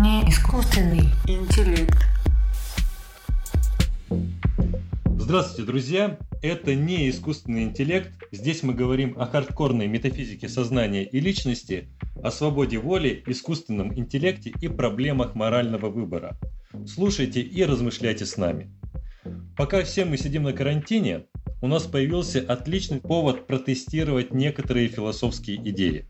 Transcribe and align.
не 0.00 0.22
искусственный 0.30 1.10
интеллект. 1.26 2.06
Здравствуйте, 5.18 5.66
друзья! 5.66 6.18
Это 6.40 6.74
не 6.74 7.10
искусственный 7.10 7.64
интеллект. 7.64 8.10
Здесь 8.32 8.62
мы 8.62 8.72
говорим 8.72 9.14
о 9.18 9.26
хардкорной 9.26 9.88
метафизике 9.88 10.48
сознания 10.48 11.04
и 11.04 11.20
личности, 11.20 11.90
о 12.22 12.30
свободе 12.30 12.78
воли, 12.78 13.22
искусственном 13.26 13.92
интеллекте 13.94 14.54
и 14.62 14.68
проблемах 14.68 15.34
морального 15.34 15.90
выбора. 15.90 16.38
Слушайте 16.86 17.42
и 17.42 17.62
размышляйте 17.66 18.24
с 18.24 18.38
нами. 18.38 18.72
Пока 19.54 19.82
все 19.82 20.06
мы 20.06 20.16
сидим 20.16 20.44
на 20.44 20.54
карантине, 20.54 21.26
у 21.60 21.66
нас 21.66 21.82
появился 21.82 22.40
отличный 22.40 23.00
повод 23.00 23.46
протестировать 23.46 24.32
некоторые 24.32 24.88
философские 24.88 25.56
идеи. 25.68 26.06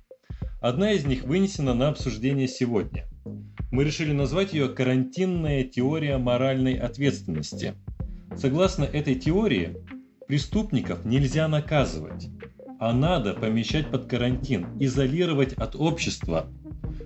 Одна 0.61 0.93
из 0.93 1.05
них 1.05 1.25
вынесена 1.25 1.75
на 1.75 1.89
обсуждение 1.89 2.47
сегодня. 2.47 3.10
Мы 3.71 3.85
решили 3.85 4.11
назвать 4.11 4.53
ее 4.53 4.69
«Карантинная 4.69 5.63
теория 5.63 6.19
моральной 6.19 6.75
ответственности». 6.75 7.75
Согласно 8.37 8.83
этой 8.83 9.15
теории, 9.15 9.77
преступников 10.27 11.05
нельзя 11.05 11.47
наказывать, 11.47 12.29
а 12.81 12.93
надо 12.93 13.33
помещать 13.33 13.89
под 13.89 14.07
карантин, 14.07 14.67
изолировать 14.81 15.53
от 15.53 15.77
общества 15.77 16.49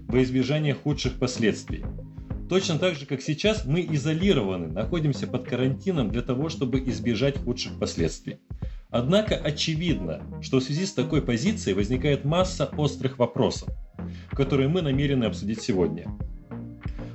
во 0.08 0.22
избежание 0.22 0.72
худших 0.72 1.19
последствий. 1.19 1.84
Точно 2.48 2.78
так 2.78 2.94
же, 2.94 3.05
как 3.05 3.20
сейчас, 3.20 3.66
мы 3.66 3.83
изолированы, 3.83 4.69
находимся 4.69 5.27
под 5.27 5.46
карантином 5.46 6.10
для 6.10 6.22
того, 6.22 6.48
чтобы 6.48 6.78
избежать 6.80 7.36
худших 7.36 7.78
последствий. 7.78 8.38
Однако 8.88 9.34
очевидно, 9.34 10.22
что 10.41 10.60
в 10.60 10.62
связи 10.62 10.86
с 10.86 10.92
такой 10.92 11.20
позицией 11.20 11.74
возникает 11.74 12.24
масса 12.24 12.70
острых 12.78 13.19
вопросов, 13.19 13.69
которые 14.30 14.69
мы 14.69 14.80
намерены 14.80 15.24
обсудить 15.24 15.60
сегодня. 15.60 16.06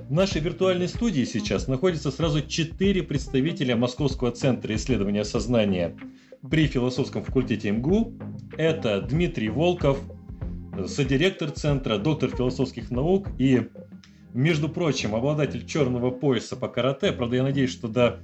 В 0.10 0.12
нашей 0.12 0.42
виртуальной 0.42 0.88
студии 0.88 1.24
сейчас 1.24 1.68
находится 1.68 2.10
сразу 2.10 2.42
четыре 2.42 3.04
представителя 3.04 3.76
Московского 3.76 4.32
центра 4.32 4.74
исследования 4.74 5.24
сознания 5.24 5.96
при 6.50 6.66
философском 6.66 7.24
факультете 7.24 7.70
МГУ. 7.70 8.16
Это 8.58 9.02
Дмитрий 9.02 9.50
Волков, 9.50 10.00
содиректор 10.88 11.52
центра, 11.52 12.00
доктор 12.00 12.32
философских 12.36 12.90
наук 12.90 13.28
и, 13.38 13.68
между 14.34 14.68
прочим, 14.68 15.14
обладатель 15.14 15.64
черного 15.68 16.10
пояса 16.10 16.56
по 16.56 16.70
карате. 16.70 17.12
Правда, 17.12 17.36
я 17.36 17.44
надеюсь, 17.44 17.72
что 17.72 17.88
до 17.88 18.20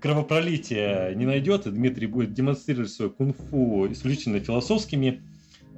кровопролития 0.00 1.14
не 1.14 1.24
найдет, 1.24 1.68
и 1.68 1.70
Дмитрий 1.70 2.08
будет 2.08 2.32
демонстрировать 2.32 2.90
свою 2.90 3.12
кунг-фу 3.12 3.86
исключительно 3.92 4.40
философскими 4.40 5.22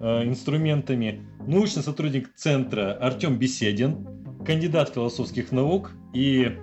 э, 0.01 0.25
инструментами. 0.25 1.21
Научный 1.47 1.83
сотрудник 1.83 2.35
центра 2.35 2.95
Артем 2.95 3.39
Беседин, 3.39 4.07
кандидат 4.45 4.95
философских 4.95 5.53
наук 5.53 5.93
и, 6.13 6.57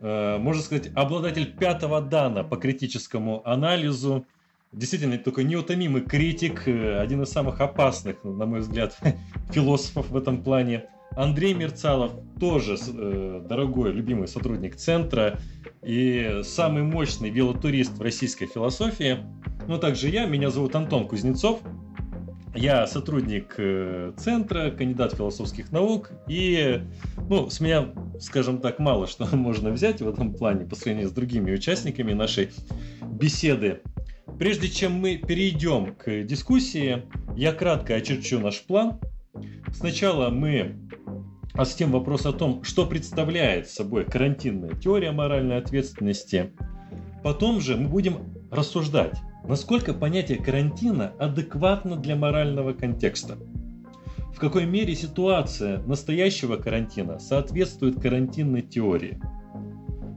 э, 0.00 0.38
можно 0.38 0.62
сказать, 0.62 0.90
обладатель 0.94 1.56
пятого 1.56 2.00
дана 2.00 2.44
по 2.44 2.56
критическому 2.56 3.46
анализу. 3.46 4.26
Действительно, 4.72 5.18
такой 5.18 5.44
неутомимый 5.44 6.02
критик, 6.02 6.68
э, 6.68 6.98
один 7.00 7.22
из 7.22 7.30
самых 7.30 7.60
опасных, 7.60 8.22
на 8.24 8.46
мой 8.46 8.60
взгляд, 8.60 8.96
философов 9.52 10.10
в 10.10 10.16
этом 10.16 10.42
плане. 10.42 10.84
Андрей 11.16 11.54
Мерцалов 11.54 12.12
тоже 12.38 12.76
э, 12.76 13.44
дорогой, 13.48 13.92
любимый 13.92 14.28
сотрудник 14.28 14.76
центра 14.76 15.40
и 15.82 16.40
самый 16.44 16.84
мощный 16.84 17.30
велотурист 17.30 17.98
в 17.98 18.02
российской 18.02 18.46
философии. 18.46 19.18
Ну, 19.66 19.78
также 19.78 20.08
я, 20.08 20.26
меня 20.26 20.50
зовут 20.50 20.76
Антон 20.76 21.08
Кузнецов. 21.08 21.60
Я 22.54 22.86
сотрудник 22.88 23.54
э, 23.58 24.12
центра, 24.16 24.70
кандидат 24.70 25.14
философских 25.14 25.70
наук, 25.70 26.10
и 26.26 26.82
ну, 27.28 27.48
с 27.48 27.60
меня, 27.60 27.90
скажем 28.18 28.58
так, 28.58 28.80
мало 28.80 29.06
что 29.06 29.24
можно 29.36 29.70
взять 29.70 30.02
в 30.02 30.08
этом 30.08 30.34
плане 30.34 30.66
по 30.66 30.74
сравнению 30.74 31.08
с 31.08 31.12
другими 31.12 31.52
участниками 31.52 32.12
нашей 32.12 32.50
беседы. 33.02 33.82
Прежде 34.38 34.68
чем 34.68 34.94
мы 34.94 35.16
перейдем 35.16 35.94
к 35.94 36.24
дискуссии, 36.24 37.04
я 37.36 37.52
кратко 37.52 37.94
очерчу 37.94 38.40
наш 38.40 38.60
план. 38.62 38.98
Сначала 39.72 40.30
мы 40.30 40.76
затем 41.54 41.92
вопрос 41.92 42.26
о 42.26 42.32
том, 42.32 42.64
что 42.64 42.86
представляет 42.86 43.68
собой 43.68 44.04
карантинная 44.04 44.74
теория 44.74 45.12
моральной 45.12 45.58
ответственности. 45.58 46.52
Потом 47.22 47.60
же 47.60 47.76
мы 47.76 47.88
будем 47.88 48.34
рассуждать, 48.50 49.20
насколько 49.46 49.94
понятие 49.94 50.38
карантина 50.38 51.12
адекватно 51.18 51.96
для 51.96 52.16
морального 52.16 52.72
контекста. 52.72 53.38
В 54.34 54.38
какой 54.38 54.64
мере 54.64 54.94
ситуация 54.94 55.80
настоящего 55.82 56.56
карантина 56.56 57.18
соответствует 57.18 58.00
карантинной 58.00 58.62
теории. 58.62 59.20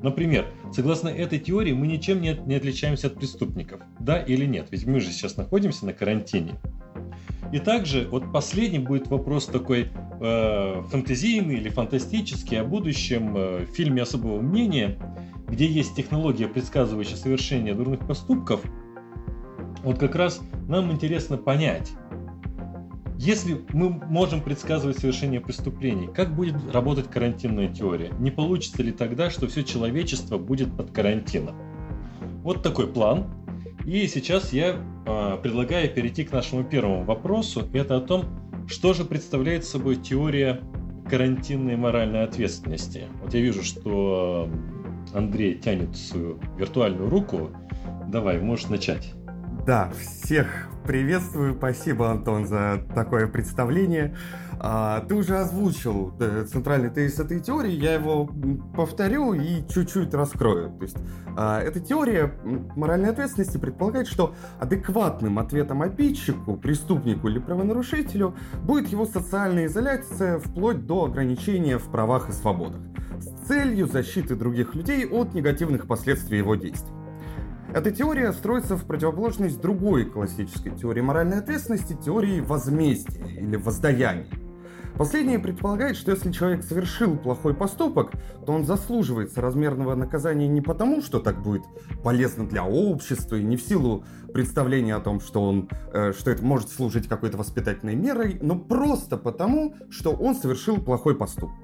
Например, 0.02 0.46
согласно 0.74 1.08
этой 1.10 1.40
теории 1.40 1.74
мы 1.74 1.88
ничем 1.88 2.22
не 2.22 2.56
отличаемся 2.56 3.08
от 3.08 3.16
преступников. 3.16 3.82
Да 4.00 4.18
или 4.18 4.46
нет? 4.46 4.68
Ведь 4.72 4.86
мы 4.86 5.00
же 5.00 5.12
сейчас 5.12 5.38
находимся 5.38 5.86
на 5.86 5.94
карантине. 5.94 6.56
И 7.54 7.60
также 7.60 8.08
вот 8.10 8.32
последний 8.32 8.80
будет 8.80 9.08
вопрос 9.08 9.46
такой 9.46 9.90
э, 10.20 10.84
фантазийный 10.90 11.56
или 11.56 11.70
фантастический 11.70 12.60
о 12.60 12.64
будущем 12.64 13.34
э, 13.38 13.66
фильме 13.74 14.02
особого 14.02 14.42
мнения, 14.42 14.98
где 15.48 15.68
есть 15.68 15.96
технология, 15.96 16.48
предсказывающая 16.48 17.16
совершение 17.16 17.76
дурных 17.76 18.08
поступков. 18.08 18.62
Вот 19.84 20.00
как 20.00 20.16
раз 20.16 20.42
нам 20.68 20.92
интересно 20.92 21.38
понять, 21.38 21.92
если 23.18 23.62
мы 23.74 23.90
можем 23.90 24.42
предсказывать 24.42 24.98
совершение 24.98 25.40
преступлений, 25.40 26.10
как 26.14 26.36
будет 26.36 26.56
работать 26.74 27.10
карантинная 27.10 27.68
теория? 27.68 28.12
Не 28.20 28.32
получится 28.32 28.82
ли 28.82 28.92
тогда, 28.92 29.30
что 29.30 29.48
все 29.48 29.64
человечество 29.64 30.38
будет 30.38 30.76
под 30.76 30.92
карантином? 30.92 31.56
Вот 32.44 32.64
такой 32.64 32.88
план. 32.88 33.26
И 33.86 34.08
сейчас 34.08 34.52
я 34.54 34.78
э, 35.06 35.38
предлагаю 35.42 35.90
перейти 35.94 36.24
к 36.24 36.32
нашему 36.32 36.64
первому 36.64 37.04
вопросу. 37.04 37.68
Это 37.74 37.98
о 37.98 38.02
том, 38.02 38.26
что 38.68 38.94
же 38.94 39.06
представляет 39.06 39.66
собой 39.66 39.98
теория 39.98 40.62
карантинной 41.10 41.76
моральной 41.76 42.24
ответственности. 42.24 43.08
Вот 43.22 43.34
я 43.34 43.42
вижу, 43.42 43.64
что 43.64 44.50
Андрей 45.14 45.56
тянет 45.56 45.96
свою 45.96 46.40
виртуальную 46.58 47.10
руку. 47.10 47.52
Давай, 48.08 48.40
можешь 48.40 48.68
начать. 48.68 49.14
Да, 49.66 49.94
всех 49.98 50.48
приветствую. 50.86 51.56
Спасибо, 51.56 52.12
Антон, 52.12 52.46
за 52.46 52.82
такое 52.94 53.28
представление. 53.28 54.14
А, 54.60 55.00
ты 55.08 55.16
уже 55.16 55.38
озвучил 55.38 56.14
э, 56.20 56.46
центральный 56.52 56.90
тезис 56.90 57.20
этой 57.20 57.40
теории, 57.40 57.72
я 57.72 57.94
его 57.94 58.30
повторю 58.76 59.34
и 59.34 59.66
чуть-чуть 59.70 60.14
раскрою. 60.14 60.72
То 60.78 60.84
есть 60.84 60.98
а, 61.38 61.62
эта 61.62 61.80
теория 61.80 62.34
моральной 62.76 63.12
ответственности 63.12 63.58
предполагает, 63.58 64.08
что 64.08 64.36
адекватным 64.60 65.40
ответом 65.40 65.82
обидчику, 65.82 66.58
преступнику 66.58 67.30
или 67.30 67.40
правонарушителю 67.40 68.36
будет 68.64 68.90
его 68.90 69.06
социальная 69.06 69.68
изоляция 69.68 70.40
вплоть 70.40 70.86
до 70.86 71.06
ограничения 71.06 71.78
в 71.78 71.90
правах 71.90 72.28
и 72.28 72.34
свободах 72.34 72.82
с 73.18 73.48
целью 73.48 73.88
защиты 73.88 74.36
других 74.36 74.76
людей 74.76 75.06
от 75.06 75.34
негативных 75.34 75.88
последствий 75.88 76.40
его 76.40 76.56
действий. 76.56 77.03
Эта 77.74 77.90
теория 77.90 78.32
строится 78.34 78.78
в 78.78 78.86
противоположность 78.86 79.60
другой 79.60 80.06
классической 80.06 80.72
теории 80.78 81.02
моральной 81.02 81.40
ответственности, 81.40 81.98
теории 82.06 82.40
возмездия 82.40 83.26
или 83.26 83.56
воздаяния. 83.56 84.28
Последнее 84.96 85.40
предполагает, 85.40 85.96
что 85.96 86.12
если 86.12 86.32
человек 86.32 86.64
совершил 86.64 87.18
плохой 87.18 87.56
поступок, 87.56 88.12
то 88.46 88.54
он 88.54 88.64
заслуживает 88.64 89.32
соразмерного 89.32 89.96
наказания 89.96 90.48
не 90.48 90.62
потому, 90.62 91.02
что 91.02 91.20
так 91.20 91.42
будет 91.42 91.64
полезно 92.04 92.48
для 92.48 92.64
общества 92.64 93.38
и 93.38 93.44
не 93.44 93.58
в 93.58 93.62
силу 93.64 94.06
представления 94.32 94.94
о 94.94 95.00
том, 95.00 95.20
что, 95.20 95.42
он, 95.42 95.68
э, 95.94 96.14
что 96.14 96.30
это 96.30 96.46
может 96.46 96.70
служить 96.70 97.08
какой-то 97.08 97.40
воспитательной 97.40 97.96
мерой, 97.96 98.38
но 98.40 98.56
просто 98.56 99.18
потому, 99.18 99.74
что 99.90 100.12
он 100.12 100.36
совершил 100.36 100.78
плохой 100.78 101.16
поступок. 101.16 101.63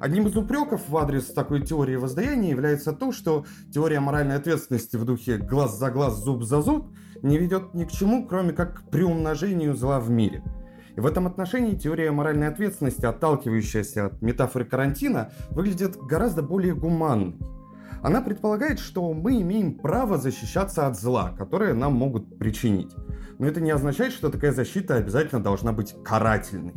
Одним 0.00 0.26
из 0.26 0.36
упреков 0.36 0.88
в 0.88 0.96
адрес 0.96 1.26
такой 1.26 1.62
теории 1.62 1.96
воздаяния 1.96 2.50
является 2.50 2.92
то, 2.92 3.12
что 3.12 3.44
теория 3.72 4.00
моральной 4.00 4.36
ответственности 4.36 4.96
в 4.96 5.04
духе 5.04 5.38
глаз 5.38 5.78
за 5.78 5.90
глаз, 5.90 6.22
зуб 6.22 6.42
за 6.42 6.62
зуб 6.62 6.94
не 7.22 7.38
ведет 7.38 7.74
ни 7.74 7.84
к 7.84 7.90
чему, 7.90 8.26
кроме 8.26 8.52
как 8.52 8.80
к 8.80 8.90
приумножению 8.90 9.74
зла 9.74 10.00
в 10.00 10.10
мире. 10.10 10.42
И 10.96 11.00
в 11.00 11.06
этом 11.06 11.26
отношении 11.26 11.74
теория 11.74 12.12
моральной 12.12 12.48
ответственности, 12.48 13.04
отталкивающаяся 13.04 14.06
от 14.06 14.22
метафоры 14.22 14.64
карантина, 14.64 15.30
выглядит 15.50 15.96
гораздо 15.96 16.42
более 16.42 16.74
гуманной. 16.74 17.36
Она 18.02 18.20
предполагает, 18.20 18.78
что 18.78 19.12
мы 19.14 19.40
имеем 19.40 19.78
право 19.78 20.18
защищаться 20.18 20.86
от 20.86 20.98
зла, 20.98 21.34
которое 21.38 21.72
нам 21.72 21.94
могут 21.94 22.38
причинить. 22.38 22.92
Но 23.38 23.46
это 23.46 23.60
не 23.60 23.70
означает, 23.70 24.12
что 24.12 24.28
такая 24.28 24.52
защита 24.52 24.96
обязательно 24.96 25.42
должна 25.42 25.72
быть 25.72 25.94
карательной. 26.04 26.74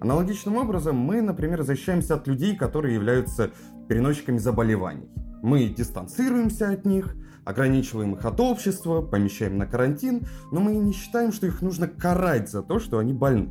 Аналогичным 0.00 0.56
образом 0.56 0.96
мы, 0.96 1.22
например, 1.22 1.62
защищаемся 1.62 2.14
от 2.14 2.26
людей, 2.26 2.56
которые 2.56 2.94
являются 2.94 3.50
переносчиками 3.88 4.38
заболеваний. 4.38 5.08
Мы 5.42 5.68
дистанцируемся 5.68 6.70
от 6.70 6.84
них, 6.84 7.14
ограничиваем 7.44 8.14
их 8.14 8.24
от 8.24 8.40
общества, 8.40 9.02
помещаем 9.02 9.58
на 9.58 9.66
карантин, 9.66 10.22
но 10.50 10.60
мы 10.60 10.74
не 10.76 10.92
считаем, 10.92 11.32
что 11.32 11.46
их 11.46 11.62
нужно 11.62 11.86
карать 11.86 12.50
за 12.50 12.62
то, 12.62 12.78
что 12.78 12.98
они 12.98 13.12
больны. 13.12 13.50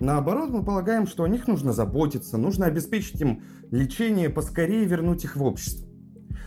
Наоборот, 0.00 0.50
мы 0.50 0.64
полагаем, 0.64 1.06
что 1.06 1.24
о 1.24 1.28
них 1.28 1.46
нужно 1.46 1.72
заботиться, 1.72 2.36
нужно 2.36 2.66
обеспечить 2.66 3.20
им 3.20 3.42
лечение, 3.70 4.30
поскорее 4.30 4.84
вернуть 4.84 5.24
их 5.24 5.36
в 5.36 5.42
общество. 5.44 5.88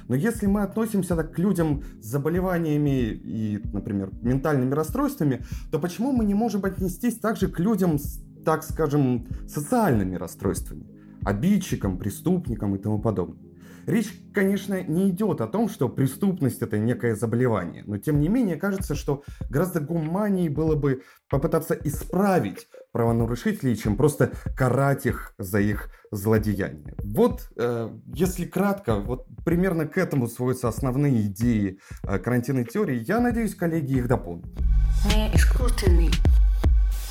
Но 0.08 0.16
если 0.16 0.46
мы 0.46 0.62
относимся 0.62 1.16
так 1.16 1.34
к 1.34 1.40
людям 1.40 1.84
с 2.02 2.06
заболеваниями 2.06 3.12
и, 3.12 3.62
например, 3.74 4.12
ментальными 4.22 4.74
расстройствами, 4.74 5.44
то 5.72 5.80
почему 5.80 6.12
мы 6.12 6.26
не 6.26 6.36
можем 6.36 6.64
отнестись 6.64 7.18
также 7.18 7.48
к 7.48 7.60
людям 7.60 7.98
с, 7.98 8.22
так 8.46 8.64
скажем, 8.64 9.28
социальными 9.48 10.16
расстройствами, 10.16 10.88
обидчикам, 11.24 11.98
преступникам 11.98 12.76
и 12.76 12.80
тому 12.80 13.00
подобное? 13.00 13.46
Речь, 13.86 14.12
конечно, 14.34 14.82
не 14.82 15.10
идет 15.10 15.42
о 15.42 15.48
том, 15.48 15.70
что 15.70 15.90
преступность 15.90 16.62
это 16.62 16.80
некое 16.80 17.16
заболевание, 17.16 17.84
но 17.86 17.98
тем 17.98 18.20
не 18.20 18.30
менее 18.30 18.56
кажется, 18.56 18.96
что 18.96 19.24
гораздо 19.50 19.80
гуманнее 19.80 20.50
было 20.50 20.76
бы 20.76 21.04
попытаться 21.30 21.76
исправить 21.84 22.68
правонарушителей, 22.92 23.76
чем 23.76 23.96
просто 23.96 24.32
карать 24.58 25.06
их 25.06 25.36
за 25.38 25.60
их 25.60 25.92
злодеяния. 26.12 26.96
Вот, 27.04 27.52
э, 27.58 27.90
если 28.08 28.46
кратко, 28.46 28.96
вот 28.96 29.28
примерно 29.44 29.86
к 29.86 29.98
этому 29.98 30.28
сводятся 30.28 30.70
основные 30.70 31.28
идеи 31.28 31.80
э, 32.04 32.18
карантинной 32.18 32.66
теории. 32.66 33.04
Я 33.06 33.20
надеюсь, 33.20 33.54
коллеги 33.54 33.98
их 33.98 34.08
дополнят. 34.08 34.48
Не 35.14 35.32
искусственный 35.36 36.10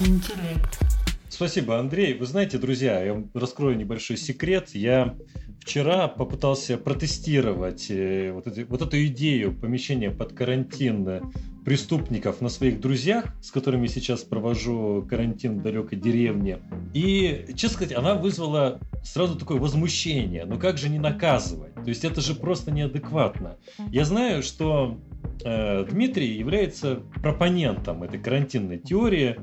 интеллект. 0.01 0.94
Спасибо, 1.35 1.81
Андрей. 1.81 2.15
Вы 2.15 2.27
знаете, 2.27 2.59
друзья, 2.59 3.03
я 3.03 3.13
вам 3.13 3.29
раскрою 3.35 3.77
небольшой 3.77 4.17
секрет. 4.17 4.69
Я 4.73 5.17
вчера 5.59 6.07
попытался 6.07 6.79
протестировать 6.79 7.91
э, 7.91 8.31
вот, 8.31 8.47
эти, 8.47 8.61
вот 8.61 8.83
эту 8.83 9.05
идею 9.07 9.53
помещения 9.53 10.13
под 10.13 10.33
карантин 10.33 11.09
э, 11.09 11.23
преступников 11.65 12.41
на 12.41 12.49
своих 12.49 12.81
друзьях, 12.81 13.35
с 13.43 13.51
которыми 13.51 13.89
сейчас 13.89 14.23
провожу 14.23 15.05
карантин 15.11 15.59
в 15.59 15.63
далекой 15.63 15.99
деревне. 15.99 16.61
И, 16.95 17.47
честно 17.57 17.79
сказать, 17.79 17.97
она 17.97 18.15
вызвала 18.15 18.79
сразу 19.03 19.35
такое 19.37 19.59
возмущение. 19.59 20.45
Ну 20.45 20.57
как 20.57 20.79
же 20.79 20.89
не 20.89 21.01
наказывать? 21.01 21.75
То 21.75 21.89
есть 21.89 22.05
это 22.05 22.21
же 22.21 22.37
просто 22.37 22.71
неадекватно. 22.71 23.57
Я 23.91 24.05
знаю, 24.05 24.45
что 24.45 25.01
э, 25.45 25.85
Дмитрий 25.91 26.33
является 26.37 27.01
пропонентом 27.21 28.05
этой 28.05 28.21
карантинной 28.21 28.79
теории. 28.79 29.37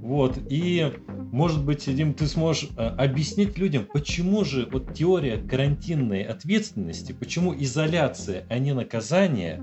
Вот, 0.00 0.38
и 0.50 0.92
может 1.34 1.64
быть, 1.64 1.92
Дим, 1.92 2.14
ты 2.14 2.28
сможешь 2.28 2.68
э, 2.76 2.86
объяснить 2.86 3.58
людям, 3.58 3.88
почему 3.92 4.44
же 4.44 4.68
вот 4.70 4.94
теория 4.94 5.36
карантинной 5.36 6.22
ответственности, 6.22 7.10
почему 7.10 7.52
изоляция, 7.52 8.46
а 8.48 8.60
не 8.60 8.72
наказание 8.72 9.60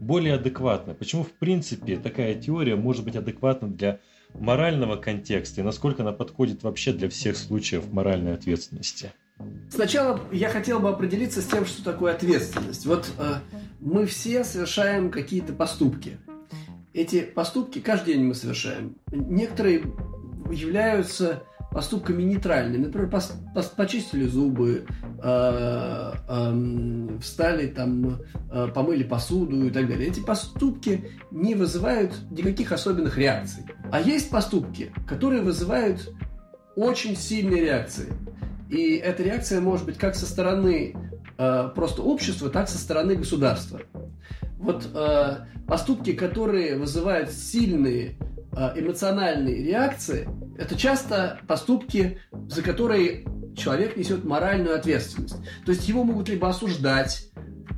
более 0.00 0.34
адекватна? 0.34 0.94
Почему, 0.94 1.24
в 1.24 1.32
принципе, 1.32 1.96
такая 1.96 2.36
теория 2.36 2.76
может 2.76 3.04
быть 3.04 3.16
адекватна 3.16 3.66
для 3.66 3.98
морального 4.32 4.94
контекста 4.94 5.60
и 5.60 5.64
насколько 5.64 6.02
она 6.02 6.12
подходит 6.12 6.62
вообще 6.62 6.92
для 6.92 7.08
всех 7.08 7.36
случаев 7.36 7.92
моральной 7.92 8.34
ответственности? 8.34 9.12
Сначала 9.70 10.20
я 10.30 10.48
хотел 10.50 10.78
бы 10.78 10.88
определиться 10.88 11.42
с 11.42 11.46
тем, 11.46 11.66
что 11.66 11.82
такое 11.82 12.14
ответственность. 12.14 12.86
Вот 12.86 13.10
э, 13.18 13.40
мы 13.80 14.06
все 14.06 14.44
совершаем 14.44 15.10
какие-то 15.10 15.52
поступки. 15.52 16.16
Эти 16.94 17.22
поступки 17.22 17.80
каждый 17.80 18.14
день 18.14 18.24
мы 18.24 18.34
совершаем. 18.34 18.94
Некоторые 19.10 19.82
являются 20.50 21.42
поступками 21.70 22.22
нейтральными. 22.22 22.86
Например, 22.86 23.10
пос, 23.10 23.32
пос, 23.54 23.66
почистили 23.66 24.26
зубы, 24.26 24.86
э, 25.22 26.12
э, 26.28 27.18
встали 27.20 27.66
там, 27.66 28.20
э, 28.50 28.68
помыли 28.74 29.02
посуду 29.02 29.66
и 29.66 29.70
так 29.70 29.88
далее. 29.88 30.08
Эти 30.08 30.20
поступки 30.20 31.10
не 31.30 31.54
вызывают 31.54 32.12
никаких 32.30 32.72
особенных 32.72 33.18
реакций. 33.18 33.64
А 33.92 34.00
есть 34.00 34.30
поступки, 34.30 34.92
которые 35.06 35.42
вызывают 35.42 36.10
очень 36.76 37.16
сильные 37.16 37.62
реакции. 37.62 38.12
И 38.70 38.96
эта 38.96 39.22
реакция 39.22 39.60
может 39.60 39.86
быть 39.86 39.98
как 39.98 40.14
со 40.14 40.26
стороны 40.26 40.94
э, 41.36 41.70
просто 41.74 42.02
общества, 42.02 42.50
так 42.50 42.68
со 42.68 42.78
стороны 42.78 43.16
государства. 43.16 43.80
Вот 44.58 44.88
э, 44.94 45.36
поступки, 45.66 46.12
которые 46.12 46.76
вызывают 46.76 47.30
сильные 47.30 48.16
Э, 48.52 48.72
эмоциональные 48.76 49.62
реакции– 49.62 50.28
это 50.58 50.76
часто 50.76 51.40
поступки, 51.46 52.18
за 52.48 52.62
которые 52.62 53.24
человек 53.56 53.96
несет 53.96 54.24
моральную 54.24 54.76
ответственность. 54.76 55.36
То 55.64 55.72
есть 55.72 55.88
его 55.88 56.04
могут 56.04 56.28
либо 56.28 56.48
осуждать, 56.48 57.28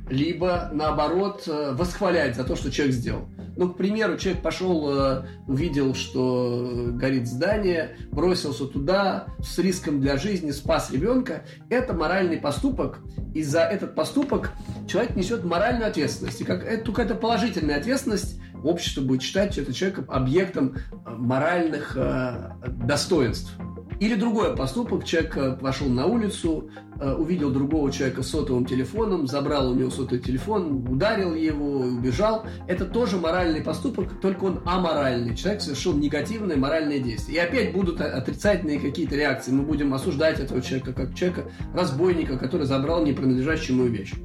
либо, 0.09 0.69
наоборот, 0.73 1.43
э, 1.47 1.73
восхвалять 1.73 2.35
за 2.35 2.43
то, 2.43 2.55
что 2.55 2.71
человек 2.71 2.95
сделал. 2.95 3.27
Ну, 3.57 3.69
к 3.69 3.77
примеру, 3.77 4.17
человек 4.17 4.41
пошел, 4.41 4.89
э, 4.89 5.25
увидел, 5.47 5.93
что 5.93 6.89
горит 6.93 7.27
здание, 7.27 7.97
бросился 8.11 8.65
туда 8.65 9.27
с 9.39 9.59
риском 9.59 9.99
для 9.99 10.17
жизни, 10.17 10.51
спас 10.51 10.89
ребенка. 10.91 11.43
Это 11.69 11.93
моральный 11.93 12.37
поступок, 12.37 12.99
и 13.33 13.43
за 13.43 13.61
этот 13.61 13.93
поступок 13.93 14.51
человек 14.87 15.15
несет 15.15 15.43
моральную 15.43 15.89
ответственность. 15.89 16.41
И 16.41 16.43
как, 16.43 16.63
это, 16.63 16.83
только 16.85 17.01
это 17.01 17.15
положительная 17.15 17.77
ответственность, 17.77 18.39
общество 18.63 19.01
будет 19.01 19.21
считать 19.21 19.57
этого 19.57 19.73
человека 19.73 20.05
объектом 20.07 20.75
э, 20.75 21.09
моральных 21.17 21.95
э, 21.95 22.51
достоинств. 22.85 23.51
Или 24.01 24.15
другой 24.15 24.55
поступок, 24.55 25.05
человек 25.05 25.37
э, 25.37 25.55
пошел 25.61 25.87
на 25.87 26.07
улицу, 26.07 26.71
э, 26.99 27.13
увидел 27.13 27.51
другого 27.51 27.91
человека 27.91 28.23
с 28.23 28.29
сотовым 28.29 28.65
телефоном, 28.65 29.27
забрал 29.27 29.69
у 29.69 29.75
него 29.75 29.91
сотовый 29.91 30.17
телефон, 30.17 30.87
ударил 30.89 31.35
его 31.35 31.85
и 31.85 31.89
убежал. 31.89 32.43
Это 32.67 32.85
тоже 32.85 33.17
моральный 33.17 33.61
поступок, 33.61 34.19
только 34.19 34.45
он 34.45 34.61
аморальный. 34.65 35.35
Человек 35.35 35.61
совершил 35.61 35.93
негативное 35.93 36.57
моральное 36.57 36.97
действие. 36.97 37.37
И 37.37 37.39
опять 37.39 37.73
будут 37.73 38.01
отрицательные 38.01 38.79
какие-то 38.79 39.15
реакции. 39.15 39.51
Мы 39.51 39.61
будем 39.61 39.93
осуждать 39.93 40.39
этого 40.39 40.63
человека 40.63 40.93
как 40.93 41.13
человека, 41.13 41.51
разбойника, 41.71 42.39
который 42.39 42.65
забрал 42.65 43.05
не 43.05 43.13
принадлежащую 43.13 43.77
ему 43.77 43.87
вещь. 43.87 44.15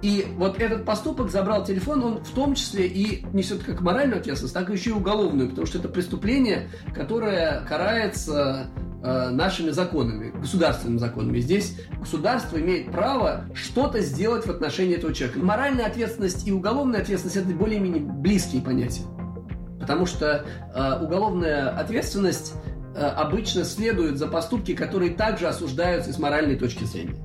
И 0.00 0.26
вот 0.36 0.60
этот 0.60 0.84
поступок 0.84 1.30
забрал 1.30 1.64
телефон, 1.64 2.04
он 2.04 2.24
в 2.24 2.30
том 2.30 2.54
числе 2.54 2.86
и 2.86 3.26
несет 3.32 3.64
как 3.64 3.80
моральную 3.80 4.20
ответственность, 4.20 4.54
так 4.54 4.70
еще 4.70 4.90
и 4.90 4.92
уголовную, 4.92 5.48
потому 5.48 5.66
что 5.66 5.78
это 5.78 5.88
преступление, 5.88 6.68
которое 6.94 7.64
карается 7.68 8.70
э, 9.02 9.30
нашими 9.30 9.70
законами, 9.70 10.30
государственными 10.38 10.98
законами. 10.98 11.40
Здесь 11.40 11.80
государство 11.98 12.60
имеет 12.60 12.92
право 12.92 13.46
что-то 13.54 14.00
сделать 14.00 14.46
в 14.46 14.50
отношении 14.50 14.96
этого 14.96 15.12
человека. 15.12 15.40
Моральная 15.40 15.86
ответственность 15.86 16.46
и 16.46 16.52
уголовная 16.52 17.00
ответственность 17.00 17.36
это 17.36 17.48
более-менее 17.48 18.02
близкие 18.02 18.62
понятия. 18.62 19.02
Потому 19.80 20.06
что 20.06 20.44
э, 20.74 21.04
уголовная 21.04 21.70
ответственность 21.70 22.54
э, 22.94 23.00
обычно 23.00 23.64
следует 23.64 24.18
за 24.18 24.28
поступки, 24.28 24.76
которые 24.76 25.10
также 25.10 25.48
осуждаются 25.48 26.12
с 26.12 26.20
моральной 26.20 26.54
точки 26.54 26.84
зрения. 26.84 27.16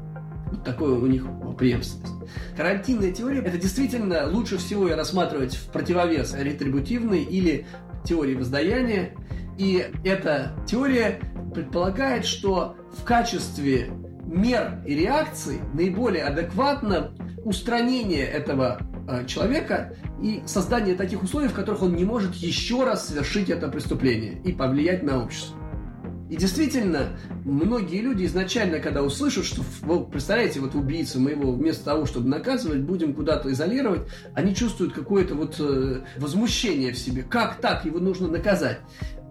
Вот 0.52 0.64
такое 0.64 0.94
у 0.94 1.06
них 1.06 1.24
преемственность. 1.54 2.14
Карантинная 2.56 3.12
теория– 3.12 3.40
это 3.46 3.58
действительно 3.58 4.28
лучше 4.28 4.58
всего 4.58 4.88
ее 4.88 4.96
рассматривать 4.96 5.56
в 5.56 5.72
противовес 5.72 6.36
ретрибутивной 6.38 7.24
или 7.24 7.66
теории 8.04 8.36
воздаяния. 8.36 9.16
И 9.58 9.86
эта 10.04 10.54
теория 10.68 11.20
предполагает, 11.54 12.26
что 12.26 12.76
в 12.98 13.04
качестве 13.04 13.92
мер 14.26 14.82
и 14.86 14.96
реакций 14.96 15.60
наиболее 15.74 16.24
адекватно 16.24 17.14
устранение 17.44 18.26
этого 18.26 18.80
э, 19.08 19.26
человека 19.26 19.96
и 20.22 20.42
создание 20.46 20.96
таких 20.96 21.22
условий, 21.22 21.50
в 21.50 21.54
которых 21.54 21.84
он 21.84 21.96
не 21.96 22.06
может 22.06 22.34
еще 22.36 22.84
раз 22.84 23.08
совершить 23.08 23.50
это 23.50 23.68
преступление 23.68 24.42
и 24.44 24.54
повлиять 24.54 25.04
на 25.04 25.24
общество. 25.24 25.58
И 26.34 26.36
действительно, 26.36 27.10
многие 27.46 28.02
люди 28.02 28.26
изначально, 28.26 28.80
когда 28.80 29.04
услышат, 29.04 29.46
что, 29.46 29.62
вы 29.84 30.04
представляете, 30.04 30.62
вот 30.62 30.74
убийцу 30.74 31.20
мы 31.20 31.30
его 31.30 31.52
вместо 31.52 31.86
того, 31.86 32.08
чтобы 32.08 32.28
наказывать, 32.28 32.80
будем 32.80 33.14
куда-то 33.14 33.52
изолировать, 33.52 34.02
они 34.34 34.56
чувствуют 34.56 34.94
какое-то 34.94 35.36
вот 35.36 35.58
э, 35.60 36.02
возмущение 36.18 36.92
в 36.92 36.98
себе. 36.98 37.22
Как 37.22 37.58
так? 37.62 37.86
Его 37.86 38.00
нужно 38.00 38.30
наказать. 38.30 38.80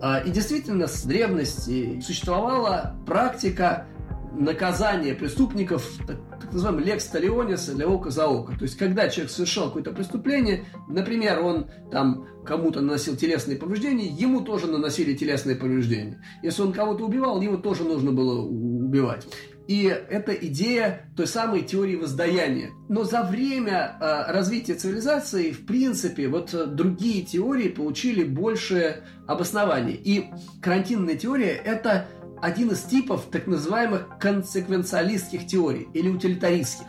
А, 0.00 0.20
и 0.20 0.30
действительно, 0.30 0.86
с 0.86 1.02
древности 1.02 2.00
существовала 2.06 2.94
практика 3.04 3.88
наказания 4.34 5.14
преступников, 5.14 5.88
так, 6.06 6.16
так 6.40 6.52
называемый 6.52 6.84
лекс 6.84 7.06
талионис 7.06 7.68
или 7.68 7.84
око 7.84 8.10
за 8.10 8.26
око. 8.26 8.52
То 8.56 8.64
есть, 8.64 8.76
когда 8.76 9.08
человек 9.08 9.30
совершал 9.30 9.68
какое-то 9.68 9.92
преступление, 9.92 10.64
например, 10.88 11.40
он 11.40 11.70
там 11.90 12.26
кому-то 12.44 12.80
наносил 12.80 13.16
телесные 13.16 13.56
повреждения, 13.56 14.06
ему 14.06 14.40
тоже 14.40 14.66
наносили 14.66 15.14
телесные 15.14 15.56
повреждения. 15.56 16.22
Если 16.42 16.62
он 16.62 16.72
кого-то 16.72 17.04
убивал, 17.04 17.40
его 17.40 17.56
тоже 17.56 17.84
нужно 17.84 18.12
было 18.12 18.42
убивать. 18.42 19.26
И 19.68 19.84
это 19.84 20.32
идея 20.32 21.08
той 21.16 21.26
самой 21.26 21.62
теории 21.62 21.96
воздаяния. 21.96 22.70
Но 22.88 23.04
за 23.04 23.22
время 23.22 23.96
э, 24.00 24.32
развития 24.32 24.74
цивилизации, 24.74 25.52
в 25.52 25.66
принципе, 25.66 26.26
вот 26.26 26.52
э, 26.52 26.66
другие 26.66 27.22
теории 27.22 27.68
получили 27.68 28.24
больше 28.24 29.04
обоснований. 29.28 29.94
И 29.94 30.26
карантинная 30.60 31.14
теория– 31.14 31.52
это 31.64 32.08
один 32.42 32.72
из 32.72 32.80
типов 32.80 33.26
так 33.30 33.46
называемых 33.46 34.18
консеквенциалистских 34.18 35.46
теорий 35.46 35.86
или 35.94 36.08
утилитаристских. 36.08 36.88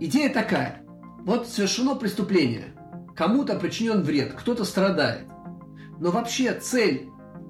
Идея 0.00 0.28
такая. 0.28 0.84
Вот 1.20 1.48
совершено 1.48 1.94
преступление. 1.94 2.74
Кому-то 3.16 3.58
причинен 3.58 4.02
вред, 4.02 4.34
кто-то 4.34 4.64
страдает. 4.64 5.26
Но 5.98 6.10
вообще 6.10 6.52
цель 6.52 7.08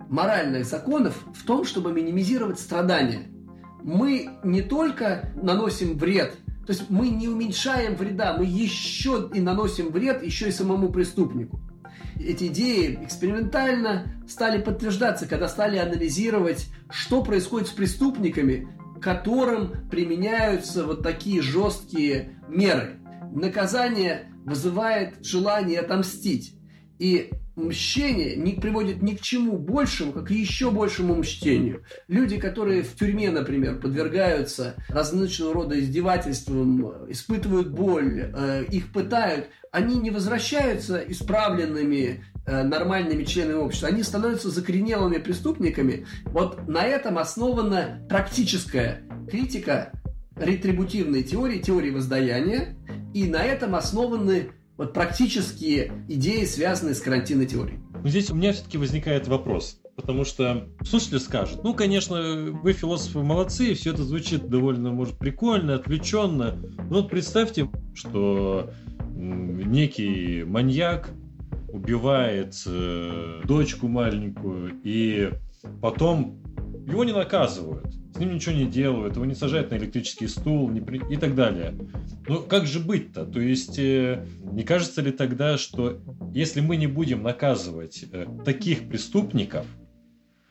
моральных 0.09 0.65
законов 0.67 1.25
в 1.35 1.45
том, 1.45 1.65
чтобы 1.65 1.93
минимизировать 1.93 2.61
страдания. 2.61 3.29
Мы 3.83 4.39
не 4.45 4.63
только 4.63 5.33
наносим 5.35 5.99
вред, 5.99 6.37
то 6.65 6.73
есть 6.73 6.91
мы 6.91 7.09
не 7.09 7.27
уменьшаем 7.27 7.97
вреда, 7.97 8.37
мы 8.39 8.45
еще 8.45 9.29
и 9.35 9.41
наносим 9.41 9.91
вред 9.91 10.23
еще 10.23 10.49
и 10.49 10.53
самому 10.53 10.91
преступнику. 10.93 11.61
Эти 12.19 12.47
идеи 12.47 12.99
экспериментально 13.03 14.23
стали 14.29 14.63
подтверждаться, 14.63 15.27
когда 15.27 15.49
стали 15.49 15.79
анализировать, 15.79 16.69
что 16.91 17.23
происходит 17.23 17.69
с 17.69 17.73
преступниками, 17.73 18.69
которым 19.01 19.89
применяются 19.91 20.85
вот 20.87 21.03
такие 21.03 21.43
жесткие 21.43 22.39
меры. 22.49 23.01
Наказание 23.33 24.33
вызывает 24.45 25.25
желание 25.25 25.81
отомстить. 25.81 26.55
И 26.99 27.33
мщение 27.57 28.37
не 28.37 28.53
приводит 28.53 29.03
ни 29.03 29.15
к 29.15 29.21
чему 29.21 29.59
большему, 29.59 30.13
как 30.13 30.27
к 30.27 30.31
еще 30.31 30.71
большему 30.71 31.17
мщению. 31.17 31.85
Люди, 32.09 32.39
которые 32.39 32.83
в 32.83 32.95
тюрьме, 32.95 33.31
например, 33.31 33.79
подвергаются 33.79 34.75
различного 34.89 35.53
рода 35.55 35.79
издевательствам, 35.79 37.11
испытывают 37.11 37.71
боль, 37.71 38.31
э, 38.35 38.65
их 38.71 38.93
пытают, 38.93 39.49
они 39.71 39.99
не 39.99 40.11
возвращаются 40.11 40.99
исправленными 40.99 42.25
э, 42.47 42.63
нормальными 42.63 43.25
членами 43.25 43.57
общества, 43.57 43.89
они 43.89 44.03
становятся 44.03 44.51
закоренелыми 44.51 45.19
преступниками. 45.19 46.07
Вот 46.27 46.69
на 46.69 46.85
этом 46.85 47.19
основана 47.19 48.07
практическая 48.09 49.03
критика 49.31 49.93
ретрибутивной 50.37 51.23
теории, 51.23 51.61
теории 51.61 51.91
воздаяния, 51.91 52.77
и 53.15 53.29
на 53.29 53.45
этом 53.45 53.75
основаны 53.75 54.53
вот 54.77 54.93
практические 54.93 55.93
идеи, 56.09 56.45
связанные 56.45 56.95
с 56.95 57.01
карантинной 57.01 57.47
теорией. 57.47 57.79
Но 58.03 58.09
здесь 58.09 58.31
у 58.31 58.35
меня 58.35 58.53
все-таки 58.53 58.79
возникает 58.79 59.29
вопрос. 59.29 59.79
Потому 59.95 60.25
что 60.25 60.69
слушатель 60.85 61.21
скажет, 61.21 61.63
ну, 61.63 61.75
конечно, 61.75 62.51
вы, 62.63 62.73
философы, 62.73 63.19
молодцы, 63.21 63.75
все 63.75 63.93
это 63.93 64.03
звучит 64.05 64.49
довольно, 64.49 64.91
может, 64.91 65.19
прикольно, 65.19 65.75
отвлеченно. 65.75 66.59
Но 66.89 67.03
вот 67.03 67.11
представьте, 67.11 67.71
что 67.95 68.71
некий 69.15 70.45
маньяк 70.45 71.11
убивает 71.69 72.55
э, 72.67 73.43
дочку 73.45 73.89
маленькую, 73.89 74.81
и 74.83 75.31
потом 75.81 76.42
его 76.87 77.05
не 77.05 77.13
наказывают 77.13 77.93
с 78.15 78.19
ним 78.19 78.35
ничего 78.35 78.55
не 78.55 78.67
делают, 78.67 79.17
его 79.17 79.25
не 79.25 79.35
сажают 79.35 79.71
на 79.71 79.77
электрический 79.77 80.29
стул 80.29 80.69
не 80.69 80.81
при... 80.81 81.01
и 81.11 81.17
так 81.17 81.35
далее. 81.35 81.75
Ну, 82.29 82.43
как 82.43 82.67
же 82.67 82.79
быть-то? 82.81 83.25
То 83.25 83.41
есть, 83.41 83.79
э, 83.79 84.27
не 84.53 84.65
кажется 84.65 85.01
ли 85.01 85.13
тогда, 85.13 85.57
что 85.57 86.01
если 86.33 86.61
мы 86.61 86.77
не 86.77 86.87
будем 86.87 87.23
наказывать 87.23 88.05
э, 88.13 88.27
таких 88.45 88.89
преступников, 88.89 89.67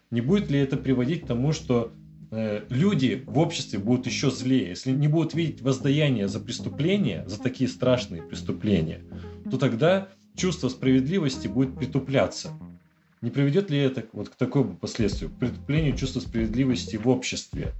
не 0.09 0.21
будет 0.21 0.49
ли 0.49 0.59
это 0.59 0.75
приводить 0.75 1.23
к 1.23 1.27
тому, 1.27 1.53
что 1.53 1.93
э, 2.31 2.63
люди 2.69 3.23
в 3.27 3.37
обществе 3.37 3.77
будут 3.77 4.07
еще 4.07 4.31
злее? 4.31 4.69
Если 4.69 4.91
не 4.91 5.07
будут 5.07 5.35
видеть 5.35 5.61
воздаяние 5.61 6.27
за 6.27 6.39
преступления, 6.39 7.25
за 7.27 7.39
такие 7.39 7.69
страшные 7.69 8.23
преступления, 8.23 9.01
то 9.49 9.57
тогда 9.57 10.09
чувство 10.35 10.67
справедливости 10.69 11.47
будет 11.47 11.77
притупляться. 11.77 12.49
Не 13.21 13.29
приведет 13.29 13.69
ли 13.69 13.77
это 13.77 14.03
вот 14.13 14.29
к 14.29 14.35
такому 14.35 14.75
последствию, 14.75 15.29
к 15.29 15.33
притуплению 15.37 15.95
чувства 15.95 16.21
справедливости 16.21 16.95
в 16.95 17.07
обществе? 17.07 17.73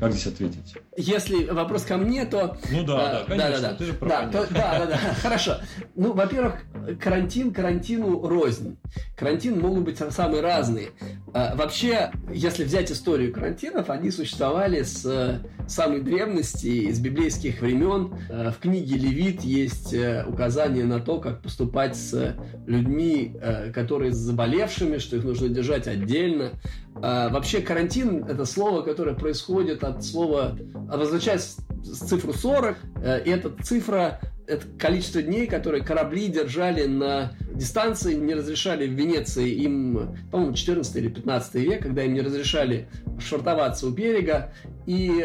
Как 0.00 0.10
здесь 0.10 0.26
ответить? 0.26 0.74
Если 0.96 1.44
вопрос 1.44 1.84
ко 1.84 1.96
мне, 1.96 2.24
то... 2.24 2.56
Ну 2.72 2.82
да, 2.82 2.94
а, 2.94 3.20
да, 3.20 3.24
конечно, 3.24 3.60
да, 3.60 3.70
да, 3.70 3.74
ты 3.76 3.84
же 3.84 3.92
да, 4.00 4.26
то, 4.26 4.52
да, 4.52 4.78
да, 4.80 4.86
да, 4.86 4.96
хорошо. 5.22 5.58
Ну, 5.94 6.12
во-первых, 6.12 6.56
карантин 7.00 7.52
карантину 7.52 8.26
рознь. 8.26 8.76
Карантин 9.16 9.60
могут 9.60 9.84
быть 9.84 9.98
самые 9.98 10.42
разные. 10.42 10.90
А, 11.32 11.54
вообще, 11.54 12.10
если 12.32 12.64
взять 12.64 12.90
историю 12.90 13.32
карантинов, 13.32 13.88
они 13.90 14.10
существовали 14.10 14.82
с 14.82 15.04
э, 15.06 15.38
самой 15.66 16.00
древности, 16.00 16.90
с 16.90 16.98
библейских 16.98 17.60
времен. 17.60 18.14
А, 18.28 18.50
в 18.50 18.58
книге 18.58 18.96
Левит 18.96 19.42
есть 19.42 19.94
э, 19.94 20.24
указание 20.26 20.84
на 20.84 21.00
то, 21.00 21.18
как 21.20 21.42
поступать 21.42 21.96
с 21.96 22.36
людьми, 22.66 23.34
э, 23.40 23.72
которые 23.72 24.12
заболевшими, 24.12 24.98
что 24.98 25.16
их 25.16 25.24
нужно 25.24 25.48
держать 25.48 25.86
отдельно. 25.86 26.52
А, 26.96 27.28
вообще 27.30 27.60
карантин– 27.60 28.24
это 28.28 28.44
слово, 28.44 28.82
которое 28.82 29.14
происходит 29.14 29.84
от 29.84 30.04
слова, 30.04 30.58
обозначает 30.90 31.42
цифру 31.82 32.32
40, 32.32 32.76
и 33.24 33.30
эта 33.30 33.50
цифра 33.62 34.20
это 34.52 34.66
количество 34.78 35.22
дней, 35.22 35.46
которые 35.46 35.82
корабли 35.82 36.28
держали 36.28 36.86
на 36.86 37.32
дистанции, 37.54 38.14
не 38.14 38.34
разрешали 38.34 38.86
в 38.86 38.92
Венеции 38.92 39.50
им, 39.50 40.16
по-моему, 40.30 40.54
14 40.54 40.96
или 40.96 41.08
15 41.08 41.54
век, 41.56 41.82
когда 41.82 42.04
им 42.04 42.14
не 42.14 42.20
разрешали 42.20 42.88
швартоваться 43.18 43.86
у 43.86 43.90
берега, 43.90 44.52
и 44.86 45.24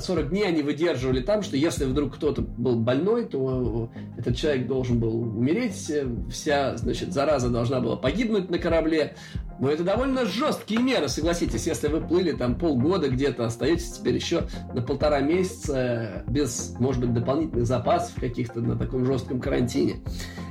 40 0.00 0.24
э, 0.24 0.28
дней 0.28 0.46
они 0.46 0.62
выдерживали 0.62 1.20
там, 1.20 1.42
что 1.42 1.56
если 1.56 1.84
вдруг 1.84 2.16
кто-то 2.16 2.42
был 2.42 2.76
больной, 2.76 3.24
то 3.24 3.90
этот 4.18 4.36
человек 4.36 4.66
должен 4.66 4.98
был 5.00 5.20
умереть, 5.20 5.92
вся, 6.30 6.76
значит, 6.76 7.12
зараза 7.12 7.48
должна 7.48 7.80
была 7.80 7.96
погибнуть 7.96 8.50
на 8.50 8.58
корабле, 8.58 9.14
но 9.58 9.70
это 9.70 9.82
довольно 9.82 10.24
жесткие 10.24 10.80
меры, 10.80 11.08
согласитесь, 11.08 11.66
если 11.66 11.88
вы 11.88 12.00
плыли 12.00 12.32
там 12.32 12.54
полгода 12.54 13.08
где-то, 13.08 13.46
остаетесь 13.46 13.90
теперь 13.92 14.14
еще 14.14 14.42
на 14.72 14.82
полтора 14.82 15.20
месяца 15.20 16.22
без, 16.28 16.74
может 16.78 17.00
быть, 17.00 17.12
дополнительных 17.12 17.66
запасов 17.66 18.14
каких-то 18.20 18.60
на 18.60 18.76
таком 18.76 19.04
жестком 19.04 19.40
карантине. 19.40 19.96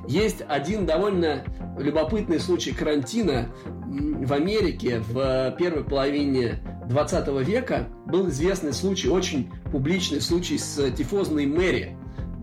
Есть 0.08 0.42
один 0.48 0.86
довольно 0.86 1.44
любопытный 1.78 2.40
случай 2.40 2.72
карантина 2.72 3.50
в 3.86 4.34
Америке 4.34 5.00
в 5.00 5.56
первой 5.58 5.84
половине 5.84 6.60
20 6.90 7.28
века. 7.46 7.88
Был 8.06 8.30
известный 8.30 8.74
случай, 8.74 9.10
очень 9.10 9.52
публичный 9.72 10.22
случай 10.22 10.58
с 10.58 10.92
тифозной 10.92 11.46
Мэри 11.46 11.98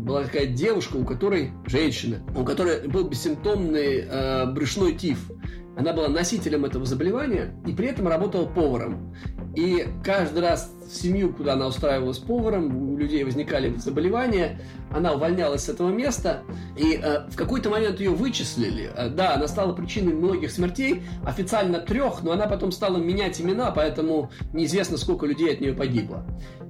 была 0.05 0.25
такая 0.25 0.47
девушка, 0.47 0.97
у 0.97 1.05
которой, 1.05 1.53
женщина, 1.67 2.23
у 2.37 2.45
которой 2.45 2.87
был 2.89 3.09
бессимптомный 3.09 4.05
э, 4.07 4.47
брюшной 4.53 4.95
тиф. 4.95 5.31
Она 5.77 5.93
была 5.93 6.09
носителем 6.09 6.65
этого 6.67 6.85
заболевания 6.85 7.55
и 7.67 7.73
при 7.73 7.89
этом 7.89 8.07
работала 8.07 8.47
поваром. 8.47 9.15
И 9.57 9.87
каждый 10.05 10.41
раз 10.41 10.71
семью, 10.91 11.33
куда 11.33 11.55
она 11.55 11.67
устраивалась 11.67 12.19
поваром, 12.19 12.95
у 12.95 12.97
людей 12.97 13.25
возникали 13.25 13.75
заболевания, 13.77 14.61
она 14.91 15.13
увольнялась 15.13 15.65
с 15.65 15.69
этого 15.69 15.91
места, 15.91 16.43
и 16.77 17.01
э, 17.03 17.29
в 17.29 17.37
какой-то 17.37 17.71
момент 17.71 18.01
ее 18.01 18.11
вычислили. 18.11 18.91
Э, 18.97 19.09
да, 19.09 19.35
она 19.35 19.49
стала 19.49 19.73
причиной 19.73 20.15
многих 20.15 20.51
смертей, 20.51 21.03
официально 21.25 21.81
трех, 21.81 22.23
но 22.23 22.33
она 22.33 22.47
потом 22.47 22.73
стала 22.73 22.99
менять 22.99 23.41
имена, 23.41 23.71
поэтому 23.71 24.31
неизвестно, 24.53 24.97
сколько 24.97 25.27
людей 25.27 25.53
от 25.53 25.61
нее 25.61 25.75
погибло. 25.75 26.25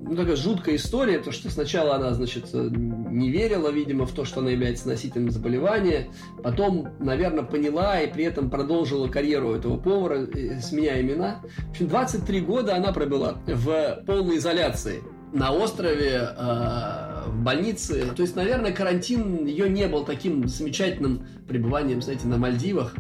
Ну, 0.07 0.17
такая 0.17 0.37
жуткая 0.37 0.77
история, 0.77 1.19
то 1.19 1.33
что 1.33 1.51
сначала 1.51 1.95
она, 1.95 2.13
значит, 2.13 2.51
э, 2.53 2.69
не 2.71 3.31
верила, 3.31 3.71
видимо, 3.71 4.05
в 4.05 4.13
то, 4.13 4.27
что 4.27 4.41
она 4.41 4.51
является 4.51 4.87
носителем 4.87 5.31
заболевания, 5.31 6.09
потом, 6.43 6.89
наверное, 6.99 7.45
поняла 7.45 8.01
и 8.01 8.13
при 8.13 8.25
этом 8.25 8.51
продолжила 8.51 9.09
карьеру 9.09 9.55
этого 9.55 9.79
повара, 9.79 10.27
э, 10.27 10.61
сменяя 10.61 11.01
имена. 11.01 11.41
В 11.69 11.71
общем, 11.71 11.89
23 11.89 12.41
года 12.43 12.77
она 12.77 12.93
пробыла 12.93 13.37
в 13.47 14.04
полной 14.07 14.39
изоляции 14.39 15.03
на 15.33 15.53
острове, 15.53 16.29
э, 16.37 17.25
в 17.27 17.43
больнице. 17.43 18.07
То 18.15 18.23
есть, 18.23 18.37
наверное, 18.37 18.73
карантин 18.73 19.47
ее 19.47 19.69
не 19.69 19.89
был 19.89 20.05
таким 20.05 20.47
замечательным 20.47 21.27
пребыванием, 21.49 22.01
знаете, 22.01 22.27
на 22.29 22.39
Мальдивах. 22.39 22.95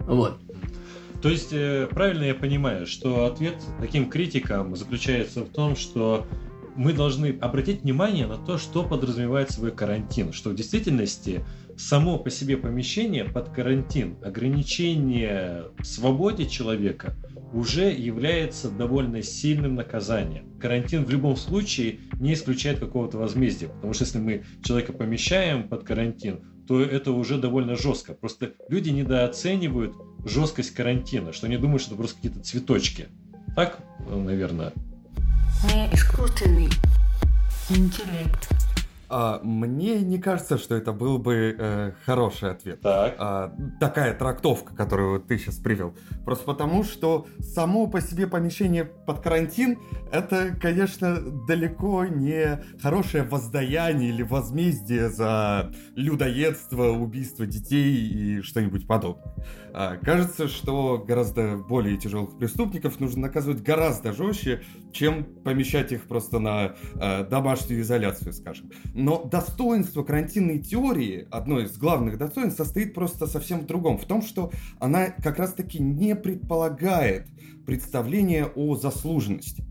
Вот. 0.00 0.38
То 1.20 1.28
есть, 1.28 1.52
э, 1.52 1.86
правильно 1.90 2.24
я 2.24 2.34
понимаю, 2.34 2.86
что 2.86 3.26
ответ 3.26 3.56
таким 3.80 4.08
критикам 4.08 4.74
заключается 4.76 5.42
в 5.42 5.48
том, 5.48 5.76
что 5.76 6.26
мы 6.76 6.92
должны 6.92 7.36
обратить 7.40 7.82
внимание 7.82 8.26
на 8.26 8.36
то, 8.36 8.58
что 8.58 8.82
подразумевает 8.82 9.50
свой 9.50 9.72
карантин, 9.72 10.32
что 10.32 10.50
в 10.50 10.54
действительности 10.54 11.44
само 11.76 12.18
по 12.18 12.30
себе 12.30 12.56
помещение 12.56 13.24
под 13.24 13.50
карантин, 13.50 14.16
ограничение 14.22 15.64
свободе 15.82 16.46
человека 16.46 17.14
уже 17.52 17.92
является 17.92 18.70
довольно 18.70 19.22
сильным 19.22 19.74
наказанием. 19.74 20.58
Карантин 20.58 21.04
в 21.04 21.10
любом 21.10 21.36
случае 21.36 22.00
не 22.18 22.34
исключает 22.34 22.80
какого-то 22.80 23.18
возмездия, 23.18 23.68
потому 23.68 23.92
что 23.92 24.04
если 24.04 24.18
мы 24.18 24.44
человека 24.62 24.92
помещаем 24.92 25.68
под 25.68 25.84
карантин, 25.84 26.40
то 26.66 26.82
это 26.82 27.12
уже 27.12 27.38
довольно 27.38 27.76
жестко. 27.76 28.14
Просто 28.14 28.54
люди 28.68 28.90
недооценивают 28.90 29.94
жесткость 30.24 30.72
карантина, 30.72 31.32
что 31.32 31.46
они 31.46 31.56
думают, 31.56 31.82
что 31.82 31.92
это 31.92 31.98
просто 31.98 32.16
какие-то 32.16 32.40
цветочки. 32.40 33.06
Так, 33.54 33.78
наверное. 34.08 34.72
Не 35.72 35.88
искусственный 35.94 36.68
интеллект. 37.70 38.65
А, 39.08 39.40
мне 39.42 40.00
не 40.00 40.18
кажется, 40.18 40.58
что 40.58 40.74
это 40.74 40.92
был 40.92 41.18
бы 41.18 41.54
э, 41.56 41.92
хороший 42.04 42.50
ответ. 42.50 42.80
Так. 42.80 43.14
А, 43.18 43.54
такая 43.80 44.14
трактовка, 44.14 44.74
которую 44.74 45.20
ты 45.20 45.38
сейчас 45.38 45.56
привел. 45.56 45.94
Просто 46.24 46.44
потому, 46.44 46.82
что 46.84 47.26
само 47.40 47.86
по 47.86 48.00
себе 48.00 48.26
помещение 48.26 48.84
под 48.84 49.20
карантин, 49.20 49.78
это, 50.10 50.56
конечно, 50.60 51.20
далеко 51.46 52.04
не 52.06 52.60
хорошее 52.82 53.22
воздаяние 53.24 54.10
или 54.10 54.22
возмездие 54.22 55.08
за 55.08 55.72
людоедство, 55.94 56.88
убийство 56.88 57.46
детей 57.46 58.08
и 58.08 58.42
что-нибудь 58.42 58.86
подобное. 58.86 59.34
А, 59.72 59.96
кажется, 59.96 60.48
что 60.48 61.04
гораздо 61.06 61.58
более 61.58 61.96
тяжелых 61.96 62.38
преступников 62.38 62.98
нужно 62.98 63.22
наказывать 63.22 63.62
гораздо 63.62 64.12
жестче, 64.12 64.62
чем 64.92 65.24
помещать 65.24 65.92
их 65.92 66.08
просто 66.08 66.38
на 66.38 66.74
э, 66.94 67.24
домашнюю 67.24 67.82
изоляцию, 67.82 68.32
скажем. 68.32 68.70
Но 68.98 69.22
достоинство 69.22 70.02
карантинной 70.02 70.58
теории, 70.58 71.28
одно 71.30 71.60
из 71.60 71.76
главных 71.76 72.16
достоинств, 72.16 72.56
состоит 72.56 72.94
просто 72.94 73.26
совсем 73.26 73.60
в 73.60 73.66
другом. 73.66 73.98
В 73.98 74.06
том, 74.06 74.22
что 74.22 74.50
она 74.78 75.08
как 75.10 75.38
раз-таки 75.38 75.82
не 75.82 76.16
предполагает 76.16 77.26
представление 77.66 78.46
о 78.46 78.74
заслуженности 78.74 79.64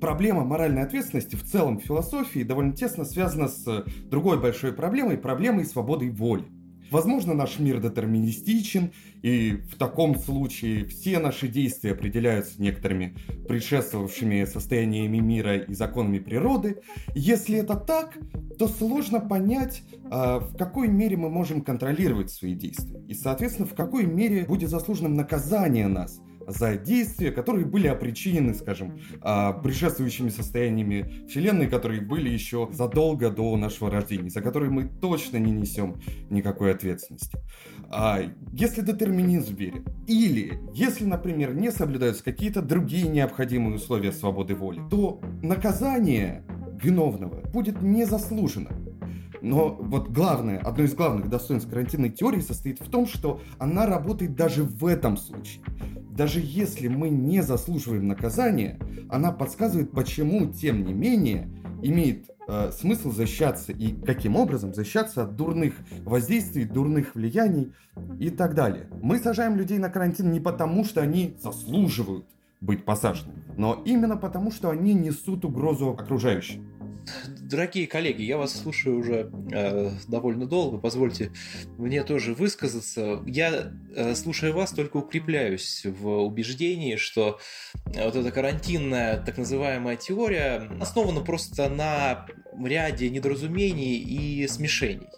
проблема 0.00 0.44
моральной 0.44 0.82
ответственности 0.82 1.36
в 1.36 1.44
целом 1.44 1.78
в 1.78 1.84
философии 1.84 2.42
довольно 2.42 2.72
тесно 2.72 3.04
связана 3.04 3.46
с 3.46 3.84
другой 4.10 4.40
большой 4.40 4.72
проблемой, 4.72 5.16
проблемой 5.16 5.64
свободы 5.64 6.10
воли. 6.10 6.44
Возможно, 6.92 7.32
наш 7.32 7.58
мир 7.58 7.80
детерминистичен, 7.80 8.92
и 9.22 9.52
в 9.52 9.76
таком 9.76 10.18
случае 10.18 10.84
все 10.84 11.18
наши 11.20 11.48
действия 11.48 11.92
определяются 11.92 12.60
некоторыми 12.60 13.16
предшествовавшими 13.48 14.44
состояниями 14.44 15.16
мира 15.16 15.56
и 15.56 15.72
законами 15.72 16.18
природы. 16.18 16.82
Если 17.14 17.56
это 17.56 17.76
так, 17.76 18.18
то 18.58 18.68
сложно 18.68 19.20
понять, 19.20 19.84
а, 20.10 20.40
в 20.40 20.54
какой 20.58 20.88
мере 20.88 21.16
мы 21.16 21.30
можем 21.30 21.62
контролировать 21.62 22.30
свои 22.30 22.52
действия. 22.52 23.00
И, 23.08 23.14
соответственно, 23.14 23.66
в 23.66 23.74
какой 23.74 24.04
мере 24.04 24.44
будет 24.44 24.68
заслуженным 24.68 25.14
наказание 25.14 25.88
нас– 25.88 26.20
за 26.46 26.76
действия, 26.76 27.30
которые 27.30 27.66
были 27.66 27.86
опричинены, 27.86 28.54
скажем, 28.54 28.98
а, 29.20 29.52
предшествующими 29.52 30.28
состояниями 30.28 31.26
Вселенной, 31.28 31.68
которые 31.68 32.00
были 32.00 32.28
еще 32.28 32.68
задолго 32.72 33.30
до 33.30 33.56
нашего 33.56 33.90
рождения, 33.90 34.30
за 34.30 34.40
которые 34.40 34.70
мы 34.70 34.84
точно 34.84 35.36
не 35.38 35.52
несем 35.52 36.00
никакой 36.30 36.72
ответственности. 36.72 37.38
А 37.90 38.20
если 38.52 38.82
детерминизм 38.82 39.54
верен, 39.54 39.84
или 40.06 40.58
если, 40.72 41.04
например, 41.04 41.54
не 41.54 41.70
соблюдаются 41.70 42.24
какие-то 42.24 42.62
другие 42.62 43.08
необходимые 43.08 43.76
условия 43.76 44.12
свободы 44.12 44.54
воли, 44.54 44.80
то 44.90 45.20
наказание 45.42 46.44
виновного 46.82 47.40
будет 47.50 47.82
незаслуженно. 47.82 48.70
Но 49.42 49.74
вот 49.74 50.08
главное, 50.08 50.58
одно 50.58 50.84
из 50.84 50.94
главных 50.94 51.28
достоинств 51.28 51.68
карантинной 51.68 52.10
теории 52.10 52.40
состоит 52.40 52.80
в 52.80 52.88
том, 52.88 53.06
что 53.06 53.40
она 53.58 53.86
работает 53.86 54.36
даже 54.36 54.62
в 54.62 54.86
этом 54.86 55.16
случае 55.16 55.62
даже 56.12 56.40
если 56.42 56.88
мы 56.88 57.08
не 57.08 57.42
заслуживаем 57.42 58.06
наказания, 58.06 58.78
она 59.08 59.32
подсказывает, 59.32 59.92
почему, 59.92 60.52
тем 60.52 60.84
не 60.84 60.92
менее, 60.92 61.48
имеет 61.82 62.30
э, 62.46 62.70
смысл 62.70 63.10
защищаться 63.10 63.72
и 63.72 63.94
каким 63.94 64.36
образом 64.36 64.74
защищаться 64.74 65.22
от 65.22 65.36
дурных 65.36 65.74
воздействий, 66.04 66.64
дурных 66.64 67.14
влияний 67.14 67.72
и 68.20 68.28
так 68.28 68.54
далее. 68.54 68.88
Мы 69.02 69.18
сажаем 69.18 69.56
людей 69.56 69.78
на 69.78 69.88
карантин 69.88 70.30
не 70.30 70.40
потому, 70.40 70.84
что 70.84 71.00
они 71.00 71.34
заслуживают 71.40 72.26
быть 72.60 72.84
посаженными, 72.84 73.42
но 73.56 73.82
именно 73.84 74.16
потому, 74.16 74.52
что 74.52 74.70
они 74.70 74.94
несут 74.94 75.44
угрозу 75.44 75.90
окружающим. 75.90 76.71
Дорогие 77.40 77.86
коллеги, 77.86 78.22
я 78.22 78.38
вас 78.38 78.58
слушаю 78.58 78.98
уже 78.98 79.30
э, 79.52 79.90
довольно 80.08 80.46
долго, 80.46 80.78
позвольте 80.78 81.32
мне 81.76 82.02
тоже 82.02 82.34
высказаться. 82.34 83.22
Я, 83.26 83.72
э, 83.94 84.14
слушая 84.14 84.52
вас, 84.52 84.72
только 84.72 84.96
укрепляюсь 84.98 85.84
в 85.84 86.08
убеждении, 86.22 86.96
что 86.96 87.38
э, 87.94 88.04
вот 88.04 88.16
эта 88.16 88.30
карантинная 88.30 89.22
так 89.22 89.36
называемая 89.36 89.96
теория 89.96 90.70
основана 90.80 91.20
просто 91.20 91.68
на 91.68 92.26
ряде 92.64 93.10
недоразумений 93.10 93.98
и 93.98 94.46
смешений. 94.48 95.08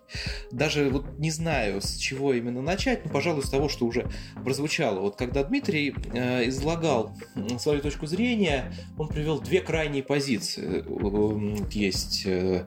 Даже 0.51 0.89
вот 0.91 1.19
не 1.19 1.31
знаю, 1.31 1.81
с 1.81 1.97
чего 1.97 2.33
именно 2.35 2.63
начать, 2.63 3.05
но, 3.05 3.11
пожалуй, 3.11 3.43
с 3.43 3.51
того, 3.51 3.69
что 3.69 3.87
уже 3.87 4.09
прозвучало. 4.45 5.01
Вот 5.01 5.17
когда 5.17 5.43
Дмитрий 5.45 5.95
э, 6.13 6.49
излагал 6.49 7.17
свою 7.59 7.81
точку 7.81 8.07
зрения, 8.07 8.73
он 8.99 9.09
привел 9.09 9.41
две 9.41 9.61
крайние 9.61 10.03
позиции. 10.03 10.85
Есть 11.71 12.23
э, 12.27 12.67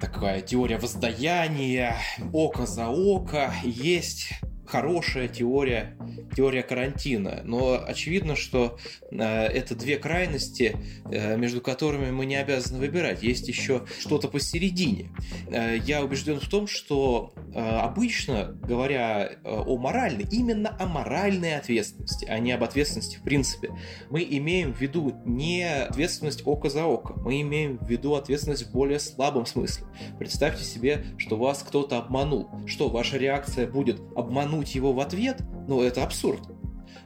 такая 0.00 0.40
теория 0.40 0.78
воздаяния, 0.78 1.96
око 2.32 2.66
за 2.66 2.88
око, 2.88 3.52
есть 3.64 4.30
хорошая 4.72 5.28
теория, 5.28 5.98
теория 6.34 6.62
карантина. 6.62 7.42
Но 7.44 7.78
очевидно, 7.86 8.36
что 8.36 8.78
э, 9.10 9.18
это 9.18 9.74
две 9.74 9.98
крайности, 9.98 10.74
э, 11.10 11.36
между 11.36 11.60
которыми 11.60 12.10
мы 12.10 12.24
не 12.24 12.36
обязаны 12.36 12.78
выбирать. 12.78 13.22
Есть 13.22 13.48
еще 13.48 13.84
что-то 14.00 14.28
посередине. 14.28 15.10
Э, 15.48 15.76
я 15.76 16.02
убежден 16.02 16.40
в 16.40 16.48
том, 16.48 16.66
что 16.66 17.34
обычно, 17.54 18.56
говоря 18.66 19.32
о 19.44 19.76
моральной, 19.76 20.24
именно 20.30 20.74
о 20.80 20.86
моральной 20.86 21.56
ответственности, 21.58 22.24
а 22.24 22.38
не 22.38 22.52
об 22.52 22.64
ответственности 22.64 23.18
в 23.18 23.22
принципе, 23.22 23.72
мы 24.08 24.22
имеем 24.22 24.72
в 24.72 24.80
виду 24.80 25.20
не 25.26 25.62
ответственность 25.64 26.46
око 26.46 26.70
за 26.70 26.86
око, 26.86 27.12
мы 27.20 27.42
имеем 27.42 27.76
в 27.76 27.86
виду 27.86 28.14
ответственность 28.14 28.68
в 28.68 28.72
более 28.72 28.98
слабом 28.98 29.44
смысле. 29.44 29.84
Представьте 30.18 30.64
себе, 30.64 31.04
что 31.18 31.36
вас 31.36 31.62
кто-то 31.62 31.98
обманул. 31.98 32.48
Что, 32.66 32.88
ваша 32.88 33.18
реакция 33.18 33.66
будет 33.66 34.00
обмануть 34.16 34.61
вернуть 34.62 34.74
его 34.74 34.92
в 34.92 35.00
ответ, 35.00 35.42
ну 35.66 35.82
это 35.82 36.04
абсурд 36.04 36.40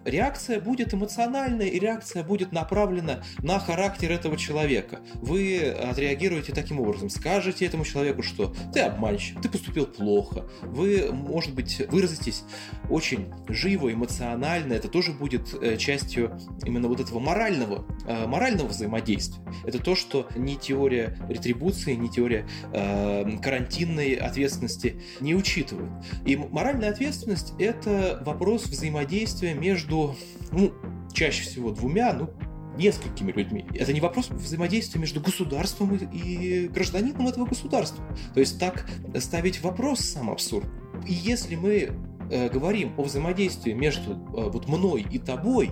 реакция 0.05 0.61
будет 0.61 0.95
эмоциональная, 0.95 1.67
и 1.67 1.79
реакция 1.79 2.23
будет 2.23 2.53
направлена 2.53 3.23
на 3.39 3.59
характер 3.59 4.13
этого 4.13 4.37
человека. 4.37 5.01
Вы 5.15 5.71
отреагируете 5.71 6.53
таким 6.53 6.81
образом, 6.81 7.11
скажете 7.11 7.67
этому 7.67 7.85
человеку, 7.85 8.23
что 8.23 8.55
ты 8.73 8.81
обманщик, 8.81 9.41
ты 9.41 9.49
поступил 9.49 9.87
плохо, 9.87 10.47
вы, 10.63 11.11
может 11.13 11.55
быть, 11.55 11.83
выразитесь 11.91 12.45
очень 12.91 13.33
живо, 13.49 13.93
эмоционально, 13.93 14.75
это 14.75 14.89
тоже 14.89 15.13
будет 15.13 15.55
э, 15.55 15.77
частью 15.77 16.39
именно 16.65 16.89
вот 16.89 17.01
этого 17.01 17.19
морального, 17.19 17.87
э, 18.07 18.27
морального 18.27 18.69
взаимодействия. 18.69 19.43
Это 19.65 19.79
то, 19.79 19.95
что 19.95 20.29
ни 20.37 20.55
теория 20.55 21.17
ретрибуции, 21.29 21.95
ни 21.95 22.09
теория 22.09 22.47
э, 22.73 23.39
карантинной 23.43 24.15
ответственности 24.15 25.01
не 25.21 25.35
учитывает. 25.35 25.91
И 26.25 26.37
моральная 26.37 26.91
ответственность– 26.91 27.53
это 27.59 28.23
вопрос 28.25 28.65
взаимодействия 28.67 29.55
между 29.55 29.76
между, 29.77 30.17
ну, 30.53 30.73
чаще 31.13 31.43
всего 31.43 31.71
двумя, 31.71 32.15
ну, 32.15 32.31
несколькими 32.79 33.31
людьми. 33.33 33.67
Это 33.75 33.93
не 33.93 34.01
вопрос 34.01 34.31
взаимодействия 34.31 35.01
между 35.01 35.21
государством 35.21 35.95
и 35.97 36.69
гражданином 36.69 37.29
этого 37.29 37.47
государства. 37.47 38.03
То 38.33 38.41
есть 38.41 38.59
так 38.59 38.89
ставить 39.19 39.63
вопрос 39.63 40.01
сам 40.01 40.31
абсурд. 40.31 40.67
И 41.07 41.13
если 41.13 41.57
мы 41.57 41.93
э, 42.31 42.49
говорим 42.49 42.95
о 42.97 43.03
взаимодействии 43.03 43.73
между 43.73 44.13
э, 44.13 44.51
вот 44.51 44.69
мной 44.69 45.07
и 45.11 45.19
тобой, 45.19 45.71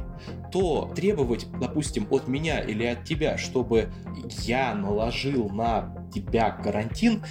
то 0.52 0.90
требовать, 0.94 1.46
допустим, 1.60 2.06
от 2.10 2.28
меня 2.28 2.60
или 2.60 2.84
от 2.84 3.04
тебя, 3.04 3.38
чтобы 3.38 3.90
я 4.42 4.74
наложил 4.74 5.48
на 5.48 6.08
тебя 6.14 6.50
карантин, 6.50 7.22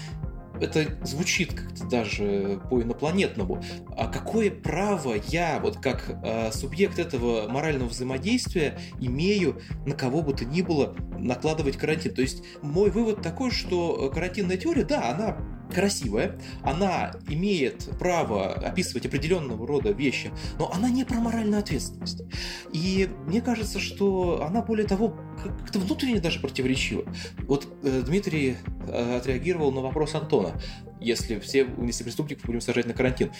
это 0.61 0.85
звучит 1.03 1.53
как-то 1.53 1.85
даже 1.85 2.61
по-инопланетному. 2.69 3.63
А 3.95 4.07
какое 4.07 4.51
право 4.51 5.15
я, 5.27 5.59
вот 5.59 5.77
как 5.77 6.09
э, 6.23 6.51
субъект 6.51 6.99
этого 6.99 7.47
морального 7.47 7.89
взаимодействия, 7.89 8.77
имею 8.99 9.61
на 9.85 9.95
кого 9.95 10.21
бы 10.21 10.33
то 10.33 10.45
ни 10.45 10.61
было 10.61 10.95
накладывать 11.17 11.77
карантин? 11.77 12.13
То 12.13 12.21
есть 12.21 12.43
мой 12.61 12.89
вывод 12.91 13.21
такой, 13.21 13.51
что 13.51 14.11
карантинная 14.13 14.57
теория, 14.57 14.85
да, 14.85 15.11
она 15.11 15.37
красивая, 15.71 16.39
она 16.61 17.13
имеет 17.27 17.89
право 17.97 18.53
описывать 18.53 19.05
определенного 19.05 19.67
рода 19.67 19.91
вещи, 19.91 20.31
но 20.57 20.71
она 20.71 20.89
не 20.89 21.03
про 21.03 21.15
моральную 21.15 21.59
ответственность. 21.59 22.23
И 22.71 23.09
мне 23.25 23.41
кажется, 23.41 23.79
что 23.79 24.43
она, 24.47 24.61
более 24.61 24.87
того, 24.87 25.15
как-то 25.41 25.79
внутренне 25.79 26.19
даже 26.19 26.39
противоречива. 26.39 27.03
Вот 27.47 27.67
э, 27.83 28.03
Дмитрий 28.05 28.57
э, 28.87 29.17
отреагировал 29.17 29.71
на 29.71 29.81
вопрос 29.81 30.15
Антона. 30.15 30.53
Если 30.99 31.39
все, 31.39 31.67
если 31.81 32.03
преступников 32.03 32.45
будем 32.45 32.61
сажать 32.61 32.85
на 32.85 32.93
карантин, 32.93 33.31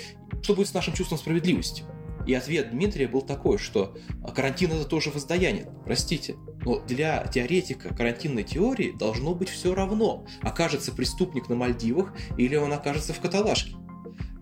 что 0.42 0.56
будет 0.56 0.68
с 0.68 0.74
нашим 0.74 0.94
чувством 0.94 1.18
справедливости? 1.18 1.84
И 2.26 2.34
ответ 2.34 2.72
Дмитрия 2.72 3.08
был 3.08 3.22
такой, 3.22 3.58
что 3.58 3.98
карантин 4.36 4.72
это 4.72 4.86
тоже 4.86 5.10
воздаяние. 5.10 5.68
Простите, 5.86 6.36
но 6.65 6.80
для 6.80 7.26
теоретика 7.28 7.93
карантинной 7.93 8.43
теории 8.43 8.91
должно 8.91 9.36
быть 9.36 9.49
все 9.49 9.73
равно, 9.76 10.26
окажется 10.41 10.91
преступник 10.91 11.49
на 11.49 11.56
Мальдивах 11.56 12.13
или 12.38 12.56
он 12.56 12.73
окажется 12.73 13.13
в 13.13 13.19
каталажке. 13.19 13.76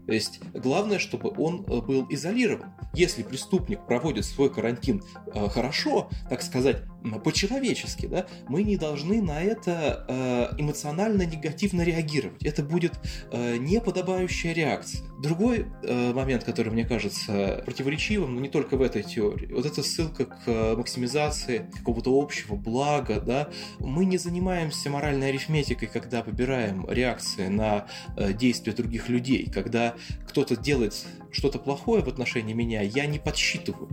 То 0.08 0.14
есть 0.14 0.42
главное, 0.54 1.00
чтобы 1.00 1.32
он 1.38 1.64
э, 1.68 1.82
был 1.82 2.06
изолирован. 2.10 2.74
Если 2.94 3.24
преступник 3.24 3.86
проводит 3.86 4.26
свой 4.26 4.52
карантин 4.52 5.04
э, 5.34 5.48
хорошо, 5.48 6.10
так 6.30 6.42
сказать, 6.42 6.84
по-человечески, 7.24 8.06
да, 8.06 8.26
мы 8.48 8.64
не 8.64 8.78
должны 8.78 9.22
на 9.22 9.42
это 9.42 10.06
э, 10.08 10.62
эмоционально 10.62 11.24
негативно 11.24 11.82
реагировать. 11.82 12.44
Это 12.44 12.64
будет 12.64 12.94
э, 13.32 13.58
неподобающая 13.58 14.54
реакция. 14.54 15.02
Другой 15.20 15.66
э, 15.84 16.14
момент, 16.14 16.44
который 16.44 16.72
мне 16.72 16.86
кажется 16.86 17.62
противоречивым, 17.66 18.36
но 18.36 18.42
не 18.42 18.50
только 18.50 18.78
в 18.78 18.82
этой 18.82 19.04
теории, 19.04 19.52
вот 19.54 19.66
эта 19.66 19.84
ссылка 19.84 20.26
к 20.26 20.76
максимизации 20.76 21.70
какого-то 21.74 22.20
общего 22.20 22.56
блага, 22.56 23.20
да, 23.20 23.50
мы 23.80 24.06
не 24.06 24.18
занимаемся 24.18 24.90
моральной 24.90 25.30
арифметикой, 25.30 25.88
когда 25.88 26.24
выбираем 26.24 26.88
реакции 26.90 27.48
на 27.48 27.88
действия 28.34 28.74
других 28.74 29.10
людей, 29.10 29.50
когда 29.52 29.96
кто-то 30.28 30.56
делает 30.56 30.94
что-то 31.32 31.60
плохое 31.60 32.04
в 32.04 32.08
отношении 32.08 32.54
меня, 32.54 32.82
я 32.82 33.06
не 33.06 33.20
подсчитываю, 33.20 33.90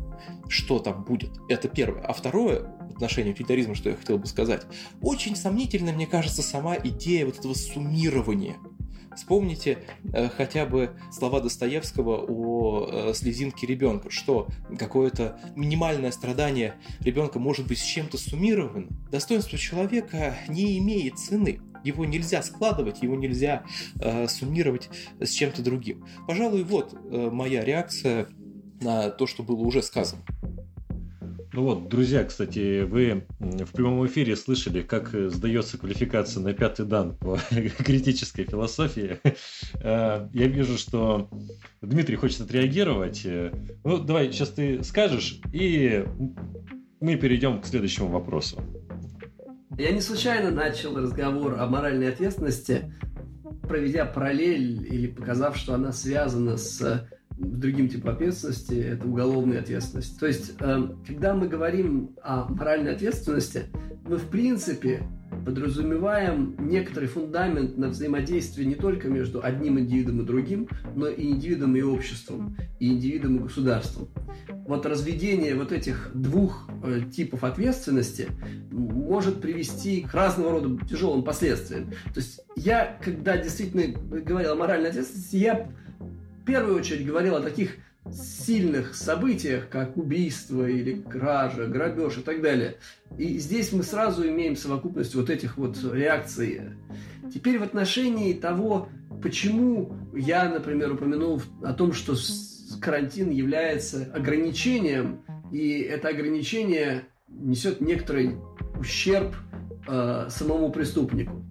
что 0.48 0.78
там 0.78 1.04
будет. 1.04 1.30
Это 1.48 1.68
первое. 1.68 2.02
А 2.02 2.12
второе, 2.12 2.77
отношении 2.98 3.32
утилитаризма, 3.32 3.74
что 3.74 3.90
я 3.90 3.96
хотел 3.96 4.18
бы 4.18 4.26
сказать, 4.26 4.62
очень 5.00 5.34
сомнительно, 5.34 5.92
мне 5.92 6.06
кажется, 6.06 6.42
сама 6.42 6.76
идея 6.76 7.26
вот 7.26 7.38
этого 7.38 7.54
суммирования 7.54 8.56
Вспомните 9.18 9.78
э, 10.12 10.28
хотя 10.28 10.64
бы 10.64 10.92
слова 11.10 11.40
Достоевского 11.40 12.24
о 12.28 12.88
э, 12.88 13.14
слезинке 13.14 13.66
ребенка, 13.66 14.10
что 14.10 14.46
какое-то 14.78 15.40
минимальное 15.56 16.12
страдание 16.12 16.74
ребенка 17.00 17.40
может 17.40 17.66
быть 17.66 17.78
с 17.80 17.82
чем-то 17.82 18.16
суммировано. 18.16 18.86
Достоинство 19.10 19.58
человека 19.58 20.36
не 20.46 20.78
имеет 20.78 21.18
цены. 21.18 21.60
Его 21.82 22.04
нельзя 22.04 22.42
складывать, 22.42 23.02
его 23.02 23.16
нельзя 23.16 23.64
э, 24.00 24.28
суммировать 24.28 24.88
с 25.18 25.30
чем-то 25.30 25.62
другим. 25.62 26.06
Пожалуй, 26.28 26.62
вот 26.62 26.94
э, 26.94 27.30
моя 27.32 27.64
реакция 27.64 28.28
на 28.80 29.10
то, 29.10 29.26
что 29.26 29.42
было 29.42 29.62
уже 29.62 29.82
сказано. 29.82 30.22
Ну 31.52 31.62
вот, 31.62 31.88
друзья, 31.88 32.24
кстати, 32.24 32.82
вы 32.82 33.26
в 33.38 33.72
прямом 33.72 34.06
эфире 34.06 34.36
слышали, 34.36 34.82
как 34.82 35.08
сдается 35.30 35.78
квалификация 35.78 36.42
на 36.42 36.52
пятый 36.52 36.84
дан 36.84 37.16
по 37.16 37.38
критической 37.50 38.44
философии. 38.44 39.18
Э, 39.80 40.28
я 40.32 40.46
вижу, 40.46 40.76
что 40.76 41.30
Дмитрий 41.80 42.16
хочет 42.16 42.42
отреагировать. 42.42 43.26
Ну, 43.82 43.98
давай, 43.98 44.30
сейчас 44.30 44.50
ты 44.50 44.82
скажешь, 44.82 45.40
и 45.52 46.04
мы 47.00 47.16
перейдем 47.16 47.62
к 47.62 47.66
следующему 47.66 48.08
вопросу. 48.08 48.62
Я 49.78 49.92
не 49.92 50.00
случайно 50.00 50.50
начал 50.50 50.96
разговор 50.98 51.58
о 51.58 51.66
моральной 51.66 52.10
ответственности, 52.10 52.92
проведя 53.62 54.04
параллель 54.04 54.86
или 54.92 55.06
показав, 55.06 55.56
что 55.56 55.74
она 55.74 55.92
связана 55.92 56.56
с 56.56 57.08
другим 57.38 57.88
типом 57.88 58.10
ответственности– 58.10 58.74
это 58.74 59.06
уголовная 59.06 59.60
ответственность. 59.60 60.18
То 60.18 60.26
есть, 60.26 60.54
эм, 60.60 61.02
когда 61.06 61.34
мы 61.34 61.48
говорим 61.48 62.16
о 62.22 62.48
моральной 62.48 62.94
ответственности, 62.94 63.64
мы 64.04 64.16
в 64.16 64.28
принципе 64.28 65.02
подразумеваем 65.44 66.56
некоторый 66.58 67.06
фундамент 67.06 67.78
на 67.78 67.88
взаимодействие 67.88 68.66
не 68.66 68.74
только 68.74 69.08
между 69.08 69.42
одним 69.42 69.78
индивидом 69.78 70.20
и 70.20 70.24
другим, 70.24 70.68
но 70.94 71.08
и 71.08 71.30
индивидом 71.30 71.76
и 71.76 71.82
обществом, 71.82 72.56
и 72.80 72.92
индивидом 72.92 73.36
и 73.36 73.42
государством. 73.44 74.08
Вот 74.66 74.84
разведение 74.84 75.54
вот 75.54 75.72
этих 75.72 76.10
двух 76.14 76.68
э, 76.84 77.00
типов 77.10 77.44
ответственности 77.44 78.28
может 78.70 79.40
привести 79.40 80.02
к 80.02 80.12
разного 80.12 80.52
рода 80.52 80.86
тяжелым 80.86 81.22
последствиям. 81.22 81.90
То 82.12 82.20
есть 82.20 82.40
я, 82.56 82.98
когда 83.02 83.36
действительно 83.36 83.98
говорил 84.20 84.52
о 84.52 84.56
моральной 84.56 84.90
ответственности, 84.90 85.36
я 85.36 85.70
первую 86.48 86.78
очередь 86.78 87.06
говорил 87.06 87.36
о 87.36 87.42
таких 87.42 87.76
сильных 88.10 88.94
событиях, 88.94 89.68
как 89.68 89.98
убийство 89.98 90.66
или 90.66 90.94
кража, 91.02 91.66
грабеж 91.66 92.16
и 92.16 92.22
так 92.22 92.40
далее. 92.40 92.78
И 93.18 93.38
здесь 93.38 93.70
мы 93.72 93.82
сразу 93.82 94.26
имеем 94.26 94.56
совокупность 94.56 95.14
вот 95.14 95.28
этих 95.28 95.58
вот 95.58 95.76
реакций. 95.92 96.62
Теперь 97.32 97.58
в 97.58 97.62
отношении 97.62 98.32
того, 98.32 98.88
почему 99.22 99.92
я, 100.14 100.48
например, 100.48 100.92
упомянул 100.92 101.42
о 101.62 101.74
том, 101.74 101.92
что 101.92 102.14
карантин 102.80 103.28
является 103.28 104.10
ограничением, 104.14 105.20
и 105.52 105.80
это 105.80 106.08
ограничение 106.08 107.04
несет 107.28 107.82
некоторый 107.82 108.36
ущерб 108.78 109.34
э, 109.86 110.28
самому 110.30 110.72
преступнику. 110.72 111.44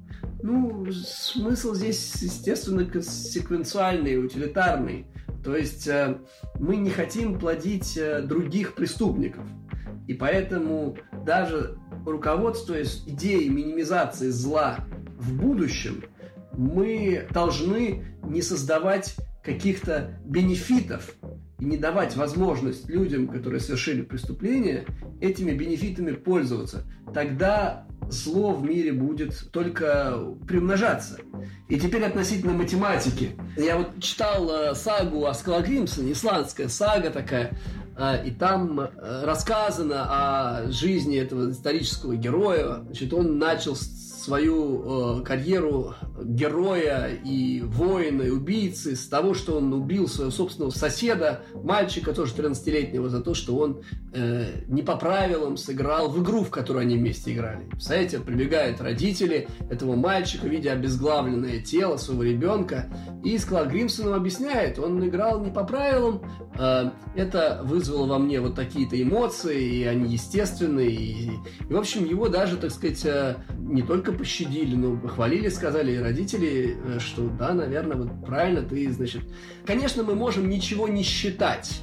Ну, 0.49 0.89
смысл 0.93 1.73
здесь, 1.73 2.21
естественно, 2.21 2.89
секвенциальный, 3.01 4.15
утилитарный. 4.15 5.05
То 5.43 5.57
есть 5.57 5.89
э, 5.89 6.19
мы 6.57 6.77
не 6.77 6.89
хотим 6.89 7.37
плодить 7.37 7.97
э, 7.97 8.21
других 8.21 8.73
преступников. 8.73 9.43
И 10.07 10.13
поэтому 10.13 10.95
даже 11.25 11.77
руководствуясь 12.05 13.03
идеей 13.05 13.49
минимизации 13.49 14.29
зла 14.29 14.77
в 15.17 15.35
будущем, 15.35 16.05
мы 16.53 17.27
должны 17.31 18.05
не 18.23 18.41
создавать 18.41 19.17
каких-то 19.43 20.17
бенефитов 20.23 21.13
и 21.59 21.65
не 21.65 21.75
давать 21.75 22.15
возможность 22.15 22.87
людям, 22.87 23.27
которые 23.27 23.59
совершили 23.59 24.01
преступление, 24.01 24.85
этими 25.19 25.51
бенефитами 25.51 26.13
пользоваться. 26.13 26.85
Тогда 27.13 27.85
зло 28.09 28.53
в 28.53 28.63
мире 28.63 28.93
будет 28.93 29.51
только 29.51 30.17
примножаться. 30.47 31.19
И 31.67 31.79
теперь 31.79 32.03
относительно 32.03 32.53
математики. 32.53 33.31
Я 33.57 33.77
вот 33.77 33.99
читал 34.01 34.49
э, 34.49 34.75
сагу 34.75 35.25
о 35.25 35.33
Скалагримсоне, 35.33 36.13
исландская 36.13 36.69
сага 36.69 37.09
такая, 37.09 37.57
э, 37.97 38.27
и 38.27 38.31
там 38.31 38.79
э, 38.79 39.25
рассказано 39.25 40.05
о 40.07 40.71
жизни 40.71 41.17
этого 41.17 41.51
исторического 41.51 42.15
героя. 42.15 42.83
Значит, 42.85 43.13
он 43.13 43.37
начал 43.37 43.75
свою 44.27 45.19
э, 45.19 45.23
карьеру 45.23 45.95
героя 46.23 47.09
и 47.23 47.61
воина, 47.61 48.23
и 48.23 48.29
убийцы 48.29 48.95
с 48.95 49.07
того, 49.07 49.33
что 49.33 49.57
он 49.57 49.73
убил 49.73 50.07
своего 50.07 50.31
собственного 50.31 50.71
соседа, 50.71 51.43
мальчика, 51.53 52.13
тоже 52.13 52.33
13-летнего, 52.33 53.09
за 53.09 53.21
то, 53.21 53.33
что 53.33 53.57
он 53.57 53.81
э, 54.13 54.63
не 54.67 54.81
по 54.81 54.95
правилам 54.95 55.57
сыграл 55.57 56.09
в 56.09 56.21
игру, 56.23 56.43
в 56.43 56.49
которую 56.49 56.81
они 56.81 56.97
вместе 56.97 57.33
играли. 57.33 57.65
Представляете, 57.69 58.19
прибегают 58.19 58.81
родители 58.81 59.47
этого 59.69 59.95
мальчика, 59.95 60.47
видя 60.47 60.71
обезглавленное 60.71 61.61
тело 61.61 61.97
своего 61.97 62.23
ребенка, 62.23 62.89
и 63.23 63.37
Склад 63.37 63.69
Гримсоном 63.69 64.13
объясняет, 64.13 64.79
он 64.79 65.05
играл 65.07 65.43
не 65.43 65.51
по 65.51 65.63
правилам, 65.63 66.21
э, 66.57 66.91
это 67.15 67.61
вызвало 67.63 68.07
во 68.07 68.19
мне 68.19 68.41
вот 68.41 68.55
такие-то 68.55 69.01
эмоции, 69.01 69.81
и 69.81 69.83
они 69.83 70.13
естественные, 70.13 70.91
и, 70.91 71.31
и 71.69 71.73
в 71.73 71.77
общем, 71.77 72.05
его 72.05 72.27
даже, 72.29 72.57
так 72.57 72.71
сказать, 72.71 73.05
э, 73.05 73.35
не 73.57 73.81
только 73.81 74.11
пощадили, 74.11 74.75
но 74.75 74.97
похвалили, 74.97 75.49
сказали 75.49 76.06
и 76.07 76.11
родители, 76.11 76.77
э, 76.83 76.99
что 76.99 77.27
да, 77.27 77.53
наверное, 77.53 77.97
вот 77.97 78.25
правильно 78.25 78.61
ты, 78.61 78.91
значит... 78.91 79.21
Конечно, 79.65 80.03
мы 80.03 80.15
можем 80.15 80.49
ничего 80.49 80.87
не 80.87 81.03
считать. 81.03 81.81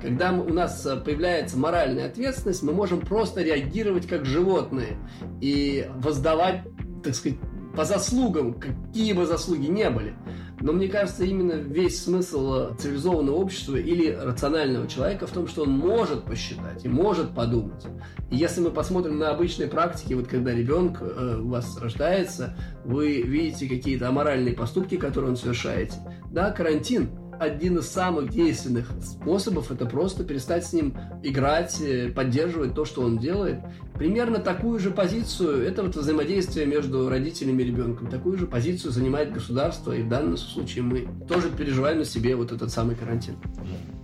Когда 0.00 0.32
у 0.32 0.52
нас 0.52 0.84
э, 0.86 0.96
появляется 0.96 1.58
моральная 1.58 2.06
ответственность, 2.06 2.62
мы 2.62 2.72
можем 2.72 3.00
просто 3.00 3.42
реагировать 3.42 4.06
как 4.06 4.24
животные 4.24 4.96
и 5.40 5.88
воздавать, 5.96 6.62
так 7.02 7.14
сказать, 7.14 7.38
по 7.76 7.84
заслугам, 7.84 8.54
какие 8.54 9.12
бы 9.12 9.26
заслуги 9.26 9.66
не 9.66 9.88
были. 9.90 10.14
Но 10.60 10.72
мне 10.72 10.88
кажется, 10.88 11.24
именно 11.24 11.52
весь 11.52 12.02
смысл 12.02 12.74
цивилизованного 12.76 13.36
общества 13.36 13.76
или 13.76 14.10
рационального 14.10 14.88
человека 14.88 15.26
в 15.26 15.30
том, 15.30 15.46
что 15.46 15.62
он 15.62 15.70
может 15.70 16.24
посчитать 16.24 16.84
и 16.84 16.88
может 16.88 17.34
подумать. 17.34 17.84
И 18.30 18.36
если 18.36 18.60
мы 18.60 18.70
посмотрим 18.70 19.18
на 19.18 19.30
обычные 19.30 19.68
практики, 19.68 20.14
вот 20.14 20.26
когда 20.26 20.52
ребенок 20.52 20.98
э, 21.00 21.38
у 21.40 21.48
вас 21.48 21.78
рождается, 21.80 22.56
вы 22.84 23.22
видите 23.22 23.68
какие-то 23.68 24.08
аморальные 24.08 24.54
поступки, 24.54 24.96
которые 24.96 25.30
он 25.30 25.36
совершает. 25.36 25.94
Да, 26.30 26.50
карантин 26.50 27.10
один 27.38 27.78
из 27.78 27.88
самых 27.88 28.30
действенных 28.30 28.90
способов 29.02 29.70
это 29.70 29.86
просто 29.86 30.24
перестать 30.24 30.66
с 30.66 30.72
ним 30.72 30.96
играть, 31.22 31.80
э, 31.80 32.10
поддерживать 32.10 32.74
то, 32.74 32.84
что 32.84 33.02
он 33.02 33.18
делает. 33.18 33.60
Примерно 33.94 34.38
такую 34.38 34.78
же 34.78 34.90
позицию, 34.90 35.66
это 35.66 35.82
вот 35.82 35.96
взаимодействие 35.96 36.66
между 36.66 37.08
родителями 37.08 37.62
и 37.62 37.66
ребенком, 37.66 38.08
такую 38.08 38.38
же 38.38 38.46
позицию 38.46 38.92
занимает 38.92 39.32
государство, 39.32 39.92
и 39.92 40.02
в 40.02 40.08
данном 40.08 40.36
случае 40.36 40.84
мы 40.84 41.08
тоже 41.26 41.50
переживаем 41.50 41.98
на 41.98 42.04
себе 42.04 42.36
вот 42.36 42.52
этот 42.52 42.70
самый 42.70 42.94
карантин. 42.96 43.36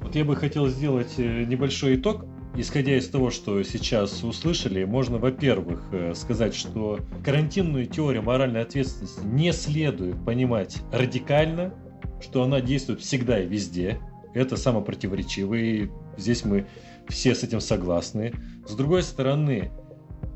Вот 0.00 0.14
я 0.14 0.24
бы 0.24 0.36
хотел 0.36 0.68
сделать 0.68 1.14
э, 1.18 1.44
небольшой 1.44 1.96
итог 1.96 2.26
Исходя 2.56 2.96
из 2.96 3.08
того, 3.08 3.30
что 3.30 3.60
сейчас 3.64 4.22
услышали, 4.22 4.84
можно, 4.84 5.18
во-первых, 5.18 5.82
э, 5.90 6.14
сказать, 6.14 6.54
что 6.54 7.00
карантинную 7.24 7.86
теорию 7.86 8.22
моральной 8.22 8.62
ответственности 8.62 9.24
не 9.24 9.52
следует 9.52 10.24
понимать 10.24 10.76
радикально, 10.92 11.74
что 12.24 12.42
она 12.42 12.60
действует 12.60 13.00
всегда 13.00 13.40
и 13.40 13.46
везде. 13.46 13.98
Это 14.32 14.56
самопротиворечиво, 14.56 15.54
и 15.54 15.90
здесь 16.16 16.44
мы 16.44 16.66
все 17.08 17.34
с 17.34 17.42
этим 17.44 17.60
согласны. 17.60 18.32
С 18.66 18.74
другой 18.74 19.02
стороны, 19.02 19.70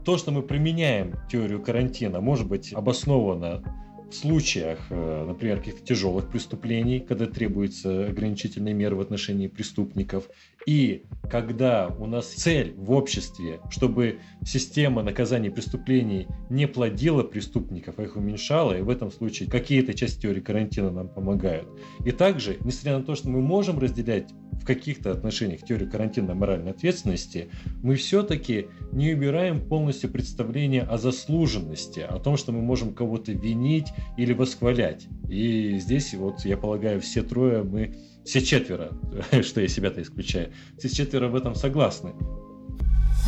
то, 0.04 0.18
что 0.18 0.30
мы 0.30 0.42
применяем 0.42 1.14
теорию 1.30 1.62
карантина, 1.62 2.20
может 2.20 2.46
быть 2.46 2.72
обосновано 2.72 3.62
в 4.10 4.14
случаях, 4.14 4.78
э, 4.90 5.24
например, 5.26 5.58
каких-то 5.58 5.84
тяжелых 5.84 6.30
преступлений, 6.30 7.00
когда 7.00 7.26
требуются 7.26 8.06
ограничительные 8.06 8.74
меры 8.74 8.96
в 8.96 9.00
отношении 9.00 9.48
преступников, 9.48 10.28
И 10.66 11.04
когда 11.30 11.88
у 11.98 12.06
нас 12.06 12.26
цель 12.26 12.74
в 12.76 12.90
обществе, 12.92 13.60
чтобы 13.70 14.20
система 14.44 15.02
наказания 15.02 15.50
преступлений 15.50 16.26
не 16.50 16.66
плодила 16.66 17.22
преступников, 17.22 17.94
а 17.98 18.02
их 18.02 18.16
уменьшала, 18.16 18.76
и 18.76 18.82
в 18.82 18.90
этом 18.90 19.10
случае 19.10 19.48
какие-то 19.50 19.94
части 19.94 20.22
теории 20.22 20.40
карантина 20.40 20.90
нам 20.90 21.08
помогают. 21.08 21.68
И 22.04 22.10
также, 22.10 22.56
несмотря 22.64 22.98
на 22.98 23.04
то, 23.04 23.14
что 23.14 23.28
мы 23.28 23.40
можем 23.40 23.78
разделять 23.78 24.30
в 24.52 24.64
каких-то 24.64 25.12
отношениях 25.12 25.62
теорию 25.62 25.90
карантина 25.90 26.34
моральной 26.34 26.72
ответственности, 26.72 27.48
мы 27.82 27.94
все-таки 27.94 28.66
не 28.92 29.12
убираем 29.12 29.66
полностью 29.66 30.10
представление 30.10 30.82
о 30.82 30.98
заслуженности, 30.98 32.00
о 32.00 32.18
том, 32.18 32.36
что 32.36 32.52
мы 32.52 32.60
можем 32.60 32.94
кого-то 32.94 33.32
винить 33.32 33.88
или 34.16 34.32
восхвалять. 34.32 35.06
И 35.28 35.78
здесь, 35.78 36.14
вот, 36.14 36.44
я 36.44 36.56
полагаю, 36.56 37.00
все 37.00 37.22
трое 37.22 37.62
мы 37.62 37.94
все 38.28 38.42
четверо, 38.42 38.90
что 39.42 39.62
я 39.62 39.68
себя-то 39.68 40.02
исключаю, 40.02 40.52
все 40.76 40.90
четверо 40.90 41.28
в 41.28 41.34
этом 41.34 41.54
согласны. 41.54 42.12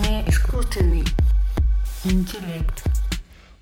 Не 0.06 0.28
искусственный 0.28 1.04
интеллект. 2.04 2.84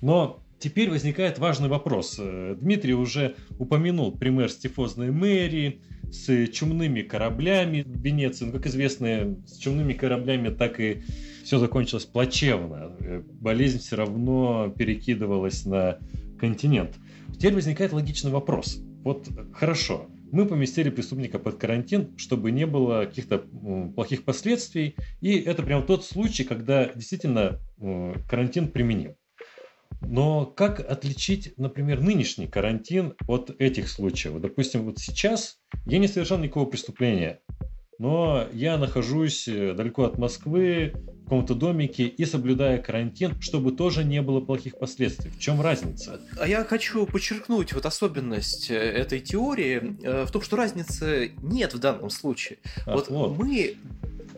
Но 0.01 0.41
теперь 0.59 0.89
возникает 0.89 1.39
важный 1.39 1.69
вопрос. 1.69 2.17
Э, 2.19 2.57
Дмитрий 2.59 2.93
уже 2.93 3.35
упомянул 3.57 4.11
пример 4.11 4.49
с 4.49 4.57
тифозной 4.57 5.11
мэрии, 5.11 5.79
с 6.11 6.47
чумными 6.47 7.03
кораблями 7.03 7.83
в 7.83 8.01
Венеции. 8.03 8.43
Ну, 8.43 8.51
как 8.51 8.67
известно, 8.67 9.37
с 9.47 9.57
чумными 9.59 9.93
кораблями 9.93 10.49
так 10.49 10.81
и 10.81 11.03
все 11.45 11.57
закончилось 11.57 12.03
плачевно. 12.03 12.91
Э, 12.99 13.21
болезнь 13.39 13.79
все 13.79 13.95
равно 13.95 14.73
перекидывалась 14.77 15.65
на 15.65 15.99
континент. 16.37 16.97
Теперь 17.37 17.53
возникает 17.53 17.93
логичный 17.93 18.31
вопрос. 18.31 18.81
Вот 19.03 19.25
хорошо, 19.53 20.09
мы 20.31 20.45
поместили 20.45 20.89
преступника 20.89 21.39
под 21.39 21.57
карантин, 21.57 22.17
чтобы 22.17 22.51
не 22.51 22.65
было 22.65 23.05
каких-то 23.05 23.39
плохих 23.95 24.23
последствий. 24.23 24.95
И 25.21 25.37
это 25.39 25.63
прям 25.63 25.85
тот 25.85 26.05
случай, 26.05 26.43
когда 26.43 26.91
действительно 26.93 27.59
карантин 28.29 28.69
применим. 28.69 29.15
Но 30.01 30.45
как 30.45 30.79
отличить, 30.79 31.53
например, 31.57 31.99
нынешний 32.01 32.47
карантин 32.47 33.15
от 33.27 33.53
этих 33.59 33.89
случаев? 33.89 34.39
Допустим, 34.39 34.83
вот 34.83 34.97
сейчас 34.99 35.59
я 35.85 35.97
не 35.97 36.07
совершал 36.07 36.37
никакого 36.37 36.65
преступления, 36.65 37.41
но 37.99 38.47
я 38.53 38.77
нахожусь 38.77 39.47
э, 39.47 39.73
далеко 39.73 40.05
от 40.05 40.17
Москвы, 40.17 40.93
в 40.93 41.23
каком-то 41.25 41.53
домике 41.53 42.05
и 42.05 42.25
соблюдая 42.25 42.79
карантин, 42.79 43.39
чтобы 43.39 43.71
тоже 43.73 44.03
не 44.03 44.21
было 44.21 44.39
плохих 44.39 44.79
последствий. 44.79 45.29
В 45.29 45.37
чем 45.37 45.61
разница? 45.61 46.19
А 46.39 46.47
я 46.47 46.63
хочу 46.63 47.05
подчеркнуть 47.05 47.73
вот 47.73 47.85
особенность 47.85 48.71
э, 48.71 48.75
этой 48.75 49.19
теории 49.19 49.97
э, 50.01 50.25
в 50.25 50.31
том, 50.31 50.41
что 50.41 50.55
разницы 50.55 51.33
нет 51.43 51.73
в 51.73 51.79
данном 51.79 52.09
случае. 52.09 52.57
Ах, 52.87 52.95
вот, 52.95 53.09
вот 53.09 53.37
мы 53.37 53.75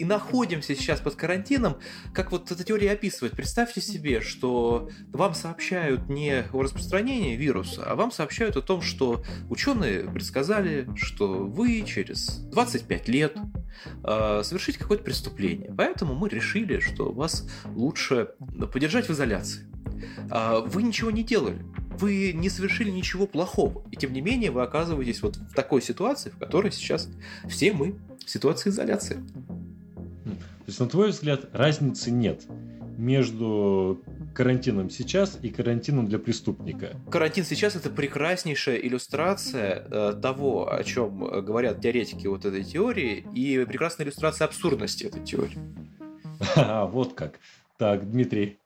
и 0.01 0.03
находимся 0.03 0.75
сейчас 0.75 0.99
под 0.99 1.13
карантином, 1.13 1.77
как 2.11 2.31
вот 2.31 2.51
эта 2.51 2.63
теория 2.63 2.93
описывает. 2.93 3.35
Представьте 3.35 3.81
себе, 3.81 4.19
что 4.19 4.89
вам 5.11 5.35
сообщают 5.35 6.09
не 6.09 6.43
о 6.51 6.63
распространении 6.63 7.35
вируса, 7.35 7.83
а 7.85 7.93
вам 7.93 8.11
сообщают 8.11 8.57
о 8.57 8.63
том, 8.63 8.81
что 8.81 9.23
ученые 9.51 10.09
предсказали, 10.09 10.89
что 10.95 11.27
вы 11.45 11.83
через 11.83 12.39
25 12.51 13.07
лет 13.09 13.37
э, 14.03 14.41
совершите 14.43 14.79
какое-то 14.79 15.03
преступление. 15.03 15.71
Поэтому 15.77 16.15
мы 16.15 16.29
решили, 16.29 16.79
что 16.79 17.11
вас 17.11 17.47
лучше 17.75 18.29
подержать 18.73 19.07
в 19.07 19.11
изоляции. 19.11 19.67
Э, 20.31 20.63
вы 20.65 20.81
ничего 20.81 21.11
не 21.11 21.21
делали 21.21 21.63
вы 22.01 22.31
не 22.33 22.49
совершили 22.49 22.89
ничего 22.89 23.27
плохого. 23.27 23.83
И 23.91 23.95
тем 23.95 24.11
не 24.11 24.21
менее 24.21 24.49
вы 24.49 24.63
оказываетесь 24.63 25.21
вот 25.21 25.35
в 25.35 25.53
такой 25.53 25.83
ситуации, 25.83 26.31
в 26.31 26.37
которой 26.39 26.71
сейчас 26.71 27.07
все 27.47 27.73
мы 27.73 27.95
в 28.25 28.29
ситуации 28.29 28.69
изоляции. 28.69 29.19
То 30.71 30.73
есть, 30.73 30.79
на 30.79 30.87
твой 30.87 31.09
взгляд, 31.09 31.49
разницы 31.51 32.11
нет 32.11 32.43
между 32.97 34.01
карантином 34.33 34.89
сейчас 34.89 35.37
и 35.41 35.49
карантином 35.49 36.07
для 36.07 36.17
преступника. 36.17 36.95
Карантин 37.09 37.43
сейчас 37.43 37.75
это 37.75 37.89
прекраснейшая 37.89 38.77
иллюстрация 38.77 39.85
э, 39.91 40.13
того, 40.21 40.73
о 40.73 40.81
чем 40.85 41.43
говорят 41.43 41.81
теоретики 41.81 42.25
вот 42.27 42.45
этой 42.45 42.63
теории, 42.63 43.25
и 43.35 43.65
прекрасная 43.65 44.05
иллюстрация 44.05 44.45
абсурдности 44.45 45.03
этой 45.03 45.21
теории. 45.21 45.57
А, 46.55 46.85
вот 46.85 47.15
как. 47.15 47.41
Так, 47.77 48.09
Дмитрий. 48.09 48.57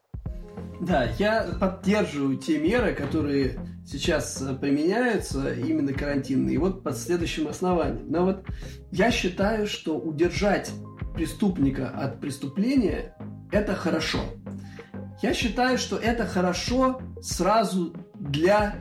Да, 0.82 1.12
я 1.18 1.58
поддерживаю 1.60 2.38
те 2.38 2.60
меры, 2.60 2.94
которые 2.94 3.58
сейчас 3.86 4.42
э, 4.42 4.56
применяются, 4.56 5.54
именно 5.54 5.94
карантинные, 5.94 6.56
и 6.56 6.58
вот 6.58 6.84
под 6.84 6.98
следующим 6.98 7.48
основанием. 7.48 8.06
Но 8.10 8.26
вот 8.26 8.46
я 8.92 9.12
считаю, 9.12 9.68
что 9.68 9.98
удержать 9.98 10.72
преступника 11.14 11.90
от 11.90 12.20
преступления– 12.20 13.16
это 13.52 13.76
хорошо. 13.76 14.20
Я 15.22 15.34
считаю, 15.34 15.78
что 15.78 15.98
это 15.98 16.26
хорошо 16.26 17.02
сразу 17.22 17.96
для 18.20 18.76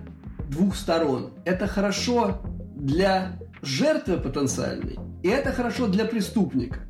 двух 0.48 0.74
сторон. 0.74 1.32
Это 1.44 1.66
хорошо 1.66 2.42
для 2.74 3.38
жертвы 3.62 4.18
потенциальной, 4.18 4.98
и 5.22 5.28
это 5.28 5.52
хорошо 5.52 5.86
для 5.86 6.04
преступника. 6.04 6.80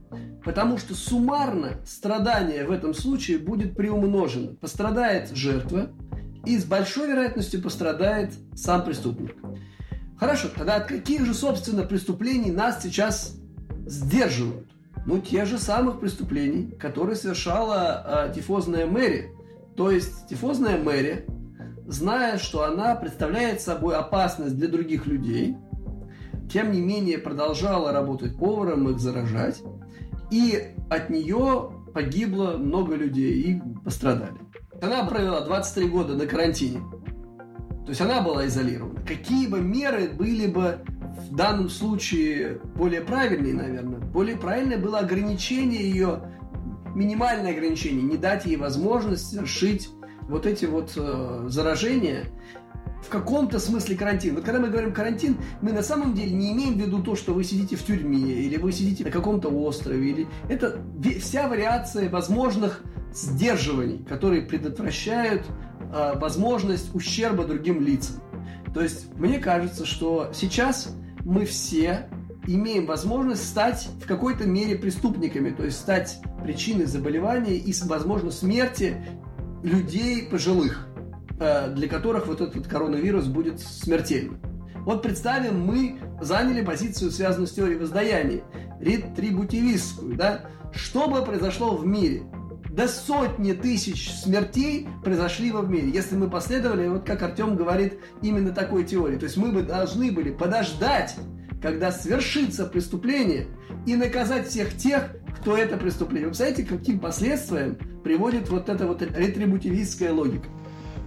Потому 0.44 0.76
что 0.76 0.94
суммарно 0.94 1.80
страдание 1.86 2.64
в 2.64 2.70
этом 2.70 2.94
случае 2.94 3.38
будет 3.38 3.76
приумножено. 3.76 4.54
Пострадает 4.56 5.34
жертва, 5.34 5.90
и 6.46 6.58
с 6.58 6.64
большой 6.64 7.08
вероятностью 7.08 7.62
пострадает 7.62 8.32
сам 8.54 8.84
преступник. 8.84 9.36
Хорошо, 10.18 10.48
тогда 10.54 10.76
от 10.76 10.86
каких 10.86 11.24
же, 11.24 11.34
собственно, 11.34 11.82
преступлений 11.82 12.50
нас 12.50 12.82
сейчас 12.82 13.36
сдерживают? 13.86 14.74
ну, 15.06 15.18
тех 15.20 15.46
же 15.46 15.58
самых 15.58 16.00
преступлений, 16.00 16.70
которые 16.78 17.16
совершала 17.16 18.28
э, 18.28 18.34
тифозная 18.34 18.86
Мэри. 18.86 19.32
То 19.76 19.90
есть 19.90 20.28
тифозная 20.28 20.78
Мэри, 20.78 21.26
зная, 21.86 22.38
что 22.38 22.64
она 22.64 22.94
представляет 22.94 23.60
собой 23.60 23.96
опасность 23.96 24.56
для 24.56 24.68
других 24.68 25.06
людей, 25.06 25.56
тем 26.50 26.72
не 26.72 26.80
менее 26.80 27.18
продолжала 27.18 27.92
работать 27.92 28.38
поваром, 28.38 28.88
их 28.88 28.98
заражать, 28.98 29.62
и 30.30 30.74
от 30.90 31.10
нее 31.10 31.70
погибло 31.92 32.56
много 32.56 32.94
людей 32.94 33.42
и 33.42 33.62
пострадали. 33.84 34.38
Она 34.84 35.02
провела 35.04 35.40
23 35.40 35.88
года 35.88 36.14
на 36.14 36.26
карантине. 36.26 36.80
То 37.84 37.88
есть 37.88 38.00
она 38.02 38.20
была 38.20 38.46
изолирована. 38.46 39.00
Какие 39.00 39.46
бы 39.46 39.60
меры 39.60 40.08
были 40.08 40.46
бы 40.46 40.80
в 41.16 41.34
данном 41.34 41.70
случае 41.70 42.60
более 42.74 43.00
правильные, 43.00 43.54
наверное. 43.54 43.98
Более 43.98 44.36
правильное 44.36 44.76
было 44.76 44.98
ограничение 44.98 45.88
ее, 45.88 46.20
минимальное 46.94 47.52
ограничение, 47.52 48.02
не 48.02 48.18
дать 48.18 48.44
ей 48.44 48.56
возможность 48.56 49.30
совершить 49.30 49.88
вот 50.28 50.44
эти 50.44 50.66
вот 50.66 50.92
э, 50.96 51.44
заражения 51.48 52.24
в 53.04 53.08
каком-то 53.08 53.58
смысле 53.58 53.96
карантин. 53.96 54.34
Вот 54.34 54.44
когда 54.44 54.60
мы 54.60 54.68
говорим 54.68 54.92
карантин, 54.92 55.36
мы 55.60 55.72
на 55.72 55.82
самом 55.82 56.14
деле 56.14 56.32
не 56.32 56.52
имеем 56.52 56.74
в 56.74 56.80
виду 56.80 57.02
то, 57.02 57.16
что 57.16 57.34
вы 57.34 57.44
сидите 57.44 57.76
в 57.76 57.84
тюрьме, 57.84 58.18
или 58.18 58.56
вы 58.56 58.72
сидите 58.72 59.04
на 59.04 59.10
каком-то 59.10 59.48
острове, 59.48 60.10
или 60.10 60.26
это 60.48 60.80
вся 61.20 61.48
вариация 61.48 62.08
возможных 62.08 62.82
сдерживаний, 63.12 64.04
которые 64.04 64.42
предотвращают 64.42 65.42
э, 65.92 66.18
возможность 66.18 66.94
ущерба 66.94 67.44
другим 67.44 67.80
лицам. 67.80 68.16
То 68.72 68.82
есть 68.82 69.14
мне 69.16 69.38
кажется, 69.38 69.86
что 69.86 70.30
сейчас 70.34 70.88
мы 71.24 71.44
все 71.44 72.08
имеем 72.46 72.86
возможность 72.86 73.48
стать 73.48 73.88
в 74.02 74.06
какой-то 74.06 74.46
мере 74.46 74.76
преступниками, 74.76 75.50
то 75.50 75.64
есть 75.64 75.78
стать 75.78 76.18
причиной 76.42 76.86
заболевания 76.86 77.56
и, 77.56 77.74
возможно, 77.84 78.30
смерти 78.30 78.96
людей 79.62 80.24
пожилых, 80.24 80.88
для 81.74 81.88
которых 81.88 82.26
вот 82.26 82.40
этот 82.40 82.66
коронавирус 82.66 83.26
будет 83.26 83.60
смертельным. 83.60 84.40
Вот 84.84 85.02
представим, 85.02 85.60
мы 85.60 85.98
заняли 86.20 86.62
позицию, 86.62 87.10
связанную 87.10 87.46
с 87.46 87.52
теорией 87.52 87.78
воздаяния, 87.78 88.42
ретрибутивистскую, 88.80 90.14
да? 90.14 90.42
Что 90.72 91.08
бы 91.08 91.24
произошло 91.24 91.76
в 91.76 91.86
мире? 91.86 92.24
До 92.70 92.88
сотни 92.88 93.52
тысяч 93.52 94.10
смертей 94.12 94.88
произошли 95.04 95.52
во 95.52 95.60
в 95.60 95.70
мире, 95.70 95.90
если 95.90 96.16
мы 96.16 96.28
последовали, 96.28 96.88
вот 96.88 97.06
как 97.06 97.22
Артем 97.22 97.56
говорит, 97.56 97.98
именно 98.20 98.50
такой 98.50 98.84
теории. 98.84 99.16
То 99.16 99.24
есть 99.24 99.36
мы 99.36 99.52
бы 99.52 99.62
должны 99.62 100.10
были 100.10 100.30
подождать, 100.30 101.14
когда 101.62 101.92
свершится 101.92 102.66
преступление, 102.66 103.46
и 103.86 103.94
наказать 103.96 104.48
всех 104.48 104.76
тех, 104.76 105.10
кто 105.38 105.56
это 105.56 105.76
преступление. 105.76 106.26
Вы 106.26 106.30
представляете, 106.30 106.64
каким 106.64 106.98
последствиям 106.98 107.76
приводит 108.02 108.48
вот 108.48 108.68
эта 108.68 108.86
вот 108.86 109.02
ретрибутивистская 109.02 110.12
логика? 110.12 110.48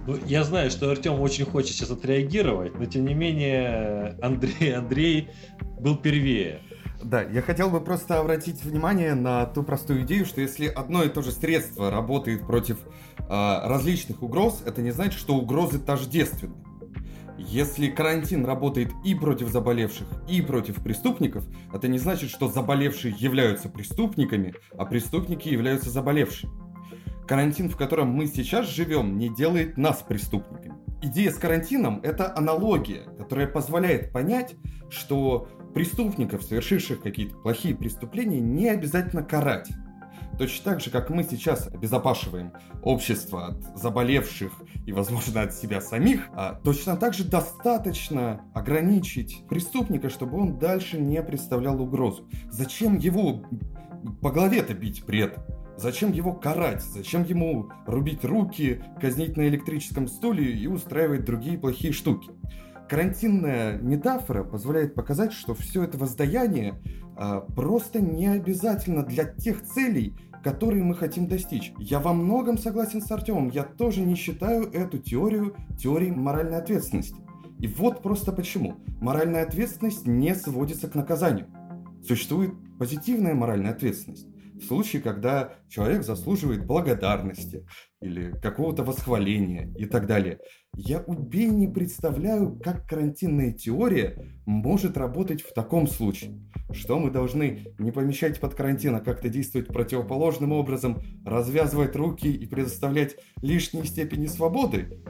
Ну, 0.08 0.16
я 0.24 0.42
знаю, 0.42 0.70
что 0.70 0.90
Артем 0.90 1.20
очень 1.20 1.44
хочет 1.44 1.72
сейчас 1.72 1.90
отреагировать, 1.90 2.78
но 2.78 2.86
тем 2.86 3.04
не 3.04 3.12
менее 3.12 4.16
Андрей, 4.22 4.74
Андрей 4.74 5.28
был 5.78 5.98
первее. 5.98 6.62
Да, 7.04 7.20
я 7.20 7.42
хотел 7.42 7.68
бы 7.68 7.82
просто 7.82 8.18
обратить 8.18 8.64
внимание 8.64 9.14
на 9.14 9.44
ту 9.44 9.62
простую 9.62 10.04
идею, 10.04 10.24
что 10.24 10.40
если 10.40 10.66
одно 10.66 11.02
и 11.02 11.10
то 11.10 11.20
же 11.20 11.30
средство 11.30 11.90
работает 11.90 12.46
против 12.46 12.78
э, 13.18 13.24
различных 13.28 14.22
угроз, 14.22 14.62
это 14.64 14.80
не 14.80 14.92
значит, 14.92 15.20
что 15.20 15.34
угрозы 15.34 15.78
тождественны. 15.78 16.54
Если 17.36 17.88
карантин 17.88 18.46
работает 18.46 18.90
и 19.04 19.14
против 19.14 19.50
заболевших, 19.50 20.08
и 20.26 20.40
против 20.40 20.82
преступников, 20.82 21.44
это 21.70 21.86
не 21.86 21.98
значит, 21.98 22.30
что 22.30 22.48
заболевшие 22.48 23.14
являются 23.18 23.68
преступниками, 23.68 24.54
а 24.74 24.86
преступники 24.86 25.50
являются 25.50 25.90
заболевшими. 25.90 26.67
Карантин, 27.28 27.68
в 27.68 27.76
котором 27.76 28.08
мы 28.08 28.26
сейчас 28.26 28.66
живем, 28.68 29.18
не 29.18 29.28
делает 29.28 29.76
нас 29.76 29.98
преступниками. 29.98 30.74
Идея 31.02 31.30
с 31.30 31.36
карантином– 31.36 32.00
это 32.02 32.34
аналогия, 32.34 33.02
которая 33.18 33.46
позволяет 33.46 34.12
понять, 34.12 34.56
что 34.88 35.46
преступников, 35.74 36.42
совершивших 36.42 37.02
какие-то 37.02 37.36
плохие 37.36 37.76
преступления, 37.76 38.40
не 38.40 38.70
обязательно 38.70 39.22
карать. 39.22 39.68
Точно 40.38 40.64
так 40.64 40.80
же, 40.80 40.90
как 40.90 41.10
мы 41.10 41.22
сейчас 41.22 41.66
обезопашиваем 41.66 42.52
общество 42.82 43.48
от 43.48 43.78
заболевших 43.78 44.52
и, 44.86 44.92
возможно, 44.92 45.42
от 45.42 45.52
себя 45.52 45.82
самих, 45.82 46.28
а 46.32 46.58
точно 46.64 46.96
так 46.96 47.12
же 47.12 47.24
достаточно 47.24 48.40
ограничить 48.54 49.44
преступника, 49.48 50.08
чтобы 50.08 50.38
он 50.38 50.58
дальше 50.58 50.98
не 50.98 51.22
представлял 51.22 51.80
угрозу. 51.80 52.26
Зачем 52.50 52.96
его 52.96 53.42
по 54.20 54.30
голове-то 54.30 54.74
бить 54.74 55.04
при 55.04 55.20
этом? 55.20 55.42
Зачем 55.76 56.12
его 56.12 56.32
карать? 56.32 56.82
Зачем 56.82 57.22
ему 57.22 57.70
рубить 57.86 58.24
руки, 58.24 58.82
казнить 59.00 59.36
на 59.36 59.46
электрическом 59.46 60.08
стуле 60.08 60.52
и 60.52 60.66
устраивать 60.66 61.24
другие 61.24 61.56
плохие 61.56 61.92
штуки? 61.92 62.30
Карантинная 62.88 63.78
метафора 63.78 64.42
позволяет 64.42 64.94
показать, 64.94 65.32
что 65.32 65.54
все 65.54 65.84
это 65.84 65.98
воздаяние 65.98 66.80
а, 67.16 67.40
просто 67.40 68.00
не 68.00 68.26
обязательно 68.26 69.04
для 69.04 69.24
тех 69.24 69.62
целей, 69.62 70.14
которые 70.42 70.82
мы 70.82 70.94
хотим 70.94 71.28
достичь. 71.28 71.72
Я 71.78 72.00
во 72.00 72.12
многом 72.12 72.58
согласен 72.58 73.02
с 73.02 73.10
Артемом. 73.10 73.50
Я 73.50 73.62
тоже 73.62 74.00
не 74.00 74.14
считаю 74.14 74.72
эту 74.72 74.98
теорию 74.98 75.54
теорией 75.78 76.12
моральной 76.12 76.58
ответственности. 76.58 77.20
И 77.60 77.66
вот 77.66 78.02
просто 78.02 78.32
почему. 78.32 78.76
Моральная 79.00 79.44
ответственность 79.44 80.06
не 80.06 80.34
сводится 80.34 80.88
к 80.88 80.94
наказанию. 80.94 81.46
Существует 82.06 82.54
позитивная 82.78 83.34
моральная 83.34 83.72
ответственность. 83.72 84.26
В 84.54 84.64
случае, 84.64 85.02
когда 85.02 85.54
человек 85.68 86.02
заслуживает 86.02 86.66
благодарности 86.66 87.64
или 88.00 88.32
какого-то 88.40 88.82
восхваления 88.82 89.72
и 89.76 89.86
так 89.86 90.06
далее. 90.06 90.38
Я 90.74 91.00
убей 91.00 91.48
не 91.48 91.68
представляю, 91.68 92.58
как 92.58 92.88
карантинная 92.88 93.52
теория 93.52 94.36
может 94.46 94.96
работать 94.96 95.42
в 95.42 95.52
таком 95.52 95.86
случае. 95.86 96.40
Что 96.72 96.98
мы 96.98 97.10
должны 97.10 97.74
не 97.78 97.92
помещать 97.92 98.40
под 98.40 98.54
карантин, 98.54 98.96
а 98.96 99.00
как-то 99.00 99.28
действовать 99.28 99.68
противоположным 99.68 100.52
образом, 100.52 101.02
развязывать 101.24 101.96
руки 101.96 102.30
и 102.30 102.46
предоставлять 102.46 103.16
лишние 103.42 103.84
степени 103.84 104.26
свободы? 104.26 105.02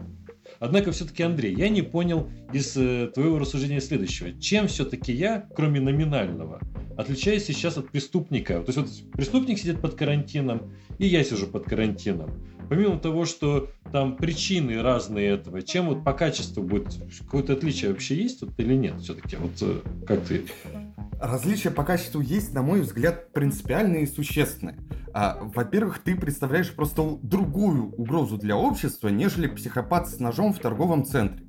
Однако 0.60 0.92
все-таки, 0.92 1.22
Андрей, 1.22 1.54
я 1.54 1.68
не 1.68 1.82
понял 1.82 2.28
из 2.52 2.76
э, 2.76 3.10
твоего 3.14 3.38
рассуждения 3.38 3.80
следующего. 3.80 4.32
Чем 4.40 4.66
все-таки 4.66 5.12
я, 5.12 5.48
кроме 5.54 5.80
номинального, 5.80 6.60
отличаюсь 6.96 7.44
сейчас 7.44 7.78
от 7.78 7.90
преступника? 7.90 8.60
То 8.62 8.72
есть 8.72 8.78
вот 8.78 9.12
преступник 9.12 9.58
сидит 9.58 9.80
под 9.80 9.94
карантином, 9.94 10.72
и 10.98 11.06
я 11.06 11.22
сижу 11.22 11.46
под 11.46 11.64
карантином. 11.64 12.30
Помимо 12.68 12.98
того, 12.98 13.24
что 13.24 13.70
там 13.92 14.16
причины 14.16 14.82
разные 14.82 15.30
этого, 15.30 15.62
чем 15.62 15.88
вот 15.88 16.04
по 16.04 16.12
качеству 16.12 16.62
будет 16.62 16.94
какое-то 17.20 17.54
отличие 17.54 17.90
вообще 17.90 18.16
есть 18.16 18.42
вот, 18.42 18.52
или 18.58 18.74
нет 18.74 19.00
все-таки? 19.00 19.36
Вот 19.36 19.52
э, 19.62 19.80
как 20.06 20.24
ты? 20.24 20.44
Различия 21.20 21.70
по 21.70 21.82
качеству 21.82 22.20
есть, 22.20 22.52
на 22.52 22.62
мой 22.62 22.82
взгляд, 22.82 23.32
принципиальные 23.32 24.04
и 24.04 24.06
существенные. 24.06 24.76
А, 25.12 25.38
во-первых, 25.40 26.00
ты 26.00 26.14
представляешь 26.14 26.72
просто 26.72 27.18
другую 27.22 27.90
угрозу 27.92 28.36
для 28.36 28.56
общества, 28.56 29.08
нежели 29.08 29.48
психопат 29.48 30.08
с 30.08 30.20
ножом 30.20 30.52
в 30.52 30.58
торговом 30.58 31.04
центре. 31.04 31.44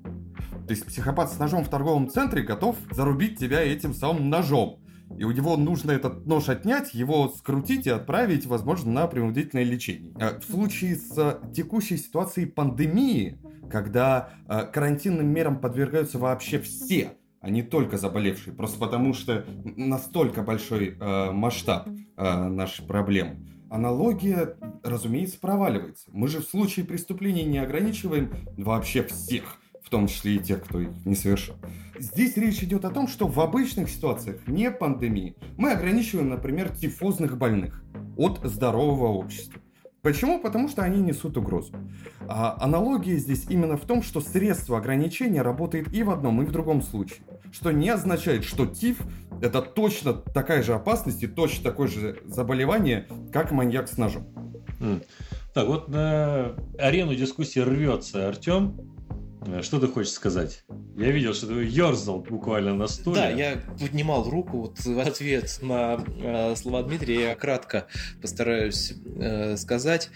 То 0.69 0.73
есть 0.73 0.85
психопат 0.85 1.31
с 1.31 1.37
ножом 1.37 1.63
в 1.63 1.69
торговом 1.69 2.09
центре 2.09 2.43
готов 2.43 2.77
зарубить 2.91 3.37
тебя 3.39 3.61
этим 3.61 3.93
самым 3.93 4.29
ножом 4.29 4.78
и 5.17 5.23
у 5.23 5.31
него 5.31 5.57
нужно 5.57 5.91
этот 5.91 6.25
нож 6.25 6.49
отнять, 6.49 6.93
его 6.93 7.29
скрутить 7.29 7.87
и 7.87 7.89
отправить, 7.89 8.45
возможно, 8.45 8.91
на 8.91 9.07
принудительное 9.07 9.63
лечение. 9.63 10.13
Э, 10.19 10.39
в 10.39 10.43
случае 10.43 10.95
с 10.95 11.17
э, 11.17 11.39
текущей 11.53 11.97
ситуацией 11.97 12.45
пандемии, 12.45 13.39
когда 13.69 14.29
э, 14.47 14.65
карантинным 14.71 15.27
мерам 15.27 15.59
подвергаются 15.59 16.19
вообще 16.19 16.59
все, 16.59 17.13
а 17.41 17.49
не 17.49 17.63
только 17.63 17.97
заболевшие, 17.97 18.53
просто 18.53 18.79
потому 18.79 19.13
что 19.13 19.45
настолько 19.63 20.41
большой 20.41 20.97
масштаб 21.31 21.87
нашей 22.17 22.85
проблемы. 22.85 23.47
Аналогия, 23.69 24.57
разумеется, 24.83 25.39
проваливается. 25.39 26.09
Мы 26.11 26.27
же 26.27 26.41
в 26.41 26.49
случае 26.49 26.85
преступления 26.85 27.45
не 27.45 27.59
ограничиваем 27.59 28.33
вообще 28.57 29.03
всех 29.03 29.58
в 29.89 29.91
том 29.91 30.05
числе 30.05 30.35
и 30.35 30.39
тех, 30.39 30.63
кто 30.63 30.81
их 30.81 30.89
не 31.03 31.15
совершил. 31.15 31.55
Здесь 31.97 32.37
речь 32.37 32.61
идет 32.61 32.85
о 32.85 32.91
том, 32.91 33.07
что 33.07 33.27
в 33.27 33.39
обычных 33.39 33.89
ситуациях, 33.89 34.41
не 34.45 34.69
пандемии, 34.69 35.35
мы 35.57 35.71
ограничиваем, 35.71 36.29
например, 36.29 36.69
тифозных 36.69 37.39
больных 37.39 37.83
от 38.15 38.39
здорового 38.43 39.07
общества. 39.07 39.59
Почему? 40.03 40.39
Потому 40.39 40.69
что 40.69 40.83
они 40.83 41.01
несут 41.01 41.37
угрозу. 41.37 41.73
А 42.27 42.55
аналогия 42.61 43.17
здесь 43.17 43.47
именно 43.49 43.77
в 43.77 43.85
том, 43.87 44.03
что 44.03 44.21
средство 44.21 44.77
ограничения 44.77 45.41
работает 45.41 45.91
и 45.91 46.03
в 46.03 46.11
одном, 46.11 46.43
и 46.43 46.45
в 46.45 46.51
другом 46.51 46.83
случае. 46.83 47.21
Что 47.51 47.71
не 47.71 47.89
означает, 47.89 48.43
что 48.43 48.67
ТИФ 48.67 49.01
это 49.41 49.63
точно 49.63 50.13
такая 50.13 50.61
же 50.61 50.75
опасность 50.75 51.23
и 51.23 51.27
точно 51.27 51.63
такое 51.63 51.87
же 51.87 52.19
заболевание, 52.27 53.07
как 53.33 53.51
маньяк 53.51 53.87
с 53.87 53.97
ножом. 53.97 54.27
Так, 55.55 55.67
вот 55.67 55.87
на 55.89 56.53
арену 56.77 57.15
дискуссии 57.15 57.59
рвется 57.59 58.27
Артем. 58.29 58.98
Э, 59.45 59.61
что 59.61 59.79
ты 59.79 59.87
хочешь 59.87 60.13
сказать? 60.13 60.63
Я 60.95 61.11
видел, 61.11 61.33
что 61.33 61.47
ты 61.47 61.53
ерзал 61.63 62.19
буквально 62.19 62.73
на 62.73 62.87
стуле. 62.87 63.15
Да, 63.15 63.29
я 63.29 63.61
поднимал 63.79 64.29
руку 64.29 64.57
вот 64.57 64.79
в 64.79 64.99
ответ 64.99 65.59
на 65.61 66.03
э, 66.21 66.55
слова 66.55 66.83
Дмитрия. 66.83 67.29
Я 67.29 67.35
кратко 67.35 67.87
постараюсь 68.21 68.93
э, 69.17 69.55
сказать. 69.57 70.09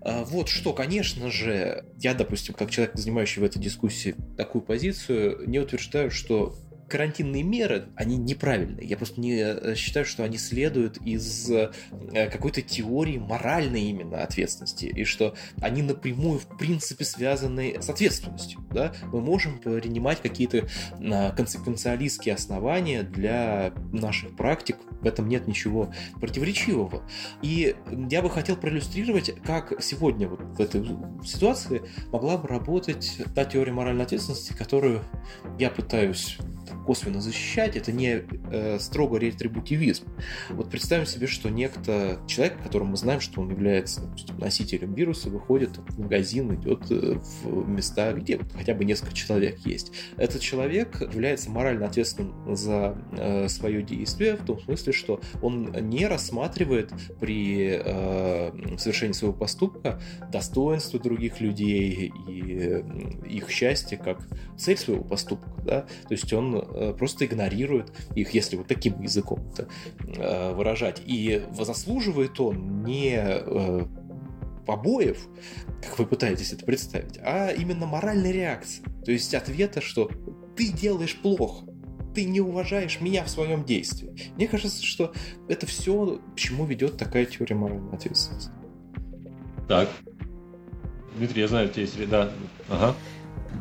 Э, 0.00 0.24
вот 0.24 0.48
что, 0.48 0.72
конечно 0.72 1.30
же, 1.30 1.84
я, 1.98 2.14
допустим, 2.14 2.54
как 2.54 2.70
человек, 2.70 2.96
занимающий 2.96 3.40
в 3.40 3.44
этой 3.44 3.60
дискуссии 3.60 4.14
такую 4.36 4.62
позицию, 4.62 5.48
не 5.48 5.58
утверждаю, 5.58 6.10
что 6.10 6.54
карантинные 6.88 7.42
меры, 7.42 7.88
они 7.94 8.16
неправильные. 8.16 8.86
Я 8.86 8.96
просто 8.96 9.20
не 9.20 9.40
э, 9.40 9.74
считаю, 9.74 10.04
что 10.04 10.24
они 10.24 10.38
следуют 10.38 10.98
из 10.98 11.50
э, 11.50 11.70
какой-то 12.12 12.62
теории 12.62 13.18
моральной 13.18 13.82
именно 13.82 14.22
ответственности, 14.22 14.86
и 14.86 15.04
что 15.04 15.34
они 15.60 15.82
напрямую, 15.82 16.38
в 16.38 16.58
принципе, 16.58 17.04
связаны 17.04 17.76
с 17.80 17.88
ответственностью. 17.88 18.60
Да? 18.70 18.92
Мы 19.12 19.20
можем 19.20 19.58
принимать 19.58 20.20
какие-то 20.20 20.68
а, 21.00 21.32
консеквенциалистские 21.32 22.34
основания 22.34 23.02
для 23.02 23.72
наших 23.92 24.36
практик, 24.36 24.76
в 25.00 25.06
этом 25.06 25.28
нет 25.28 25.46
ничего 25.46 25.92
противоречивого. 26.20 27.02
И 27.42 27.76
я 28.10 28.22
бы 28.22 28.30
хотел 28.30 28.56
проиллюстрировать, 28.56 29.34
как 29.44 29.82
сегодня 29.82 30.28
вот 30.28 30.40
в 30.40 30.60
этой 30.60 30.84
ситуации 31.24 31.82
могла 32.12 32.36
бы 32.36 32.48
работать 32.48 33.18
та 33.34 33.44
теория 33.44 33.72
моральной 33.72 34.04
ответственности, 34.04 34.52
которую 34.52 35.02
я 35.58 35.70
пытаюсь 35.70 36.38
косвенно 36.86 37.20
защищать, 37.20 37.76
это 37.76 37.92
не 37.92 38.22
э, 38.50 38.78
строго 38.78 39.18
ретрибутивизм. 39.18 40.04
Вот 40.50 40.70
представим 40.70 41.06
себе, 41.06 41.26
что 41.26 41.48
некто, 41.48 42.20
человек, 42.26 42.62
которому 42.62 42.92
мы 42.92 42.96
знаем, 42.96 43.20
что 43.20 43.40
он 43.40 43.50
является 43.50 44.02
допустим, 44.02 44.38
носителем 44.38 44.94
вируса, 44.94 45.30
выходит 45.30 45.76
в 45.76 46.00
магазин, 46.00 46.54
идет 46.54 46.90
э, 46.90 47.18
в 47.44 47.68
места, 47.68 48.12
где 48.12 48.36
вот 48.38 48.52
хотя 48.52 48.74
бы 48.74 48.84
несколько 48.84 49.12
человек 49.14 49.58
есть. 49.64 49.92
Этот 50.16 50.40
человек 50.40 51.00
является 51.00 51.50
морально 51.50 51.86
ответственным 51.86 52.56
за 52.56 52.96
э, 53.12 53.48
свое 53.48 53.82
действие 53.82 54.36
в 54.36 54.44
том 54.44 54.60
смысле, 54.60 54.92
что 54.92 55.20
он 55.42 55.72
не 55.88 56.06
рассматривает 56.06 56.92
при 57.20 57.80
э, 57.82 58.76
совершении 58.78 59.12
своего 59.12 59.36
поступка 59.36 60.00
достоинство 60.30 60.98
других 60.98 61.40
людей 61.40 62.12
и 62.28 62.58
э, 62.58 62.82
их 63.28 63.50
счастье 63.50 63.98
как 63.98 64.26
цель 64.56 64.76
своего 64.76 65.04
поступка. 65.04 65.50
Да? 65.64 65.80
То 65.82 66.12
есть 66.12 66.32
он 66.32 66.56
просто 66.98 67.26
игнорирует 67.26 67.92
их, 68.14 68.30
если 68.34 68.56
вот 68.56 68.66
таким 68.66 69.00
языком 69.00 69.50
это 69.52 69.68
э, 69.98 70.52
выражать. 70.52 71.02
И 71.04 71.42
заслуживает 71.52 72.38
он 72.40 72.84
не 72.84 73.16
э, 73.16 73.86
побоев, 74.66 75.26
как 75.82 75.98
вы 75.98 76.06
пытаетесь 76.06 76.52
это 76.52 76.64
представить, 76.64 77.18
а 77.22 77.50
именно 77.50 77.86
моральной 77.86 78.32
реакции. 78.32 78.82
То 79.04 79.12
есть 79.12 79.34
ответа, 79.34 79.80
что 79.80 80.10
ты 80.56 80.70
делаешь 80.70 81.16
плохо, 81.16 81.64
ты 82.14 82.24
не 82.24 82.40
уважаешь 82.40 83.00
меня 83.00 83.24
в 83.24 83.30
своем 83.30 83.64
действии. 83.64 84.32
Мне 84.36 84.48
кажется, 84.48 84.84
что 84.84 85.12
это 85.48 85.66
все, 85.66 86.20
к 86.34 86.36
чему 86.36 86.66
ведет 86.66 86.96
такая 86.96 87.24
теория 87.26 87.54
моральной 87.54 87.94
ответственности. 87.94 88.50
Так. 89.68 89.88
Дмитрий, 91.16 91.42
я 91.42 91.48
знаю, 91.48 91.68
у 91.68 91.70
тебя 91.70 91.82
есть... 91.82 92.08
Да. 92.08 92.30
Ага. 92.68 92.94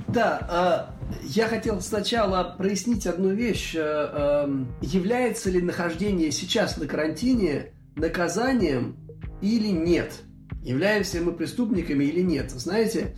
Да, 0.07 0.93
я 1.23 1.47
хотел 1.47 1.81
сначала 1.81 2.55
прояснить 2.57 3.05
одну 3.07 3.29
вещь. 3.29 3.75
Э, 3.75 4.43
эм, 4.45 4.73
является 4.81 5.49
ли 5.49 5.61
нахождение 5.61 6.31
сейчас 6.31 6.77
на 6.77 6.87
карантине 6.87 7.73
наказанием 7.95 8.97
или 9.41 9.67
нет? 9.67 10.21
Являемся 10.63 11.21
мы 11.21 11.33
преступниками 11.33 12.05
или 12.05 12.21
нет? 12.21 12.51
Знаете, 12.51 13.15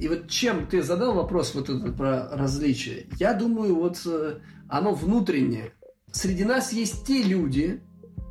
И 0.00 0.06
вот 0.06 0.28
чем 0.28 0.68
ты 0.68 0.80
задал 0.82 1.14
вопрос 1.14 1.54
вот 1.56 1.68
этот 1.68 1.96
про 1.96 2.28
различия, 2.30 3.06
я 3.18 3.34
думаю, 3.34 3.74
вот 3.74 4.00
э, 4.06 4.38
оно 4.68 4.94
внутреннее. 4.94 5.72
Среди 6.12 6.44
нас 6.44 6.72
есть 6.72 7.04
те 7.04 7.22
люди, 7.22 7.80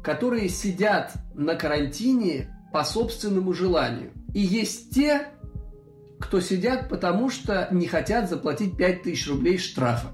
которые 0.01 0.47
сидят 0.47 1.11
на 1.35 1.55
карантине 1.55 2.49
по 2.71 2.85
собственному 2.85 3.53
желанию. 3.53 4.11
И 4.33 4.39
есть 4.39 4.93
те, 4.93 5.27
кто 6.19 6.39
сидят, 6.39 6.89
потому 6.89 7.29
что 7.29 7.67
не 7.71 7.87
хотят 7.87 8.29
заплатить 8.29 8.77
5000 8.77 9.27
рублей 9.27 9.57
штрафа. 9.57 10.07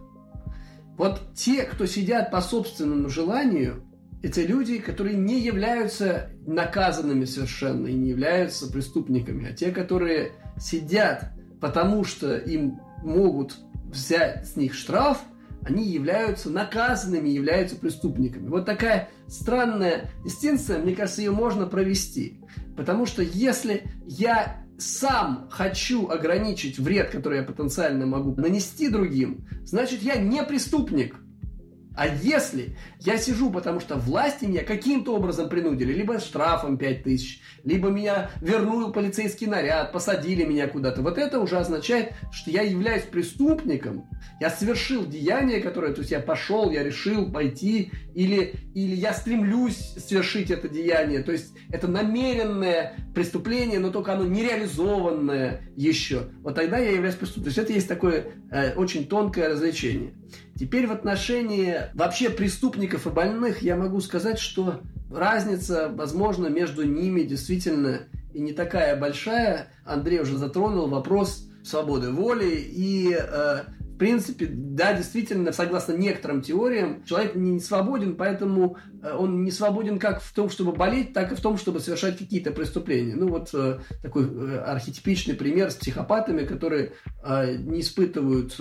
Вот 0.97 1.33
те, 1.33 1.63
кто 1.63 1.85
сидят 1.85 2.29
по 2.31 2.41
собственному 2.41 3.09
желанию, 3.09 3.83
это 4.21 4.41
люди, 4.41 4.79
которые 4.79 5.17
не 5.17 5.39
являются 5.39 6.29
наказанными 6.45 7.25
совершенно 7.25 7.87
и 7.87 7.93
не 7.93 8.09
являются 8.09 8.71
преступниками, 8.71 9.49
а 9.49 9.53
те, 9.53 9.71
которые 9.71 10.33
сидят, 10.57 11.31
потому 11.59 12.03
что 12.03 12.37
им 12.37 12.79
могут 13.03 13.57
взять 13.85 14.47
с 14.47 14.55
них 14.55 14.73
штраф, 14.73 15.19
они 15.65 15.85
являются 15.85 16.49
наказанными, 16.49 17.29
являются 17.29 17.75
преступниками. 17.75 18.49
Вот 18.49 18.65
такая 18.65 19.09
странная 19.27 20.09
дистинция, 20.23 20.79
мне 20.79 20.95
кажется, 20.95 21.21
ее 21.21 21.31
можно 21.31 21.67
провести. 21.67 22.41
Потому 22.75 23.05
что 23.05 23.21
если 23.21 23.83
я 24.05 24.62
сам 24.77 25.47
хочу 25.51 26.09
ограничить 26.09 26.79
вред, 26.79 27.09
который 27.11 27.39
я 27.39 27.43
потенциально 27.43 28.05
могу 28.05 28.35
нанести 28.35 28.89
другим, 28.89 29.45
значит, 29.63 30.01
я 30.01 30.15
не 30.15 30.43
преступник. 30.43 31.15
А 31.95 32.07
если 32.07 32.75
я 32.99 33.17
сижу, 33.17 33.51
потому 33.51 33.79
что 33.79 33.95
власти 33.95 34.45
меня 34.45 34.63
каким-то 34.63 35.15
образом 35.15 35.49
принудили, 35.49 35.93
либо 35.93 36.19
штрафом 36.19 36.77
5 36.77 37.03
тысяч, 37.03 37.41
либо 37.63 37.89
меня 37.89 38.31
вернул 38.41 38.91
полицейский 38.91 39.47
наряд, 39.47 39.91
посадили 39.91 40.43
меня 40.43 40.67
куда-то, 40.67 41.01
вот 41.01 41.17
это 41.17 41.39
уже 41.39 41.57
означает, 41.57 42.13
что 42.31 42.49
я 42.49 42.61
являюсь 42.61 43.03
преступником, 43.03 44.07
я 44.39 44.49
совершил 44.49 45.05
деяние, 45.05 45.61
которое, 45.61 45.93
то 45.93 45.99
есть 45.99 46.11
я 46.11 46.19
пошел, 46.19 46.71
я 46.71 46.83
решил 46.83 47.31
пойти, 47.31 47.91
или, 48.15 48.55
или 48.73 48.95
я 48.95 49.13
стремлюсь 49.13 49.77
совершить 49.97 50.49
это 50.51 50.67
деяние, 50.67 51.21
то 51.21 51.31
есть 51.31 51.53
это 51.69 51.87
намеренное 51.87 52.95
преступление, 53.13 53.79
но 53.79 53.91
только 53.91 54.13
оно 54.13 54.25
нереализованное 54.25 55.61
еще. 55.75 56.29
Вот 56.41 56.55
тогда 56.55 56.77
я 56.77 56.91
являюсь 56.91 57.15
преступником. 57.15 57.43
То 57.43 57.49
есть 57.49 57.57
это 57.57 57.73
есть 57.73 57.87
такое 57.87 58.25
э, 58.51 58.73
очень 58.75 59.07
тонкое 59.07 59.49
развлечение. 59.49 60.13
Теперь 60.59 60.87
в 60.87 60.91
отношении 60.91 61.75
вообще 61.93 62.29
преступников 62.29 63.07
и 63.07 63.09
больных 63.09 63.61
я 63.61 63.75
могу 63.75 64.01
сказать, 64.01 64.39
что 64.39 64.81
разница, 65.11 65.89
возможно, 65.89 66.47
между 66.47 66.83
ними 66.83 67.21
действительно 67.21 68.01
и 68.33 68.39
не 68.39 68.53
такая 68.53 68.99
большая. 68.99 69.67
Андрей 69.85 70.19
уже 70.19 70.37
затронул 70.37 70.87
вопрос 70.87 71.47
свободы 71.63 72.11
воли 72.11 72.55
и 72.55 73.15
э, 73.17 73.63
в 73.93 73.97
принципе, 73.97 74.47
да, 74.49 74.93
действительно, 74.93 75.51
согласно 75.51 75.93
некоторым 75.93 76.41
теориям, 76.41 77.03
человек 77.03 77.35
не 77.35 77.59
свободен, 77.59 78.15
поэтому 78.15 78.77
э, 79.03 79.15
он 79.15 79.43
не 79.43 79.51
свободен 79.51 79.99
как 79.99 80.21
в 80.21 80.33
том, 80.33 80.49
чтобы 80.49 80.71
болеть, 80.71 81.13
так 81.13 81.31
и 81.31 81.35
в 81.35 81.41
том, 81.41 81.57
чтобы 81.57 81.79
совершать 81.79 82.17
какие-то 82.17 82.49
преступления. 82.51 83.15
Ну 83.15 83.27
вот 83.27 83.51
э, 83.53 83.81
такой 84.01 84.23
э, 84.23 84.57
архетипичный 84.65 85.35
пример 85.35 85.69
с 85.69 85.75
психопатами, 85.75 86.43
которые 86.45 86.93
не 87.23 87.81
испытывают 87.81 88.59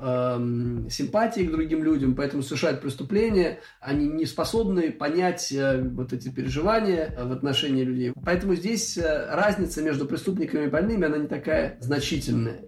симпатии 0.00 1.40
к 1.42 1.50
другим 1.50 1.82
людям, 1.82 2.14
поэтому 2.14 2.42
совершают 2.42 2.80
преступления, 2.80 3.60
они 3.80 4.06
не 4.06 4.26
способны 4.26 4.92
понять 4.92 5.50
э, 5.50 5.80
вот 5.82 6.12
эти 6.12 6.28
переживания 6.28 7.14
в 7.18 7.32
отношении 7.32 7.82
людей. 7.82 8.12
Поэтому 8.24 8.54
здесь 8.54 8.96
э, 8.96 9.26
разница 9.30 9.82
между 9.82 10.06
преступниками 10.06 10.66
и 10.66 10.68
больными, 10.68 11.06
она 11.06 11.18
не 11.18 11.26
такая 11.26 11.78
значительная. 11.80 12.60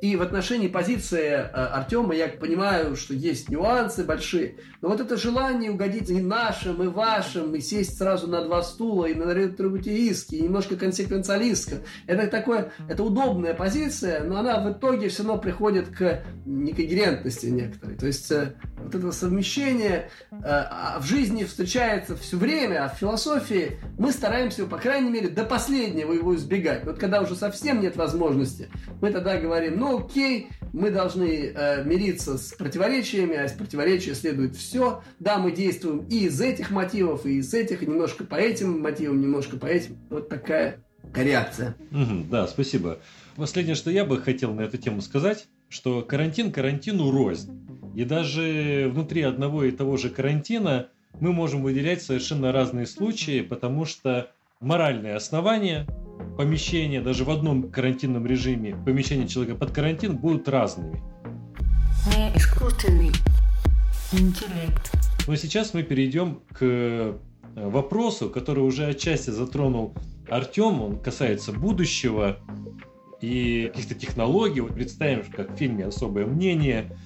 И 0.00 0.16
в 0.16 0.22
отношении 0.22 0.68
позиции 0.68 1.30
э, 1.30 1.42
Артема 1.44 2.14
я 2.14 2.28
понимаю, 2.28 2.96
что 2.96 3.14
есть 3.14 3.48
нюансы 3.48 4.04
большие, 4.04 4.56
но 4.80 4.90
вот 4.90 5.00
это 5.00 5.16
желание 5.16 5.70
угодить 5.70 6.08
и 6.10 6.20
нашим, 6.20 6.82
и 6.82 6.86
вашим, 6.86 7.54
и 7.54 7.60
сесть 7.60 7.98
сразу 7.98 8.28
на 8.28 8.42
два 8.42 8.62
стула, 8.62 9.06
и 9.06 9.14
на 9.14 9.32
ретрибутивистски, 9.32 10.36
и 10.36 10.42
немножко 10.42 10.76
консеквенциалистка, 10.76 11.78
это 12.06 12.28
такое, 12.28 12.72
это 12.88 13.02
удобная 13.02 13.54
позиция, 13.54 14.22
но 14.22 14.38
она 14.38 14.60
в 14.60 14.72
итоге 14.72 15.08
все 15.08 15.24
равно 15.24 15.38
приходит 15.40 15.88
к 15.88 16.22
некогерентности 16.46 17.46
некоторой. 17.46 17.96
То 17.96 18.06
есть 18.06 18.30
э, 18.30 18.54
вот 18.76 18.94
это 18.94 19.10
совмещение 19.10 20.10
э, 20.30 20.36
а 20.42 20.98
в 21.00 21.06
жизни 21.06 21.44
встречается 21.44 22.16
все 22.16 22.36
время, 22.36 22.84
а 22.84 22.88
в 22.88 22.98
философии 22.98 23.78
мы 23.98 24.12
стараемся, 24.12 24.66
по 24.66 24.78
крайней 24.78 25.10
мере, 25.10 25.28
до 25.28 25.44
последнего 25.44 26.12
его 26.12 26.36
избегать. 26.36 26.84
Вот 26.84 26.98
когда 26.98 27.20
уже 27.20 27.34
совсем 27.34 27.80
нет 27.80 27.96
возможности, 27.96 28.68
мы 29.00 29.10
тогда 29.10 29.38
говорим, 29.38 29.57
ну 29.66 29.98
окей, 29.98 30.48
мы 30.72 30.90
должны 30.90 31.52
э, 31.54 31.84
мириться 31.84 32.38
с 32.38 32.52
противоречиями, 32.52 33.36
а 33.36 33.44
из 33.44 33.52
противоречия 33.52 34.14
следует 34.14 34.56
все. 34.56 35.02
Да, 35.18 35.38
мы 35.38 35.52
действуем 35.52 36.06
и 36.08 36.26
из 36.26 36.40
этих 36.40 36.70
мотивов, 36.70 37.26
и 37.26 37.38
из 37.38 37.52
этих, 37.52 37.82
немножко 37.82 38.24
по 38.24 38.36
этим 38.36 38.80
мотивам, 38.80 39.20
немножко 39.20 39.56
по 39.56 39.66
этим. 39.66 39.98
Вот 40.10 40.28
такая 40.28 40.80
реакция. 41.14 41.74
Угу, 41.90 42.26
да, 42.30 42.46
спасибо. 42.46 42.98
Последнее, 43.36 43.74
что 43.74 43.90
я 43.90 44.04
бы 44.04 44.20
хотел 44.20 44.54
на 44.54 44.62
эту 44.62 44.78
тему 44.78 45.00
сказать, 45.00 45.46
что 45.68 46.02
карантин 46.02 46.52
карантину 46.52 47.10
рознь. 47.10 47.66
И 47.94 48.04
даже 48.04 48.90
внутри 48.92 49.22
одного 49.22 49.64
и 49.64 49.70
того 49.70 49.96
же 49.96 50.10
карантина 50.10 50.88
мы 51.20 51.32
можем 51.32 51.62
выделять 51.62 52.02
совершенно 52.02 52.52
разные 52.52 52.86
случаи, 52.86 53.40
потому 53.40 53.84
что 53.84 54.30
моральные 54.60 55.14
основания 55.14 55.86
помещения, 56.36 57.00
даже 57.00 57.24
в 57.24 57.30
одном 57.30 57.70
карантинном 57.70 58.26
режиме, 58.26 58.76
помещения 58.84 59.26
человека 59.26 59.56
под 59.56 59.72
карантин 59.72 60.16
будут 60.16 60.48
разными. 60.48 61.02
Не 62.06 62.36
искусственный 62.36 63.12
интеллект. 64.12 64.90
Но 65.26 65.36
сейчас 65.36 65.74
мы 65.74 65.82
перейдем 65.82 66.40
к 66.52 66.58
э, 66.60 67.18
вопросу, 67.54 68.30
который 68.30 68.60
уже 68.60 68.86
отчасти 68.86 69.30
затронул 69.30 69.94
Артем. 70.28 70.80
Он 70.80 70.98
касается 70.98 71.52
будущего 71.52 72.38
и 73.20 73.70
каких-то 73.72 73.94
технологий. 73.94 74.60
Вот 74.60 74.74
представим, 74.74 75.24
как 75.30 75.52
в 75.52 75.56
фильме 75.56 75.86
«Особое 75.86 76.24
мнение», 76.24 76.96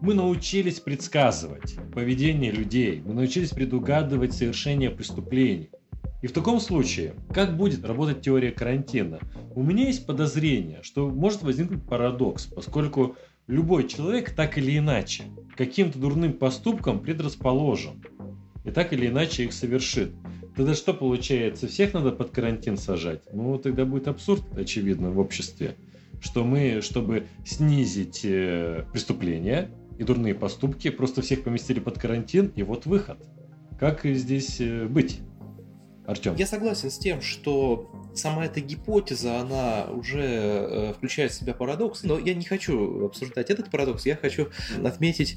мы 0.00 0.14
научились 0.14 0.80
предсказывать 0.80 1.76
поведение 1.92 2.52
людей, 2.52 3.02
мы 3.04 3.14
научились 3.14 3.50
предугадывать 3.50 4.32
совершение 4.32 4.90
преступлений. 4.90 5.70
И 6.20 6.26
в 6.26 6.32
таком 6.32 6.60
случае, 6.60 7.14
как 7.32 7.56
будет 7.56 7.84
работать 7.84 8.22
теория 8.22 8.50
карантина? 8.50 9.20
У 9.54 9.62
меня 9.62 9.86
есть 9.86 10.04
подозрение, 10.04 10.80
что 10.82 11.08
может 11.08 11.42
возникнуть 11.42 11.84
парадокс, 11.84 12.46
поскольку 12.46 13.16
любой 13.46 13.86
человек 13.86 14.34
так 14.34 14.58
или 14.58 14.78
иначе 14.78 15.24
каким-то 15.56 15.98
дурным 15.98 16.32
поступком 16.32 17.00
предрасположен 17.00 18.02
и 18.64 18.70
так 18.70 18.92
или 18.92 19.06
иначе 19.06 19.44
их 19.44 19.52
совершит. 19.52 20.12
Тогда 20.56 20.74
что 20.74 20.92
получается? 20.92 21.68
Всех 21.68 21.94
надо 21.94 22.10
под 22.10 22.30
карантин 22.30 22.76
сажать? 22.76 23.22
Ну, 23.32 23.58
тогда 23.58 23.84
будет 23.84 24.08
абсурд, 24.08 24.42
очевидно, 24.56 25.10
в 25.10 25.20
обществе, 25.20 25.76
что 26.20 26.44
мы, 26.44 26.80
чтобы 26.82 27.28
снизить 27.46 28.24
э, 28.24 28.84
преступления 28.92 29.70
и 29.98 30.02
дурные 30.02 30.34
поступки, 30.34 30.90
просто 30.90 31.22
всех 31.22 31.44
поместили 31.44 31.78
под 31.78 31.98
карантин, 31.98 32.52
и 32.56 32.64
вот 32.64 32.86
выход. 32.86 33.18
Как 33.78 34.04
здесь 34.04 34.60
э, 34.60 34.86
быть? 34.86 35.20
Артем. 36.08 36.36
Я 36.36 36.46
согласен 36.46 36.90
с 36.90 36.96
тем, 36.96 37.20
что 37.20 37.90
сама 38.14 38.46
эта 38.46 38.60
гипотеза, 38.60 39.40
она 39.40 39.88
уже 39.90 40.22
э, 40.22 40.92
включает 40.94 41.32
в 41.32 41.34
себя 41.34 41.52
парадокс, 41.52 42.02
но 42.02 42.18
я 42.18 42.32
не 42.32 42.46
хочу 42.46 43.04
обсуждать 43.04 43.50
этот 43.50 43.70
парадокс, 43.70 44.06
я 44.06 44.16
хочу 44.16 44.48
отметить 44.82 45.36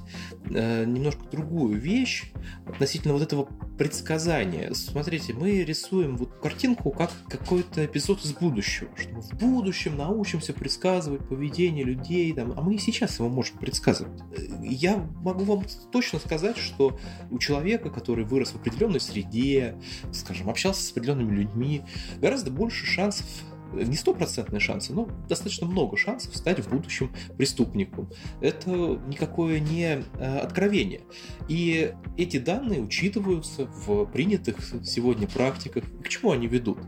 э, 0.50 0.86
немножко 0.86 1.26
другую 1.30 1.78
вещь 1.78 2.32
относительно 2.66 3.14
вот 3.14 3.22
этого 3.22 3.50
предсказания. 3.78 4.74
Смотрите, 4.74 5.34
мы 5.34 5.62
рисуем 5.62 6.16
вот 6.16 6.40
картинку 6.42 6.92
как 6.92 7.12
какой-то 7.28 7.86
эпизод 7.86 8.24
из 8.24 8.32
будущего, 8.32 8.90
что 8.96 9.14
мы 9.14 9.22
в 9.22 9.34
будущем 9.34 9.98
научимся 9.98 10.54
предсказывать 10.54 11.28
поведение 11.28 11.84
людей, 11.84 12.32
там, 12.32 12.54
а 12.56 12.62
мы 12.62 12.76
и 12.76 12.78
сейчас 12.78 13.20
его 13.20 13.28
можем 13.28 13.58
предсказывать. 13.58 14.22
Я 14.62 14.98
могу 15.22 15.44
вам 15.44 15.66
точно 15.92 16.20
сказать, 16.20 16.56
что 16.56 16.98
у 17.30 17.40
человека, 17.40 17.90
который 17.90 18.24
вырос 18.24 18.52
в 18.52 18.56
определенной 18.56 19.02
среде, 19.02 19.76
скажем, 20.14 20.50
общался 20.62 20.84
с 20.84 20.91
определенными 20.91 21.36
людьми, 21.36 21.82
гораздо 22.20 22.51
больше 22.51 22.86
шансов 22.86 23.26
не 23.74 23.95
стопроцентные 23.95 24.59
шансы, 24.59 24.91
но 24.91 25.07
достаточно 25.30 25.66
много 25.66 25.95
шансов 25.95 26.36
стать 26.36 26.59
в 26.59 26.70
будущем 26.70 27.09
преступником. 27.38 28.09
Это 28.41 28.70
никакое 29.07 29.62
не 29.62 30.03
э, 30.20 30.38
откровение. 30.39 31.03
И 31.47 31.93
эти 32.18 32.38
данные 32.38 32.82
учитываются 32.82 33.68
в 33.68 34.07
принятых 34.07 34.57
сегодня 34.84 35.26
практиках. 35.26 35.86
К 36.03 36.09
чему 36.09 36.32
они 36.32 36.47
ведут? 36.47 36.80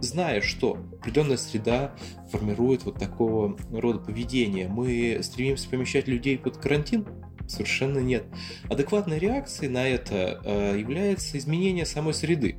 Зная, 0.00 0.40
что 0.40 0.78
определенная 0.98 1.36
среда 1.36 1.94
формирует 2.32 2.82
вот 2.82 2.98
такого 2.98 3.56
рода 3.70 4.00
поведение, 4.00 4.66
мы 4.66 5.20
стремимся 5.22 5.68
помещать 5.68 6.08
людей 6.08 6.38
под 6.38 6.56
карантин, 6.56 7.06
Совершенно 7.52 7.98
нет. 7.98 8.24
Адекватной 8.70 9.18
реакцией 9.18 9.68
на 9.68 9.86
это 9.86 10.40
э, 10.44 10.76
является 10.78 11.36
изменение 11.38 11.84
самой 11.84 12.14
среды. 12.14 12.56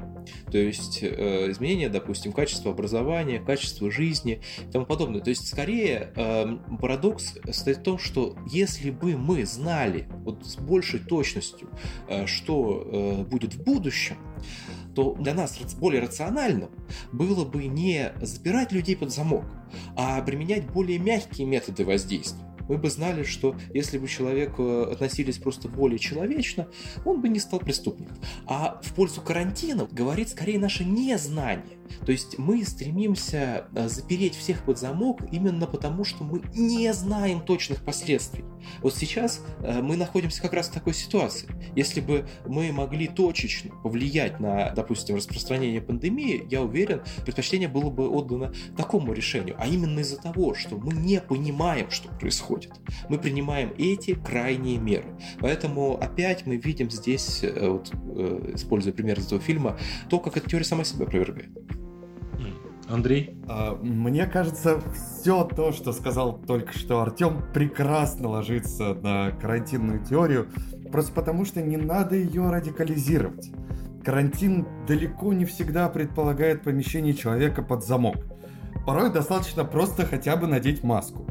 То 0.51 0.57
есть 0.57 0.99
э, 1.01 1.51
изменения, 1.51 1.89
допустим, 1.89 2.31
качества 2.31 2.71
образования, 2.71 3.39
качества 3.39 3.91
жизни 3.91 4.41
и 4.59 4.71
тому 4.71 4.85
подобное. 4.85 5.21
То 5.21 5.29
есть 5.29 5.47
скорее 5.47 6.11
э, 6.15 6.57
парадокс 6.79 7.35
состоит 7.45 7.77
в 7.77 7.83
том, 7.83 7.97
что 7.97 8.35
если 8.51 8.91
бы 8.91 9.17
мы 9.17 9.45
знали 9.45 10.07
вот 10.23 10.45
с 10.45 10.57
большей 10.57 10.99
точностью, 10.99 11.69
э, 12.07 12.25
что 12.25 12.83
э, 12.85 13.23
будет 13.23 13.53
в 13.53 13.63
будущем, 13.63 14.17
то 14.95 15.15
для 15.15 15.33
нас 15.33 15.57
более 15.75 16.01
рациональным 16.01 16.69
было 17.11 17.45
бы 17.45 17.65
не 17.65 18.13
запирать 18.21 18.71
людей 18.71 18.95
под 18.95 19.11
замок, 19.11 19.45
а 19.95 20.21
применять 20.21 20.69
более 20.69 20.99
мягкие 20.99 21.47
методы 21.47 21.83
воздействия 21.83 22.52
мы 22.67 22.77
бы 22.77 22.89
знали, 22.89 23.23
что 23.23 23.55
если 23.73 23.97
бы 23.97 24.07
человек 24.07 24.53
э, 24.57 24.89
относились 24.91 25.37
просто 25.37 25.67
более 25.67 25.99
человечно, 25.99 26.67
он 27.05 27.21
бы 27.21 27.29
не 27.29 27.39
стал 27.39 27.59
преступником. 27.59 28.17
А 28.45 28.81
в 28.83 28.93
пользу 28.93 29.21
карантина 29.21 29.87
говорит 29.91 30.29
скорее 30.29 30.59
наше 30.59 30.83
незнание. 30.83 31.77
То 32.05 32.11
есть 32.11 32.37
мы 32.37 32.63
стремимся 32.65 33.67
э, 33.75 33.87
запереть 33.87 34.35
всех 34.35 34.63
под 34.65 34.77
замок 34.77 35.21
именно 35.31 35.67
потому, 35.67 36.03
что 36.03 36.23
мы 36.23 36.41
не 36.53 36.91
знаем 36.93 37.41
точных 37.41 37.83
последствий. 37.83 38.43
Вот 38.81 38.95
сейчас 38.95 39.41
э, 39.61 39.81
мы 39.81 39.95
находимся 39.95 40.41
как 40.41 40.53
раз 40.53 40.69
в 40.69 40.73
такой 40.73 40.93
ситуации. 40.93 41.47
Если 41.75 42.01
бы 42.01 42.27
мы 42.45 42.71
могли 42.71 43.07
точечно 43.07 43.71
повлиять 43.83 44.39
на, 44.39 44.71
допустим, 44.71 45.15
распространение 45.15 45.81
пандемии, 45.81 46.45
я 46.49 46.61
уверен, 46.61 47.01
предпочтение 47.23 47.67
было 47.67 47.89
бы 47.89 48.09
отдано 48.09 48.53
такому 48.75 49.13
решению, 49.13 49.55
а 49.59 49.67
именно 49.67 49.99
из-за 49.99 50.17
того, 50.17 50.53
что 50.55 50.77
мы 50.77 50.93
не 50.93 51.21
понимаем, 51.21 51.89
что 51.89 52.09
происходит. 52.09 52.71
Мы 53.09 53.17
принимаем 53.17 53.73
эти 53.77 54.13
крайние 54.13 54.77
меры. 54.77 55.17
Поэтому 55.39 55.97
опять 55.97 56.45
мы 56.45 56.57
видим 56.57 56.89
здесь, 56.91 57.43
э, 57.43 57.69
вот, 57.69 57.91
используя 58.53 58.93
пример 58.93 59.19
из 59.19 59.27
этого 59.27 59.41
фильма, 59.41 59.77
то, 60.09 60.19
как 60.19 60.37
эта 60.37 60.49
теория 60.49 60.65
сама 60.65 60.83
себя 60.83 61.05
опровергает. 61.05 61.49
Андрей? 62.89 63.37
А, 63.47 63.75
мне 63.75 64.25
кажется, 64.25 64.81
все 64.93 65.43
то, 65.43 65.71
что 65.71 65.93
сказал 65.93 66.39
только 66.39 66.73
что 66.73 67.01
Артем, 67.01 67.41
прекрасно 67.53 68.29
ложится 68.29 68.93
на 68.93 69.31
карантинную 69.31 70.03
теорию, 70.03 70.47
просто 70.91 71.13
потому 71.13 71.45
что 71.45 71.61
не 71.61 71.77
надо 71.77 72.15
ее 72.15 72.49
радикализировать. 72.49 73.51
Карантин 74.03 74.67
далеко 74.87 75.33
не 75.33 75.45
всегда 75.45 75.87
предполагает 75.87 76.63
помещение 76.63 77.13
человека 77.13 77.61
под 77.61 77.85
замок. 77.85 78.17
Порой 78.85 79.11
достаточно 79.11 79.63
просто 79.63 80.05
хотя 80.05 80.35
бы 80.35 80.45
надеть 80.45 80.83
маску. 80.83 81.25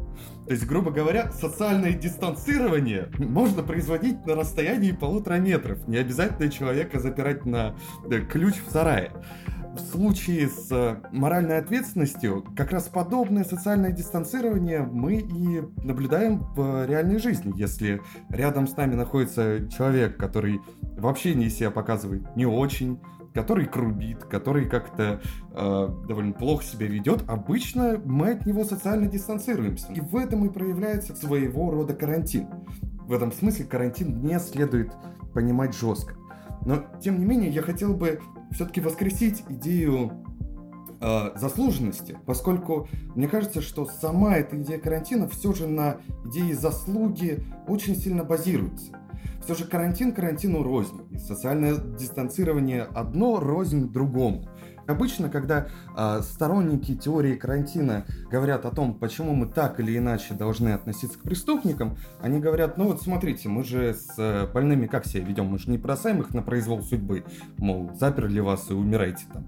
То 0.45 0.51
есть, 0.51 0.65
грубо 0.65 0.91
говоря, 0.91 1.31
социальное 1.31 1.93
дистанцирование 1.93 3.09
можно 3.17 3.61
производить 3.61 4.25
на 4.25 4.35
расстоянии 4.35 4.91
полутора 4.91 5.35
метров. 5.35 5.87
Не 5.87 5.97
обязательно 5.97 6.49
человека 6.49 6.99
запирать 6.99 7.45
на 7.45 7.75
да, 8.07 8.19
ключ 8.19 8.55
в 8.67 8.71
сарае 8.71 9.11
в 9.73 9.79
случае 9.79 10.49
с 10.49 10.71
э, 10.71 10.97
моральной 11.11 11.57
ответственностью 11.57 12.45
как 12.55 12.71
раз 12.71 12.89
подобное 12.89 13.43
социальное 13.43 13.91
дистанцирование 13.91 14.81
мы 14.81 15.15
и 15.15 15.61
наблюдаем 15.83 16.39
в 16.55 16.85
реальной 16.85 17.19
жизни. 17.19 17.53
Если 17.55 18.01
рядом 18.29 18.67
с 18.67 18.77
нами 18.77 18.93
находится 18.95 19.67
человек, 19.69 20.17
который 20.17 20.61
вообще 20.97 21.33
не 21.33 21.49
себя 21.49 21.71
показывает 21.71 22.35
не 22.35 22.45
очень, 22.45 22.99
который 23.33 23.65
крубит, 23.65 24.23
который 24.25 24.69
как-то 24.69 25.21
э, 25.51 25.89
довольно 26.07 26.33
плохо 26.33 26.63
себя 26.63 26.85
ведет, 26.85 27.23
обычно 27.27 27.99
мы 28.05 28.31
от 28.31 28.45
него 28.45 28.63
социально 28.63 29.07
дистанцируемся. 29.07 29.91
И 29.91 30.01
в 30.01 30.15
этом 30.15 30.45
и 30.45 30.49
проявляется 30.49 31.15
своего 31.15 31.71
рода 31.71 31.95
карантин. 31.95 32.47
В 33.07 33.11
этом 33.11 33.31
смысле 33.31 33.65
карантин 33.65 34.21
не 34.21 34.39
следует 34.39 34.93
понимать 35.33 35.75
жестко. 35.75 36.15
Но, 36.65 36.83
тем 37.01 37.19
не 37.19 37.25
менее, 37.25 37.49
я 37.49 37.61
хотел 37.61 37.93
бы 37.93 38.19
все-таки 38.51 38.81
воскресить 38.81 39.43
идею 39.49 40.23
э, 41.01 41.31
заслуженности, 41.35 42.17
поскольку 42.25 42.87
мне 43.15 43.27
кажется, 43.27 43.61
что 43.61 43.85
сама 43.85 44.37
эта 44.37 44.61
идея 44.61 44.79
карантина 44.79 45.27
все 45.27 45.53
же 45.53 45.67
на 45.67 45.97
идее 46.25 46.55
заслуги 46.55 47.43
очень 47.67 47.95
сильно 47.95 48.23
базируется. 48.23 48.93
Все 49.43 49.55
же 49.55 49.65
карантин 49.65 50.13
карантину 50.13 50.63
рознь, 50.63 51.01
и 51.11 51.17
социальное 51.17 51.75
дистанцирование 51.75 52.83
одно 52.83 53.39
рознь 53.39 53.91
другому. 53.91 54.47
Обычно, 54.87 55.29
когда 55.29 55.67
э, 55.95 56.21
сторонники 56.21 56.95
теории 56.95 57.35
карантина 57.35 58.05
говорят 58.29 58.65
о 58.65 58.71
том, 58.71 58.93
почему 58.93 59.33
мы 59.33 59.47
так 59.47 59.79
или 59.79 59.97
иначе 59.97 60.33
должны 60.33 60.69
относиться 60.69 61.17
к 61.17 61.21
преступникам, 61.21 61.97
они 62.21 62.39
говорят, 62.39 62.77
ну 62.77 62.85
вот 62.85 63.01
смотрите, 63.01 63.49
мы 63.49 63.63
же 63.63 63.93
с 63.93 64.13
э, 64.17 64.47
больными 64.47 64.87
как 64.87 65.05
себя 65.05 65.23
ведем, 65.23 65.45
мы 65.45 65.59
же 65.59 65.69
не 65.69 65.77
бросаем 65.77 66.21
их 66.21 66.33
на 66.33 66.41
произвол 66.41 66.81
судьбы, 66.81 67.23
мол, 67.57 67.91
заперли 67.99 68.39
вас 68.39 68.69
и 68.69 68.73
умирайте 68.73 69.25
там, 69.31 69.47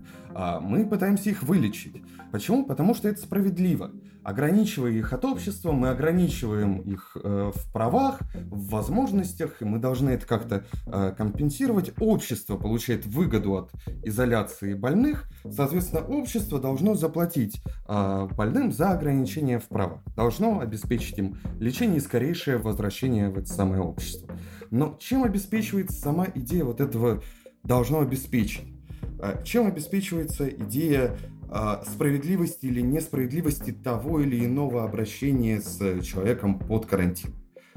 мы 0.61 0.85
пытаемся 0.85 1.29
их 1.29 1.43
вылечить. 1.43 2.01
Почему? 2.31 2.65
Потому 2.65 2.93
что 2.93 3.07
это 3.07 3.21
справедливо. 3.21 3.91
Ограничивая 4.23 4.91
их 4.91 5.13
от 5.13 5.23
общества, 5.23 5.71
мы 5.71 5.89
ограничиваем 5.89 6.79
их 6.81 7.15
э, 7.15 7.51
в 7.55 7.71
правах, 7.71 8.19
в 8.33 8.69
возможностях, 8.71 9.61
и 9.61 9.65
мы 9.65 9.77
должны 9.77 10.09
это 10.09 10.25
как-то 10.25 10.65
э, 10.87 11.13
компенсировать. 11.15 11.93
Общество 11.99 12.57
получает 12.57 13.05
выгоду 13.05 13.55
от 13.55 13.71
изоляции 14.03 14.73
больных, 14.73 15.29
соответственно, 15.49 16.01
общество 16.01 16.59
должно 16.59 16.95
заплатить 16.95 17.61
э, 17.87 18.27
больным 18.35 18.71
за 18.73 18.89
ограничение 18.89 19.59
в 19.59 19.67
правах, 19.67 20.01
должно 20.15 20.59
обеспечить 20.59 21.19
им 21.19 21.37
лечение 21.59 21.97
и 21.97 22.01
скорейшее 22.01 22.57
возвращение 22.57 23.29
в 23.29 23.37
это 23.37 23.47
самое 23.47 23.81
общество. 23.81 24.35
Но 24.71 24.97
чем 24.99 25.23
обеспечивается 25.23 26.01
сама 26.01 26.25
идея 26.33 26.65
вот 26.65 26.81
этого 26.81 27.21
должно 27.63 27.99
обеспечить? 27.99 28.74
Э, 29.19 29.41
чем 29.43 29.67
обеспечивается 29.67 30.49
идея 30.49 31.15
а, 31.49 31.83
справедливости 31.85 32.65
или 32.65 32.81
несправедливости 32.81 33.71
того 33.71 34.19
или 34.19 34.45
иного 34.45 34.83
обращения 34.83 35.61
с 35.61 36.01
человеком 36.01 36.59
под 36.59 36.85
карантин. 36.85 37.33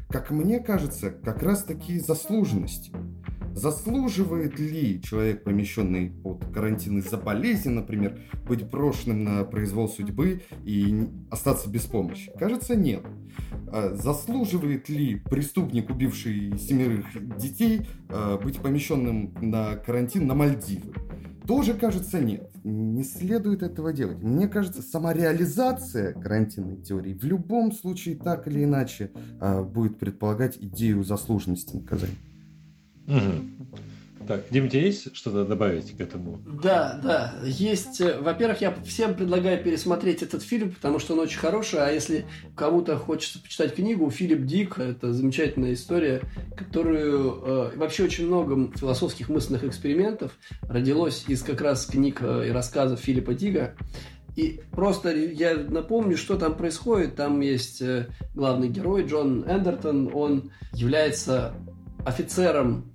Как 0.08 0.30
мне 0.30 0.58
кажется, 0.58 1.10
как 1.10 1.42
раз 1.42 1.64
таки 1.64 1.98
заслуженности. 1.98 2.92
Заслуживает 3.52 4.58
ли 4.58 5.02
человек, 5.02 5.44
помещенный 5.44 6.10
под 6.10 6.46
карантин 6.54 6.98
из-за 6.98 7.18
болезни, 7.18 7.70
например, 7.70 8.18
быть 8.46 8.64
брошенным 8.64 9.24
на 9.24 9.44
произвол 9.44 9.88
судьбы 9.88 10.42
и 10.64 11.08
остаться 11.28 11.68
без 11.68 11.82
помощи? 11.82 12.32
Кажется, 12.38 12.74
нет. 12.74 13.04
А 13.66 13.94
заслуживает 13.94 14.88
ли 14.88 15.16
преступник, 15.16 15.90
убивший 15.90 16.56
семерых 16.56 17.06
детей, 17.36 17.86
а, 18.08 18.38
быть 18.38 18.58
помещенным 18.58 19.34
на 19.42 19.76
карантин 19.76 20.26
на 20.26 20.34
Мальдивы? 20.34 20.94
Тоже, 21.48 21.72
кажется, 21.72 22.20
нет. 22.20 22.50
Не 22.62 23.02
следует 23.02 23.62
этого 23.62 23.94
делать. 23.94 24.22
Мне 24.22 24.48
кажется, 24.48 24.82
сама 24.82 25.14
реализация 25.14 26.12
карантинной 26.12 26.76
теории 26.76 27.14
в 27.14 27.24
любом 27.24 27.72
случае 27.72 28.16
так 28.16 28.46
или 28.46 28.64
иначе 28.64 29.12
э, 29.40 29.62
будет 29.62 29.98
предполагать 29.98 30.58
идею 30.58 31.02
заслуженности 31.04 31.76
наказания. 31.76 32.18
Угу. 33.06 33.78
Так, 34.28 34.42
Дим, 34.50 34.68
тебя 34.68 34.82
есть 34.82 35.16
что-то 35.16 35.46
добавить 35.46 35.96
к 35.96 36.00
этому? 36.02 36.38
Да, 36.62 37.00
да, 37.02 37.34
есть. 37.42 37.98
Э, 38.02 38.20
во-первых, 38.20 38.60
я 38.60 38.74
всем 38.84 39.14
предлагаю 39.14 39.64
пересмотреть 39.64 40.22
этот 40.22 40.42
фильм, 40.42 40.70
потому 40.70 40.98
что 40.98 41.14
он 41.14 41.20
очень 41.20 41.38
хороший, 41.38 41.80
а 41.80 41.90
если 41.90 42.26
кому-то 42.54 42.98
хочется 42.98 43.40
почитать 43.40 43.74
книгу, 43.74 44.10
Филипп 44.10 44.44
Дик, 44.44 44.78
это 44.78 45.14
замечательная 45.14 45.72
история, 45.72 46.20
которую 46.54 47.42
э, 47.42 47.76
вообще 47.76 48.04
очень 48.04 48.26
много 48.26 48.70
философских 48.76 49.30
мысленных 49.30 49.64
экспериментов 49.64 50.32
родилось 50.60 51.24
из 51.26 51.42
как 51.42 51.62
раз 51.62 51.86
книг 51.86 52.18
э, 52.20 52.48
и 52.48 52.50
рассказов 52.50 53.00
Филиппа 53.00 53.32
Дига. 53.32 53.76
И 54.36 54.60
просто 54.70 55.16
я 55.16 55.56
напомню, 55.56 56.18
что 56.18 56.36
там 56.36 56.54
происходит. 56.54 57.16
Там 57.16 57.40
есть 57.40 57.80
э, 57.80 58.08
главный 58.34 58.68
герой 58.68 59.06
Джон 59.06 59.46
Эндертон. 59.48 60.10
Он 60.12 60.52
является 60.74 61.54
офицером 62.04 62.87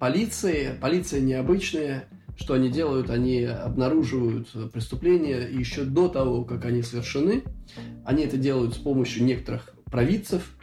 полиции. 0.00 0.70
Полиция 0.80 1.20
необычная. 1.20 2.08
Что 2.36 2.54
они 2.54 2.70
делают? 2.70 3.10
Они 3.10 3.44
обнаруживают 3.44 4.48
преступления 4.72 5.46
еще 5.46 5.84
до 5.84 6.08
того, 6.08 6.44
как 6.44 6.64
они 6.64 6.82
совершены. 6.82 7.44
Они 8.04 8.24
это 8.24 8.38
делают 8.38 8.74
с 8.74 8.78
помощью 8.78 9.24
некоторых 9.24 9.70
провидцев. 9.84 10.56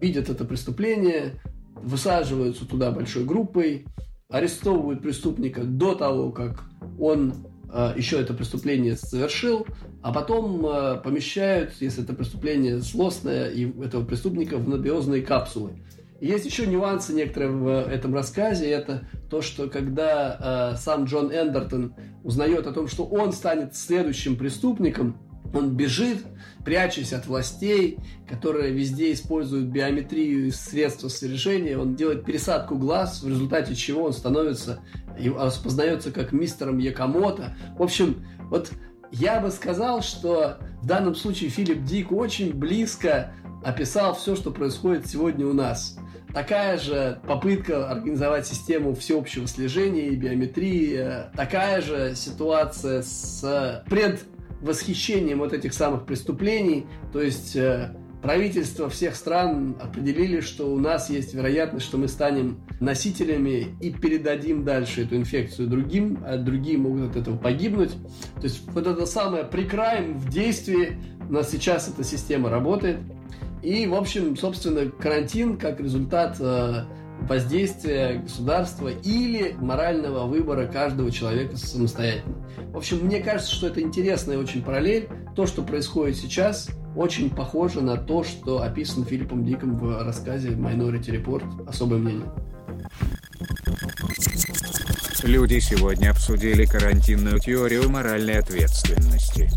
Видят 0.00 0.30
это 0.30 0.44
преступление, 0.44 1.34
высаживаются 1.74 2.66
туда 2.66 2.92
большой 2.92 3.24
группой, 3.24 3.84
арестовывают 4.28 5.02
преступника 5.02 5.64
до 5.64 5.94
того, 5.94 6.30
как 6.30 6.64
он 6.98 7.34
э, 7.72 7.94
еще 7.96 8.20
это 8.20 8.32
преступление 8.32 8.96
совершил, 8.96 9.66
а 10.02 10.12
потом 10.12 10.64
э, 10.66 11.00
помещают, 11.02 11.72
если 11.80 12.04
это 12.04 12.12
преступление 12.12 12.78
злостное, 12.78 13.50
и 13.50 13.66
этого 13.82 14.04
преступника 14.04 14.56
в 14.56 14.68
набиозные 14.68 15.22
капсулы. 15.22 15.72
Есть 16.24 16.46
еще 16.46 16.66
нюансы 16.66 17.12
некоторые 17.12 17.50
в 17.50 17.68
этом 17.68 18.14
рассказе. 18.14 18.70
Это 18.70 19.06
то, 19.28 19.42
что 19.42 19.68
когда 19.68 20.72
э, 20.72 20.78
сам 20.78 21.04
Джон 21.04 21.30
Эндертон 21.30 21.94
узнает 22.22 22.66
о 22.66 22.72
том, 22.72 22.88
что 22.88 23.04
он 23.04 23.30
станет 23.34 23.76
следующим 23.76 24.36
преступником, 24.36 25.18
Он 25.52 25.76
бежит, 25.76 26.24
прячась 26.64 27.12
от 27.12 27.26
властей, 27.26 27.98
которые 28.26 28.72
везде 28.72 29.12
используют 29.12 29.66
биометрию 29.66 30.46
и 30.46 30.50
средства 30.50 31.10
слежения. 31.10 31.76
Он 31.76 31.94
делает 31.94 32.24
пересадку 32.24 32.76
глаз, 32.76 33.22
в 33.22 33.28
результате 33.28 33.74
чего 33.74 34.04
он 34.04 34.14
становится, 34.14 34.80
распознается 35.18 36.10
как 36.10 36.32
мистером 36.32 36.78
Якомото. 36.78 37.54
В 37.76 37.82
общем, 37.82 38.24
вот 38.48 38.70
я 39.12 39.40
бы 39.40 39.50
сказал, 39.50 40.00
что 40.00 40.56
в 40.80 40.86
данном 40.86 41.16
случае 41.16 41.50
Филипп 41.50 41.84
Дик 41.84 42.12
очень 42.12 42.54
близко 42.54 43.34
описал 43.62 44.14
все, 44.14 44.36
что 44.36 44.50
происходит 44.50 45.06
сегодня 45.06 45.46
у 45.46 45.52
нас. 45.52 45.98
Такая 46.34 46.78
же 46.78 47.20
попытка 47.28 47.88
организовать 47.88 48.44
систему 48.46 48.94
всеобщего 48.96 49.46
слежения 49.46 50.08
и 50.08 50.16
биометрии, 50.16 51.30
такая 51.36 51.80
же 51.80 52.14
ситуация 52.16 53.02
с 53.02 53.84
предвосхищением 53.88 55.38
вот 55.38 55.52
этих 55.52 55.72
самых 55.72 56.06
преступлений, 56.06 56.86
то 57.12 57.22
есть 57.22 57.54
э, 57.54 57.94
правительства 58.24 58.88
всех 58.88 59.14
стран 59.14 59.76
определили, 59.80 60.40
что 60.40 60.72
у 60.72 60.78
нас 60.78 61.10
есть 61.10 61.34
вероятность, 61.34 61.84
что 61.84 61.98
мы 61.98 62.08
станем 62.08 62.58
носителями 62.80 63.76
и 63.80 63.90
передадим 63.90 64.64
дальше 64.64 65.02
эту 65.02 65.16
инфекцию 65.16 65.68
другим, 65.68 66.18
а 66.26 66.38
другие 66.38 66.78
могут 66.78 67.10
от 67.10 67.16
этого 67.16 67.36
погибнуть. 67.36 67.92
То 68.36 68.44
есть 68.44 68.66
вот 68.72 68.86
это 68.86 69.04
самое 69.04 69.44
прекраем 69.44 70.18
в 70.18 70.30
действии, 70.30 70.98
у 71.28 71.32
нас 71.34 71.50
сейчас 71.50 71.88
эта 71.88 72.02
система 72.02 72.48
работает. 72.48 72.98
И, 73.64 73.86
в 73.86 73.94
общем, 73.94 74.36
собственно, 74.36 74.90
карантин 74.90 75.56
как 75.56 75.80
результат 75.80 76.36
э, 76.38 76.84
воздействия 77.22 78.18
государства 78.18 78.88
или 78.88 79.56
морального 79.58 80.26
выбора 80.26 80.66
каждого 80.66 81.10
человека 81.10 81.56
самостоятельно. 81.56 82.34
В 82.72 82.76
общем, 82.76 82.98
мне 82.98 83.20
кажется, 83.20 83.54
что 83.54 83.68
это 83.68 83.80
интересная 83.80 84.36
очень 84.36 84.62
параллель. 84.62 85.08
То, 85.34 85.46
что 85.46 85.62
происходит 85.62 86.16
сейчас, 86.16 86.68
очень 86.94 87.30
похоже 87.30 87.80
на 87.80 87.96
то, 87.96 88.22
что 88.22 88.62
описано 88.62 89.06
Филиппом 89.06 89.46
Диком 89.46 89.78
в 89.78 90.04
рассказе 90.04 90.50
Minority 90.50 91.24
Report 91.24 91.66
«Особое 91.66 91.98
мнение». 91.98 92.28
Люди 95.22 95.58
сегодня 95.58 96.10
обсудили 96.10 96.66
карантинную 96.66 97.40
теорию 97.40 97.88
моральной 97.88 98.40
ответственности. 98.40 99.50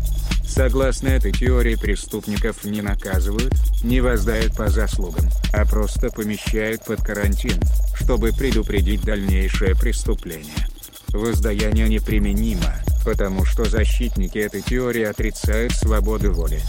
Согласно 0.48 1.08
этой 1.08 1.30
теории 1.30 1.74
преступников 1.74 2.64
не 2.64 2.80
наказывают, 2.80 3.52
не 3.84 4.00
воздают 4.00 4.56
по 4.56 4.68
заслугам, 4.68 5.28
а 5.52 5.66
просто 5.66 6.08
помещают 6.08 6.84
под 6.86 7.02
карантин, 7.02 7.60
чтобы 7.94 8.32
предупредить 8.32 9.02
дальнейшее 9.02 9.76
преступление. 9.76 10.66
Воздаяние 11.08 11.88
неприменимо, 11.88 12.74
потому 13.04 13.44
что 13.44 13.66
защитники 13.66 14.38
этой 14.38 14.62
теории 14.62 15.04
отрицают 15.04 15.74
свободу 15.74 16.32
воли. 16.32 16.60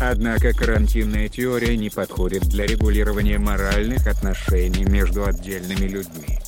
Однако 0.00 0.52
карантинная 0.52 1.28
теория 1.28 1.76
не 1.76 1.90
подходит 1.90 2.44
для 2.44 2.66
регулирования 2.66 3.38
моральных 3.38 4.06
отношений 4.06 4.84
между 4.84 5.24
отдельными 5.24 5.86
людьми. 5.86 6.38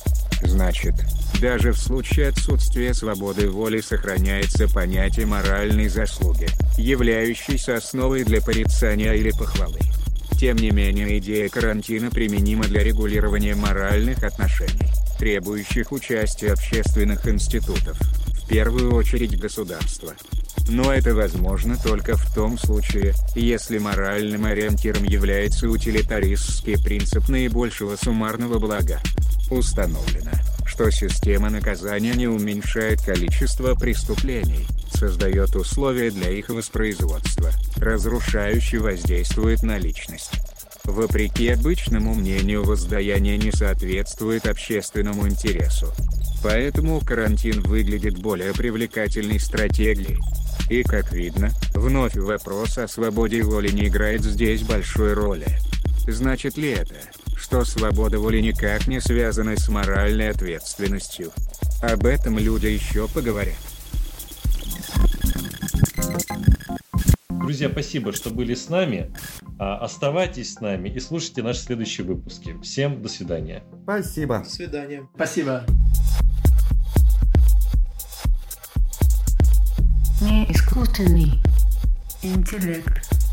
Значит, 0.43 0.93
даже 1.41 1.73
в 1.73 1.77
случае 1.77 2.29
отсутствия 2.29 2.93
свободы 2.93 3.49
воли 3.49 3.81
сохраняется 3.81 4.67
понятие 4.67 5.25
моральной 5.25 5.89
заслуги, 5.89 6.47
являющейся 6.77 7.75
основой 7.75 8.23
для 8.23 8.41
порицания 8.41 9.13
или 9.13 9.31
похвалы. 9.31 9.79
Тем 10.39 10.55
не 10.55 10.71
менее 10.71 11.19
идея 11.19 11.49
карантина 11.49 12.09
применима 12.09 12.63
для 12.63 12.81
регулирования 12.81 13.55
моральных 13.55 14.23
отношений, 14.23 14.89
требующих 15.17 15.91
участия 15.91 16.53
общественных 16.53 17.27
институтов, 17.27 17.99
в 17.99 18.47
первую 18.47 18.95
очередь 18.95 19.37
государства. 19.37 20.13
Но 20.69 20.93
это 20.93 21.13
возможно 21.13 21.77
только 21.83 22.15
в 22.15 22.33
том 22.33 22.57
случае, 22.57 23.13
если 23.35 23.79
моральным 23.79 24.45
ориентиром 24.45 25.03
является 25.03 25.67
утилитаристский 25.67 26.81
принцип 26.81 27.27
наибольшего 27.27 27.95
суммарного 27.95 28.59
блага. 28.59 29.01
Установлено, 29.51 30.31
что 30.65 30.91
система 30.91 31.49
наказания 31.49 32.13
не 32.13 32.27
уменьшает 32.27 33.01
количество 33.01 33.73
преступлений, 33.73 34.67
создает 34.93 35.55
условия 35.55 36.11
для 36.11 36.29
их 36.29 36.49
воспроизводства, 36.49 37.51
разрушающе 37.77 38.77
воздействует 38.77 39.63
на 39.63 39.77
личность. 39.77 40.31
Вопреки 40.83 41.49
обычному 41.49 42.13
мнению 42.13 42.63
воздаяние 42.63 43.37
не 43.37 43.51
соответствует 43.51 44.47
общественному 44.47 45.27
интересу. 45.27 45.93
Поэтому 46.43 46.99
карантин 47.01 47.61
выглядит 47.61 48.17
более 48.17 48.53
привлекательной 48.53 49.39
стратегией. 49.39 50.19
И 50.69 50.83
как 50.83 51.11
видно, 51.11 51.49
вновь 51.73 52.15
вопрос 52.15 52.77
о 52.77 52.87
свободе 52.87 53.41
воли 53.41 53.69
не 53.71 53.87
играет 53.87 54.23
здесь 54.23 54.61
большой 54.61 55.13
роли. 55.13 55.47
Значит 56.07 56.57
ли 56.57 56.69
это, 56.69 56.95
что 57.39 57.63
свобода 57.63 58.19
воли 58.19 58.41
никак 58.41 58.87
не 58.87 58.99
связана 58.99 59.55
с 59.55 59.69
моральной 59.69 60.29
ответственностью? 60.29 61.31
Об 61.81 62.05
этом 62.05 62.37
люди 62.37 62.67
еще 62.67 63.07
поговорят. 63.07 63.55
Друзья, 67.29 67.69
спасибо, 67.69 68.11
что 68.11 68.29
были 68.29 68.53
с 68.53 68.69
нами. 68.69 69.11
А, 69.57 69.77
оставайтесь 69.77 70.53
с 70.53 70.59
нами 70.59 70.89
и 70.89 70.99
слушайте 70.99 71.41
наши 71.41 71.61
следующие 71.61 72.05
выпуски. 72.05 72.55
Всем 72.61 73.01
до 73.01 73.09
свидания. 73.09 73.63
Спасибо. 73.83 74.39
До 74.39 74.49
свидания. 74.49 75.07
Спасибо. 75.15 75.65
Не 80.21 80.45
искусственный 80.51 81.41
интеллект. 82.21 83.28